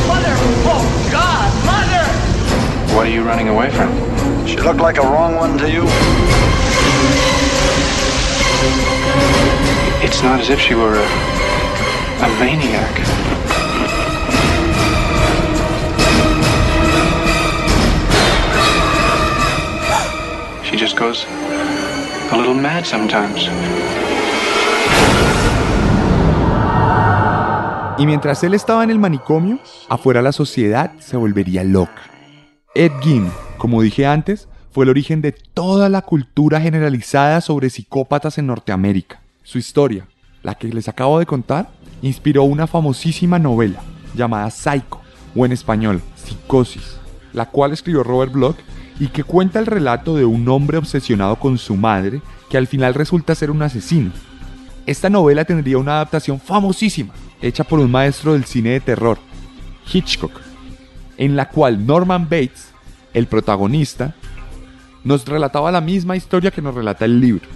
Mother! 0.08 0.34
Oh, 0.66 1.08
God! 1.12 1.50
Mother! 1.66 2.96
What 2.96 3.06
are 3.06 3.10
you 3.10 3.22
running 3.22 3.48
away 3.48 3.70
from? 3.70 4.46
She 4.46 4.56
looked 4.56 4.80
like 4.80 4.98
a 4.98 5.02
wrong 5.02 5.36
one 5.36 5.58
to 5.58 5.70
you? 5.70 5.84
It's 10.02 10.22
not 10.22 10.40
as 10.40 10.50
if 10.50 10.58
she 10.58 10.74
were 10.74 10.94
a, 10.94 11.06
a 12.24 12.28
maniac. 12.40 12.96
She 20.64 20.76
just 20.76 20.96
goes 20.96 21.26
a 22.32 22.36
little 22.36 22.54
mad 22.54 22.86
sometimes. 22.86 23.48
Y 28.00 28.06
mientras 28.06 28.42
él 28.44 28.54
estaba 28.54 28.82
en 28.82 28.88
el 28.88 28.98
manicomio, 28.98 29.58
afuera 29.90 30.22
la 30.22 30.32
sociedad 30.32 30.92
se 31.00 31.18
volvería 31.18 31.64
loca. 31.64 32.00
Ed 32.74 32.92
Gein, 33.02 33.30
como 33.58 33.82
dije 33.82 34.06
antes, 34.06 34.48
fue 34.70 34.84
el 34.84 34.88
origen 34.88 35.20
de 35.20 35.32
toda 35.32 35.90
la 35.90 36.00
cultura 36.00 36.62
generalizada 36.62 37.42
sobre 37.42 37.68
psicópatas 37.68 38.38
en 38.38 38.46
Norteamérica. 38.46 39.20
Su 39.42 39.58
historia, 39.58 40.08
la 40.42 40.54
que 40.54 40.68
les 40.68 40.88
acabo 40.88 41.18
de 41.18 41.26
contar, 41.26 41.68
inspiró 42.00 42.44
una 42.44 42.66
famosísima 42.66 43.38
novela 43.38 43.82
llamada 44.14 44.50
Psycho, 44.50 45.02
o 45.36 45.44
en 45.44 45.52
español, 45.52 46.00
Psicosis, 46.14 46.96
la 47.34 47.50
cual 47.50 47.72
escribió 47.72 48.02
Robert 48.02 48.32
Bloch 48.32 48.56
y 48.98 49.08
que 49.08 49.24
cuenta 49.24 49.58
el 49.58 49.66
relato 49.66 50.16
de 50.16 50.24
un 50.24 50.48
hombre 50.48 50.78
obsesionado 50.78 51.36
con 51.36 51.58
su 51.58 51.76
madre 51.76 52.22
que 52.48 52.56
al 52.56 52.66
final 52.66 52.94
resulta 52.94 53.34
ser 53.34 53.50
un 53.50 53.60
asesino. 53.60 54.10
Esta 54.86 55.10
novela 55.10 55.44
tendría 55.44 55.76
una 55.76 55.96
adaptación 55.96 56.40
famosísima, 56.40 57.12
hecha 57.42 57.64
por 57.64 57.78
un 57.80 57.90
maestro 57.90 58.32
del 58.34 58.44
cine 58.44 58.70
de 58.70 58.80
terror, 58.80 59.18
Hitchcock, 59.92 60.40
en 61.16 61.36
la 61.36 61.48
cual 61.48 61.86
Norman 61.86 62.24
Bates, 62.24 62.72
el 63.14 63.26
protagonista, 63.26 64.14
nos 65.04 65.26
relataba 65.26 65.72
la 65.72 65.80
misma 65.80 66.16
historia 66.16 66.50
que 66.50 66.62
nos 66.62 66.74
relata 66.74 67.04
el 67.04 67.20
libro. 67.20 67.46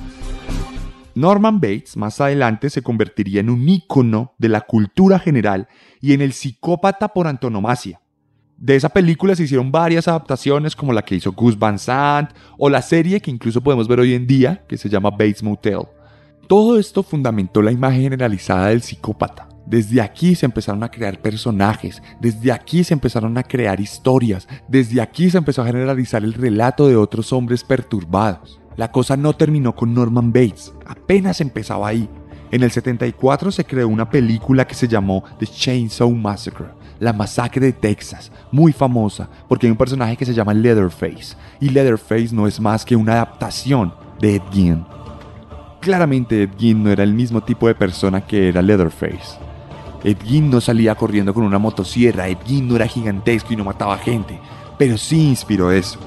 Norman 1.15 1.61
Bates 1.61 1.97
más 1.97 2.21
adelante 2.21 2.71
se 2.71 2.83
convertiría 2.83 3.41
en 3.41 3.51
un 3.51 3.69
ícono 3.69 4.35
de 4.39 4.49
la 4.49 4.63
cultura 4.63 5.19
general 5.19 5.69
y 6.01 6.13
en 6.13 6.23
el 6.23 6.33
psicópata 6.33 7.09
por 7.09 7.29
antonomasia. 7.29 8.01
De 8.57 8.77
esa 8.77 8.89
película 8.89 9.35
se 9.37 9.45
hicieron 9.45 9.71
varias 9.71 10.09
adaptaciones 10.09 10.75
como 10.75 10.93
la 10.93 11.03
que 11.03 11.17
hizo 11.17 11.33
Gus 11.33 11.59
Van 11.59 11.79
Sant 11.79 12.31
o 12.59 12.69
la 12.69 12.83
serie 12.83 13.21
que 13.21 13.31
incluso 13.31 13.61
podemos 13.61 13.87
ver 13.89 14.01
hoy 14.01 14.15
en 14.15 14.27
día 14.27 14.65
que 14.69 14.77
se 14.77 14.89
llama 14.89 15.11
Bates 15.11 15.43
Motel. 15.43 15.83
Todo 16.49 16.79
esto 16.79 17.03
fundamentó 17.03 17.63
la 17.63 17.73
imagen 17.73 18.03
generalizada 18.03 18.69
del 18.69 18.83
psicópata. 18.83 19.54
Desde 19.67 20.03
aquí 20.03 20.35
se 20.35 20.45
empezaron 20.45 20.83
a 20.83 20.91
crear 20.91 21.21
personajes, 21.21 22.03
desde 22.21 22.53
aquí 22.53 22.85
se 22.85 22.93
empezaron 22.93 23.39
a 23.39 23.43
crear 23.43 23.81
historias, 23.81 24.47
desde 24.69 25.01
aquí 25.01 25.31
se 25.31 25.39
empezó 25.39 25.63
a 25.63 25.67
generalizar 25.67 26.23
el 26.23 26.35
relato 26.35 26.87
de 26.87 26.97
otros 26.97 27.33
hombres 27.33 27.65
perturbados. 27.65 28.61
La 28.77 28.91
cosa 28.91 29.17
no 29.17 29.35
terminó 29.35 29.75
con 29.75 29.95
Norman 29.95 30.33
Bates, 30.33 30.75
apenas 30.87 31.41
empezaba 31.41 31.89
ahí. 31.89 32.09
En 32.51 32.63
el 32.63 32.71
74 32.71 33.51
se 33.51 33.65
creó 33.65 33.89
una 33.89 34.11
película 34.11 34.67
que 34.67 34.75
se 34.75 34.87
llamó 34.87 35.25
The 35.39 35.47
Chainsaw 35.47 36.11
Massacre, 36.11 36.67
la 37.01 37.15
masacre 37.15 37.67
de 37.67 37.73
Texas, 37.73 38.31
muy 38.53 38.73
famosa 38.73 39.31
porque 39.49 39.67
hay 39.67 39.71
un 39.71 39.79
personaje 39.79 40.17
que 40.17 40.27
se 40.27 40.35
llama 40.35 40.53
Leatherface, 40.53 41.37
y 41.59 41.71
Leatherface 41.71 42.35
no 42.35 42.47
es 42.47 42.61
más 42.61 42.85
que 42.85 42.97
una 42.97 43.15
adaptación 43.15 43.95
de 44.21 44.37
Ed 44.37 44.43
Gein. 44.53 44.85
Claramente 45.81 46.43
Ed 46.43 46.51
Gein 46.59 46.85
no 46.85 46.91
era 46.91 47.03
el 47.03 47.15
mismo 47.15 47.43
tipo 47.43 47.67
de 47.67 47.75
persona 47.75 48.21
que 48.21 48.49
era 48.49 48.61
Leatherface. 48.61 49.44
Ed 50.05 50.19
Gein 50.23 50.51
no 50.51 50.61
salía 50.61 50.95
corriendo 50.95 51.33
con 51.33 51.45
una 51.45 51.59
motosierra, 51.59 52.29
Ed 52.29 52.37
Gein 52.47 52.69
no 52.69 52.77
era 52.77 52.87
gigantesco 52.87 53.55
y 53.55 53.57
no 53.57 53.65
mataba 53.65 53.97
gente, 53.97 54.39
pero 54.79 54.99
sí 54.99 55.29
inspiró 55.29 55.73
eso. 55.73 55.99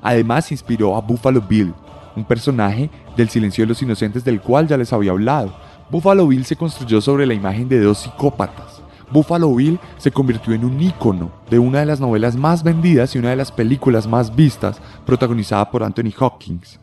Además 0.00 0.50
inspiró 0.50 0.96
a 0.96 1.02
Buffalo 1.02 1.42
Bill, 1.42 1.74
un 2.16 2.24
personaje 2.24 2.88
del 3.16 3.28
Silencio 3.28 3.62
de 3.64 3.68
los 3.68 3.82
Inocentes 3.82 4.24
del 4.24 4.40
cual 4.40 4.66
ya 4.66 4.78
les 4.78 4.92
había 4.94 5.10
hablado. 5.10 5.54
Buffalo 5.90 6.26
Bill 6.26 6.46
se 6.46 6.56
construyó 6.56 7.02
sobre 7.02 7.26
la 7.26 7.34
imagen 7.34 7.68
de 7.68 7.80
dos 7.80 7.98
psicópatas. 7.98 8.80
Buffalo 9.12 9.54
Bill 9.54 9.78
se 9.98 10.10
convirtió 10.10 10.54
en 10.54 10.64
un 10.64 10.80
ícono 10.80 11.30
de 11.50 11.58
una 11.58 11.80
de 11.80 11.86
las 11.86 12.00
novelas 12.00 12.36
más 12.36 12.62
vendidas 12.62 13.14
y 13.14 13.18
una 13.18 13.30
de 13.30 13.36
las 13.36 13.52
películas 13.52 14.06
más 14.06 14.34
vistas, 14.34 14.80
protagonizada 15.04 15.70
por 15.70 15.82
Anthony 15.82 16.14
Hopkins. 16.18 16.80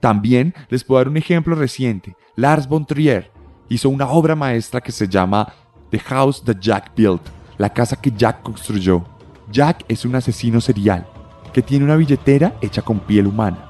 También 0.00 0.54
les 0.70 0.82
puedo 0.82 0.98
dar 0.98 1.08
un 1.08 1.18
ejemplo 1.18 1.54
reciente. 1.54 2.16
Lars 2.34 2.66
von 2.66 2.86
Trier 2.86 3.30
hizo 3.68 3.90
una 3.90 4.08
obra 4.08 4.34
maestra 4.34 4.80
que 4.80 4.92
se 4.92 5.08
llama 5.08 5.52
The 5.90 5.98
House 6.00 6.42
That 6.44 6.58
Jack 6.60 6.92
Built, 6.96 7.22
la 7.56 7.72
casa 7.72 7.96
que 7.96 8.10
Jack 8.10 8.42
construyó. 8.42 9.04
Jack 9.50 9.84
es 9.88 10.04
un 10.04 10.14
asesino 10.14 10.60
serial 10.60 11.06
que 11.52 11.62
tiene 11.62 11.84
una 11.84 11.96
billetera 11.96 12.54
hecha 12.60 12.82
con 12.82 13.00
piel 13.00 13.26
humana. 13.26 13.64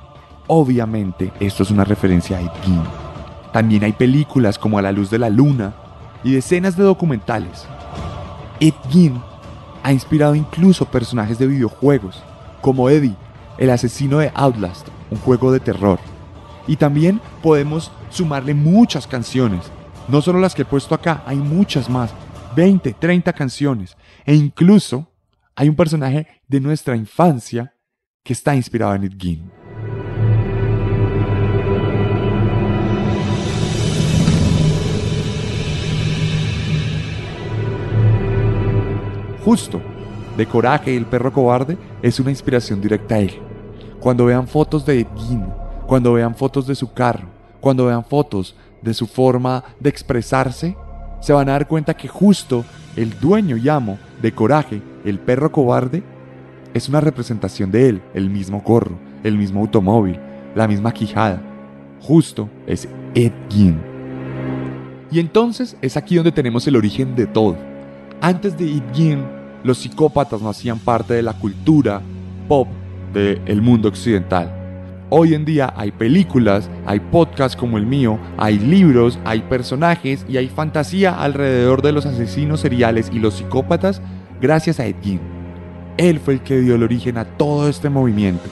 Obviamente, 0.47 1.33
esto 1.41 1.63
es 1.63 1.71
una 1.71 1.85
referencia 1.85 2.39
a 2.39 2.41
Ed 2.41 2.51
Gein. 2.65 2.83
También 3.53 3.85
hay 3.85 3.93
películas 3.93 4.59
como 4.59 4.79
A 4.79 4.83
la 4.83 4.93
luz 4.93 5.11
de 5.11 5.19
la 5.19 5.31
luna 5.31 5.75
y 6.25 6.33
decenas 6.33 6.77
de 6.77 6.85
documentales. 6.85 7.67
Ed 8.61 8.75
Gein 8.91 9.21
ha 9.83 9.93
inspirado 9.93 10.35
incluso 10.35 10.85
personajes 10.85 11.39
de 11.39 11.47
videojuegos, 11.47 12.23
como 12.61 12.91
Eddie, 12.91 13.15
el 13.59 13.71
asesino 13.71 14.19
de 14.19 14.33
Outlast, 14.35 14.89
un 15.11 15.19
juego 15.19 15.53
de 15.53 15.61
terror. 15.61 15.99
Y 16.67 16.77
también 16.77 17.21
podemos 17.43 17.93
sumarle 18.11 18.55
muchas 18.55 19.07
canciones, 19.07 19.71
no 20.09 20.23
solo 20.23 20.41
las 20.41 20.55
que 20.55 20.63
he 20.63 20.65
puesto 20.65 20.95
acá, 20.95 21.23
hay 21.27 21.37
muchas 21.37 21.89
más, 21.89 22.13
20, 22.57 22.95
30 22.95 23.33
canciones. 23.35 23.97
E 24.25 24.35
incluso 24.35 25.07
hay 25.55 25.69
un 25.69 25.77
personaje 25.77 26.27
de 26.47 26.61
nuestra 26.61 26.97
infancia 26.97 27.75
que 28.23 28.33
está 28.33 28.55
inspirado 28.55 28.95
en 28.95 29.05
Ed. 29.05 29.13
Justo, 39.45 39.81
de 40.37 40.47
Coraje 40.47 40.93
y 40.93 40.97
el 40.97 41.07
perro 41.07 41.33
cobarde 41.33 41.77
es 42.03 42.21
una 42.21 42.31
inspiración 42.31 42.81
directa 42.81 43.17
a 43.17 43.19
él. 43.19 43.39
Cuando 44.01 44.27
vean 44.27 44.47
fotos 44.47 44.87
de 44.87 45.01
Ed 45.01 45.07
Gein, 45.17 45.47
cuando 45.87 46.13
vean 46.13 46.35
fotos 46.35 46.67
de 46.67 46.75
su 46.75 46.93
carro, 46.93 47.29
cuando 47.61 47.87
vean 47.87 48.05
fotos 48.05 48.55
de 48.83 48.95
su 48.95 49.07
forma 49.07 49.65
de 49.81 49.91
expresarse, 49.91 50.77
se 51.21 51.33
van 51.33 51.49
a 51.49 51.53
dar 51.53 51.67
cuenta 51.67 51.95
que 51.95 52.09
justo 52.09 52.65
el 52.97 53.19
dueño 53.19 53.57
y 53.57 53.69
amo 53.69 53.99
de 54.23 54.33
Coraje, 54.33 54.83
el 55.05 55.19
perro 55.19 55.53
cobarde, 55.53 56.03
es 56.75 56.89
una 56.89 57.01
representación 57.01 57.71
de 57.71 57.89
él, 57.89 58.03
el 58.15 58.31
mismo 58.31 58.61
gorro, 58.61 58.99
el 59.25 59.37
mismo 59.37 59.61
automóvil, 59.61 60.19
la 60.55 60.69
misma 60.69 60.93
quijada. 60.93 61.41
Justo 62.01 62.49
es 62.67 62.89
Ed 63.15 63.33
Gein. 63.51 63.81
Y 65.11 65.21
entonces 65.21 65.77
es 65.81 65.97
aquí 65.97 66.17
donde 66.17 66.33
tenemos 66.33 66.67
el 66.67 66.77
origen 66.77 67.17
de 67.17 67.27
todo. 67.27 67.57
Antes 68.21 68.57
de 68.59 68.65
Ed 68.65 68.83
Gein, 68.95 69.25
los 69.65 69.79
psicópatas 69.79 70.41
no 70.41 70.51
hacían 70.51 70.79
parte 70.79 71.15
de 71.15 71.23
la 71.23 71.33
cultura 71.33 72.01
pop 72.47 72.69
del 73.13 73.63
mundo 73.63 73.89
occidental. 73.89 74.58
Hoy 75.11 75.33
en 75.33 75.47
día 75.47 75.73
hay 75.75 75.91
películas, 75.91 76.69
hay 76.85 77.01
podcasts 77.01 77.57
como 77.57 77.79
el 77.79 77.87
mío, 77.87 78.19
hay 78.37 78.59
libros, 78.59 79.19
hay 79.25 79.41
personajes 79.41 80.27
y 80.29 80.37
hay 80.37 80.49
fantasía 80.49 81.19
alrededor 81.23 81.81
de 81.81 81.93
los 81.93 82.05
asesinos 82.05 82.61
seriales 82.61 83.11
y 83.11 83.19
los 83.19 83.35
psicópatas 83.35 84.03
gracias 84.39 84.81
a 84.81 84.87
Ed. 84.87 84.97
Él 85.97 86.21
fue 86.21 86.35
el 86.35 86.41
que 86.43 86.61
dio 86.61 86.75
el 86.75 86.83
origen 86.83 87.17
a 87.17 87.25
todo 87.25 87.71
este 87.71 87.89
movimiento. 87.89 88.45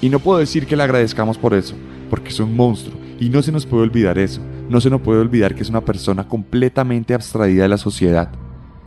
Y 0.00 0.08
no 0.08 0.18
puedo 0.18 0.40
decir 0.40 0.66
que 0.66 0.76
le 0.76 0.82
agradezcamos 0.82 1.38
por 1.38 1.54
eso, 1.54 1.76
porque 2.10 2.30
es 2.30 2.40
un 2.40 2.56
monstruo 2.56 2.98
y 3.20 3.28
no 3.28 3.40
se 3.42 3.52
nos 3.52 3.64
puede 3.64 3.84
olvidar 3.84 4.18
eso. 4.18 4.40
No 4.68 4.80
se 4.80 4.90
nos 4.90 5.00
puede 5.00 5.20
olvidar 5.20 5.54
que 5.54 5.62
es 5.62 5.70
una 5.70 5.84
persona 5.84 6.26
completamente 6.26 7.14
abstraída 7.14 7.62
de 7.62 7.68
la 7.68 7.78
sociedad. 7.78 8.30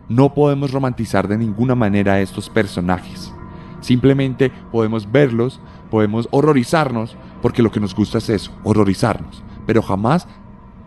No 0.10 0.34
podemos 0.34 0.72
romantizar 0.72 1.30
de 1.30 1.38
ninguna 1.38 1.74
manera 1.74 2.16
a 2.16 2.22
estos 2.22 2.50
personajes. 2.50 3.34
Simplemente 3.80 4.52
podemos 4.72 5.12
verlos, 5.12 5.60
podemos 5.92 6.28
horrorizarnos, 6.32 7.16
porque 7.44 7.62
lo 7.62 7.72
que 7.72 7.80
nos 7.80 7.94
gusta 7.94 8.18
es 8.18 8.30
eso, 8.30 8.52
horrorizarnos, 8.64 9.44
pero 9.68 9.84
jamás 9.84 10.28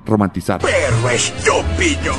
romantizar. 0.05 0.61
¡Perro 0.61 1.11
estúpido! 1.11 2.15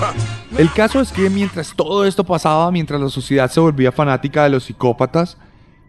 El 0.56 0.72
caso 0.72 1.00
es 1.00 1.12
que 1.12 1.28
mientras 1.28 1.74
todo 1.74 2.06
esto 2.06 2.24
pasaba, 2.24 2.70
mientras 2.72 3.00
la 3.00 3.10
sociedad 3.10 3.50
se 3.50 3.60
volvía 3.60 3.92
fanática 3.92 4.44
de 4.44 4.50
los 4.50 4.64
psicópatas, 4.64 5.36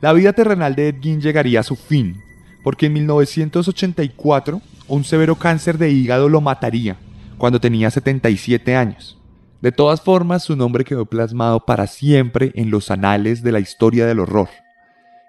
la 0.02 0.12
vida 0.12 0.34
terrenal 0.34 0.76
de 0.76 0.89
Ed 0.89 0.95
Gein 1.02 1.22
llegaría 1.22 1.62
a 1.62 1.64
su 1.64 1.76
fin, 1.76 2.22
porque 2.64 2.88
en 2.88 2.93
1984 2.93 4.62
un 4.88 5.04
severo 5.04 5.36
cáncer 5.36 5.78
de 5.78 5.91
hígado 5.91 6.28
lo 6.28 6.41
mataría 6.41 6.97
cuando 7.38 7.62
tenía 7.62 7.89
77 7.89 8.76
años. 8.76 9.18
De 9.62 9.72
todas 9.72 10.02
formas, 10.02 10.43
su 10.43 10.56
nombre 10.56 10.86
quedó 10.86 11.06
plasmado 11.06 11.60
para 11.60 11.88
siempre 11.88 12.52
en 12.56 12.70
los 12.72 12.91
anales 12.91 13.43
de 13.43 13.52
la 13.52 13.60
historia 13.60 14.06
del 14.06 14.20
horror, 14.20 14.50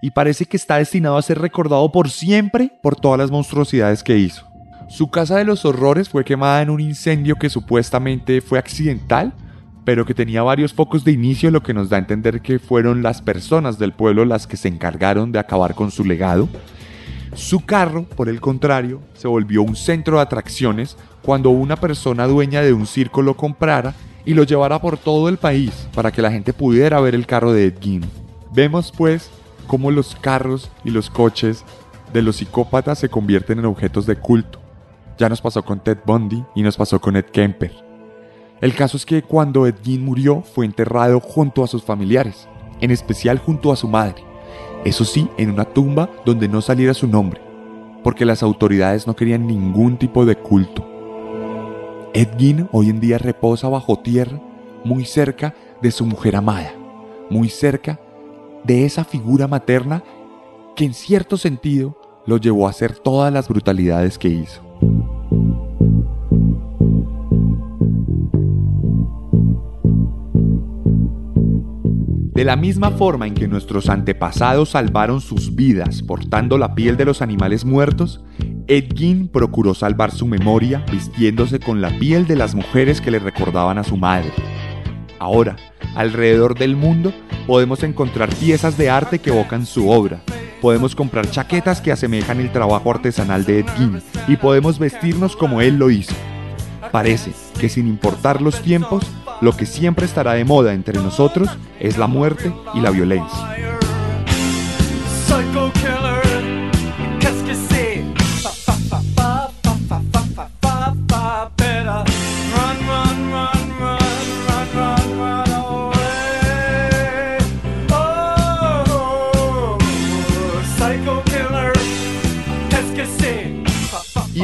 y 0.01 0.11
parece 0.11 0.47
que 0.47 0.57
está 0.57 0.77
destinado 0.77 1.17
a 1.17 1.23
ser 1.23 1.39
recordado 1.39 1.91
por 1.93 2.11
siempre 2.11 2.73
por 2.83 2.97
todas 2.97 3.19
las 3.19 3.31
monstruosidades 3.31 4.03
que 4.03 4.19
hizo. 4.19 4.47
Su 4.89 5.11
casa 5.11 5.37
de 5.37 5.45
los 5.45 5.65
horrores 5.65 6.09
fue 6.09 6.25
quemada 6.25 6.63
en 6.63 6.71
un 6.71 6.81
incendio 6.81 7.37
que 7.37 7.49
supuestamente 7.49 8.41
fue 8.41 8.59
accidental, 8.59 9.33
pero 9.85 10.05
que 10.05 10.15
tenía 10.15 10.43
varios 10.43 10.73
focos 10.73 11.05
de 11.05 11.13
inicio, 11.13 11.51
lo 11.51 11.63
que 11.63 11.75
nos 11.75 11.89
da 11.89 11.97
a 11.97 12.01
entender 12.01 12.41
que 12.41 12.59
fueron 12.59 13.03
las 13.03 13.23
personas 13.23 13.79
del 13.79 13.93
pueblo 13.93 14.25
las 14.25 14.47
que 14.47 14.57
se 14.57 14.69
encargaron 14.69 15.33
de 15.33 15.39
acabar 15.39 15.75
con 15.75 15.91
su 15.91 16.05
legado. 16.05 16.49
Su 17.35 17.65
carro, 17.65 18.05
por 18.05 18.29
el 18.29 18.41
contrario, 18.41 19.01
se 19.15 19.29
volvió 19.29 19.63
un 19.63 19.77
centro 19.77 20.17
de 20.17 20.23
atracciones 20.23 20.97
cuando 21.23 21.51
una 21.51 21.77
persona 21.77 22.27
dueña 22.27 22.61
de 22.61 22.73
un 22.73 22.87
circo 22.87 23.23
lo 23.23 23.37
comprara 23.37 23.95
y 24.25 24.35
lo 24.35 24.43
llevara 24.43 24.81
por 24.81 24.99
todo 24.99 25.29
el 25.29 25.37
país 25.37 25.89
para 25.95 26.11
que 26.11 26.23
la 26.23 26.33
gente 26.33 26.53
pudiera 26.53 27.01
ver 27.01 27.15
el 27.15 27.27
carro 27.27 27.53
de 27.53 27.67
Ed 27.67 27.75
Gein. 27.81 28.05
Vemos 28.53 28.93
pues 28.97 29.31
cómo 29.71 29.93
los 29.93 30.17
carros 30.17 30.69
y 30.83 30.91
los 30.91 31.11
coches 31.11 31.65
de 32.13 32.23
los 32.23 32.39
psicópatas 32.39 32.99
se 32.99 33.09
convierten 33.09 33.61
en 33.61 33.67
objetos 33.67 34.05
de 34.05 34.17
culto. 34.17 34.59
Ya 35.17 35.29
nos 35.29 35.41
pasó 35.41 35.63
con 35.63 35.79
Ted 35.79 35.99
Bundy 36.05 36.45
y 36.57 36.65
nos 36.65 36.77
pasó 36.77 37.01
con 37.01 37.15
Ed 37.15 37.27
Kemper. 37.27 37.73
El 38.61 38.75
caso 38.75 38.97
es 38.97 39.07
que 39.07 39.23
cuando 39.23 39.69
Ed 39.69 39.77
Gein 39.85 40.05
murió 40.05 40.43
fue 40.43 40.67
enterrado 40.67 41.21
junto 41.21 41.63
a 41.63 41.69
sus 41.69 41.85
familiares, 41.85 42.49
en 42.81 42.91
especial 42.91 43.39
junto 43.39 43.71
a 43.71 43.77
su 43.77 43.87
madre. 43.87 44.25
Eso 44.85 45.05
sí, 45.05 45.29
en 45.39 45.53
una 45.53 45.67
tumba 45.67 46.11
donde 46.27 46.49
no 46.49 46.63
saliera 46.63 46.93
su 46.93 47.07
nombre, 47.07 47.41
porque 48.03 48.25
las 48.25 48.43
autoridades 48.43 49.07
no 49.07 49.15
querían 49.15 49.47
ningún 49.47 49.99
tipo 49.99 50.27
de 50.27 50.35
culto. 50.35 50.85
Ed 52.13 52.31
Gein 52.37 52.69
hoy 52.73 52.91
en 52.91 52.99
día 52.99 53.19
reposa 53.19 53.69
bajo 53.69 54.01
tierra, 54.01 54.41
muy 54.83 55.05
cerca 55.05 55.55
de 55.81 55.93
su 55.93 56.05
mujer 56.07 56.35
amada, 56.35 56.75
muy 57.31 57.49
cerca 57.49 58.01
de 58.65 58.85
esa 58.85 59.05
figura 59.05 59.49
materna 59.49 60.03
que 60.77 60.85
en 60.85 60.95
cierto 60.95 61.37
sentido 61.37 61.99
lo 62.27 62.37
llevó 62.37 62.67
a 62.67 62.71
hacer 62.71 62.99
todas 62.99 63.33
las 63.33 63.49
brutalidades 63.49 64.19
que 64.19 64.29
hizo. 64.29 64.63
De 72.41 72.45
la 72.45 72.57
misma 72.57 72.91
forma 72.93 73.27
en 73.27 73.35
que 73.35 73.49
nuestros 73.49 73.91
antepasados 73.91 74.71
salvaron 74.71 75.21
sus 75.21 75.55
vidas 75.55 76.03
portando 76.03 76.57
la 76.57 76.75
piel 76.75 76.97
de 76.97 77.05
los 77.05 77.21
animales 77.21 77.67
muertos, 77.67 78.25
Ed 78.67 78.97
Gein 78.97 79.29
procuró 79.29 79.75
salvar 79.75 80.11
su 80.11 80.27
memoria 80.27 80.83
vistiéndose 80.91 81.61
con 81.61 81.83
la 81.83 81.91
piel 81.99 82.27
de 82.27 82.37
las 82.37 82.55
mujeres 82.55 83.03
que 83.03 83.11
le 83.11 83.19
recordaban 83.19 83.77
a 83.77 83.85
su 83.85 83.99
madre. 83.99 84.31
Ahora, 85.21 85.57
alrededor 85.97 86.59
del 86.59 86.77
mundo, 86.77 87.13
podemos 87.47 87.83
encontrar 87.83 88.35
piezas 88.35 88.79
de 88.79 88.89
arte 88.89 89.19
que 89.19 89.29
evocan 89.29 89.67
su 89.67 89.91
obra. 89.91 90.23
Podemos 90.63 90.97
comprar 90.97 91.31
chaquetas 91.31 91.83
que 91.83 91.93
asemejan 91.93 92.41
el 92.41 92.51
trabajo 92.51 92.91
artesanal 92.91 93.45
de 93.45 93.61
Ed 93.61 93.67
y 94.27 94.37
podemos 94.39 94.79
vestirnos 94.79 95.37
como 95.37 95.61
él 95.61 95.77
lo 95.77 95.91
hizo. 95.91 96.15
Parece 96.91 97.33
que 97.61 97.69
sin 97.69 97.87
importar 97.87 98.41
los 98.41 98.63
tiempos, 98.63 99.07
lo 99.43 99.55
que 99.55 99.67
siempre 99.67 100.07
estará 100.07 100.33
de 100.33 100.47
moda 100.47 100.73
entre 100.73 100.99
nosotros 100.99 101.51
es 101.79 101.99
la 101.99 102.07
muerte 102.07 102.51
y 102.73 102.81
la 102.81 102.91
violencia. 102.91 103.79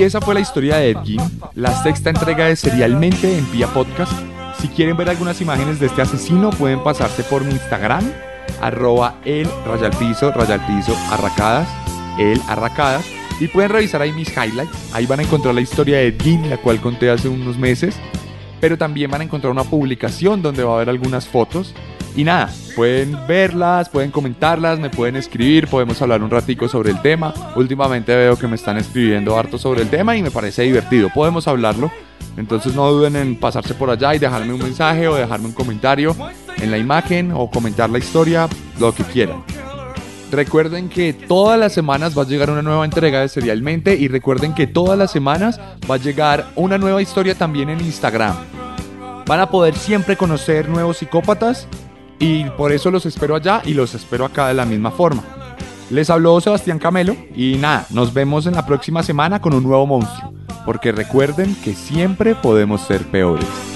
Esa 0.07 0.21
fue 0.21 0.35
la 0.35 0.41
historia 0.41 0.77
de 0.77 0.91
Ed 0.91 0.99
Gein, 1.05 1.21
la 1.57 1.83
sexta 1.83 2.11
entrega 2.11 2.47
de 2.47 2.55
Serialmente 2.55 3.37
en 3.37 3.45
Pia 3.47 3.67
Podcast. 3.67 4.13
Si 4.61 4.69
quieren 4.69 4.97
ver 4.97 5.11
algunas 5.11 5.41
imágenes 5.41 5.81
de 5.81 5.87
este 5.87 6.01
asesino, 6.01 6.51
pueden 6.51 6.81
pasarse 6.83 7.25
por 7.25 7.45
mi 7.45 7.51
Instagram, 7.51 8.05
arroba 8.61 9.17
el 9.25 9.49
rayalpiso, 9.67 10.31
rayalpiso, 10.31 10.97
arracadas, 11.11 11.69
el 12.19 12.41
arracadas. 12.47 13.05
Y 13.41 13.49
pueden 13.49 13.71
revisar 13.71 14.01
ahí 14.01 14.13
mis 14.13 14.31
highlights. 14.31 14.95
Ahí 14.95 15.07
van 15.07 15.21
a 15.21 15.23
encontrar 15.25 15.55
la 15.55 15.61
historia 15.61 15.99
de 15.99 16.07
Ed 16.07 16.23
Gein, 16.23 16.49
la 16.49 16.57
cual 16.57 16.81
conté 16.81 17.11
hace 17.11 17.29
unos 17.29 17.59
meses. 17.59 17.97
Pero 18.61 18.79
también 18.79 19.11
van 19.11 19.23
a 19.23 19.25
encontrar 19.25 19.51
una 19.51 19.65
publicación 19.65 20.41
donde 20.41 20.63
va 20.63 20.73
a 20.73 20.77
haber 20.77 20.89
algunas 20.89 21.27
fotos. 21.27 21.75
Y 22.15 22.25
nada, 22.25 22.49
pueden 22.77 23.17
verlas, 23.27 23.89
pueden 23.89 24.11
comentarlas, 24.11 24.79
me 24.79 24.91
pueden 24.91 25.17
escribir, 25.17 25.67
podemos 25.67 26.01
hablar 26.03 26.23
un 26.23 26.31
ratico 26.31 26.69
sobre 26.69 26.91
el 26.91 27.01
tema. 27.01 27.33
Últimamente 27.57 28.15
veo 28.15 28.37
que 28.37 28.47
me 28.47 28.57
están 28.57 28.77
escribiendo 28.77 29.39
harto 29.39 29.57
sobre 29.57 29.81
el 29.81 29.89
tema 29.89 30.15
y 30.15 30.23
me 30.23 30.31
parece 30.31 30.63
divertido. 30.63 31.09
Podemos 31.13 31.49
hablarlo. 31.49 31.91
Entonces 32.37 32.75
no 32.75 32.93
duden 32.93 33.17
en 33.17 33.41
pasarse 33.41 33.73
por 33.73 33.89
allá 33.89 34.15
y 34.15 34.19
dejarme 34.19 34.53
un 34.53 34.63
mensaje 34.63 35.09
o 35.09 35.15
dejarme 35.15 35.47
un 35.47 35.53
comentario 35.53 36.15
en 36.59 36.71
la 36.71 36.77
imagen 36.77 37.33
o 37.33 37.51
comentar 37.51 37.89
la 37.89 37.97
historia, 37.97 38.47
lo 38.79 38.95
que 38.95 39.05
quieran. 39.05 39.43
Recuerden 40.31 40.91
que 40.91 41.15
todas 41.15 41.59
las 41.59 41.73
semanas 41.73 42.17
va 42.17 42.23
a 42.23 42.27
llegar 42.27 42.51
una 42.51 42.61
nueva 42.61 42.85
entrega 42.85 43.21
de 43.21 43.29
Serialmente 43.29 43.97
y 43.97 44.09
recuerden 44.09 44.55
que 44.55 44.67
todas 44.67 44.99
las 44.99 45.11
semanas 45.11 45.59
va 45.91 45.95
a 45.95 45.99
llegar 45.99 46.51
una 46.57 46.77
nueva 46.77 47.01
historia 47.01 47.35
también 47.35 47.71
en 47.71 47.81
Instagram. 47.81 48.37
Van 49.25 49.41
a 49.41 49.49
poder 49.49 49.75
siempre 49.75 50.17
conocer 50.17 50.69
nuevos 50.69 50.99
psicópatas 50.99 51.67
y 52.19 52.45
por 52.51 52.73
eso 52.73 52.91
los 52.91 53.07
espero 53.07 53.37
allá 53.37 53.63
y 53.65 53.75
los 53.75 53.95
espero 53.95 54.25
acá 54.25 54.49
de 54.49 54.55
la 54.55 54.65
misma 54.65 54.91
forma. 54.91 55.23
Les 55.91 56.11
habló 56.11 56.41
Sebastián 56.41 56.79
Camelo 56.79 57.17
y 57.35 57.57
nada, 57.57 57.87
nos 57.91 58.13
vemos 58.13 58.47
en 58.47 58.55
la 58.55 58.67
próxima 58.67 59.03
semana 59.03 59.41
con 59.41 59.55
un 59.55 59.63
nuevo 59.63 59.87
monstruo, 59.87 60.33
porque 60.65 60.93
recuerden 60.93 61.55
que 61.63 61.75
siempre 61.75 62.35
podemos 62.35 62.81
ser 62.81 63.05
peores. 63.07 63.76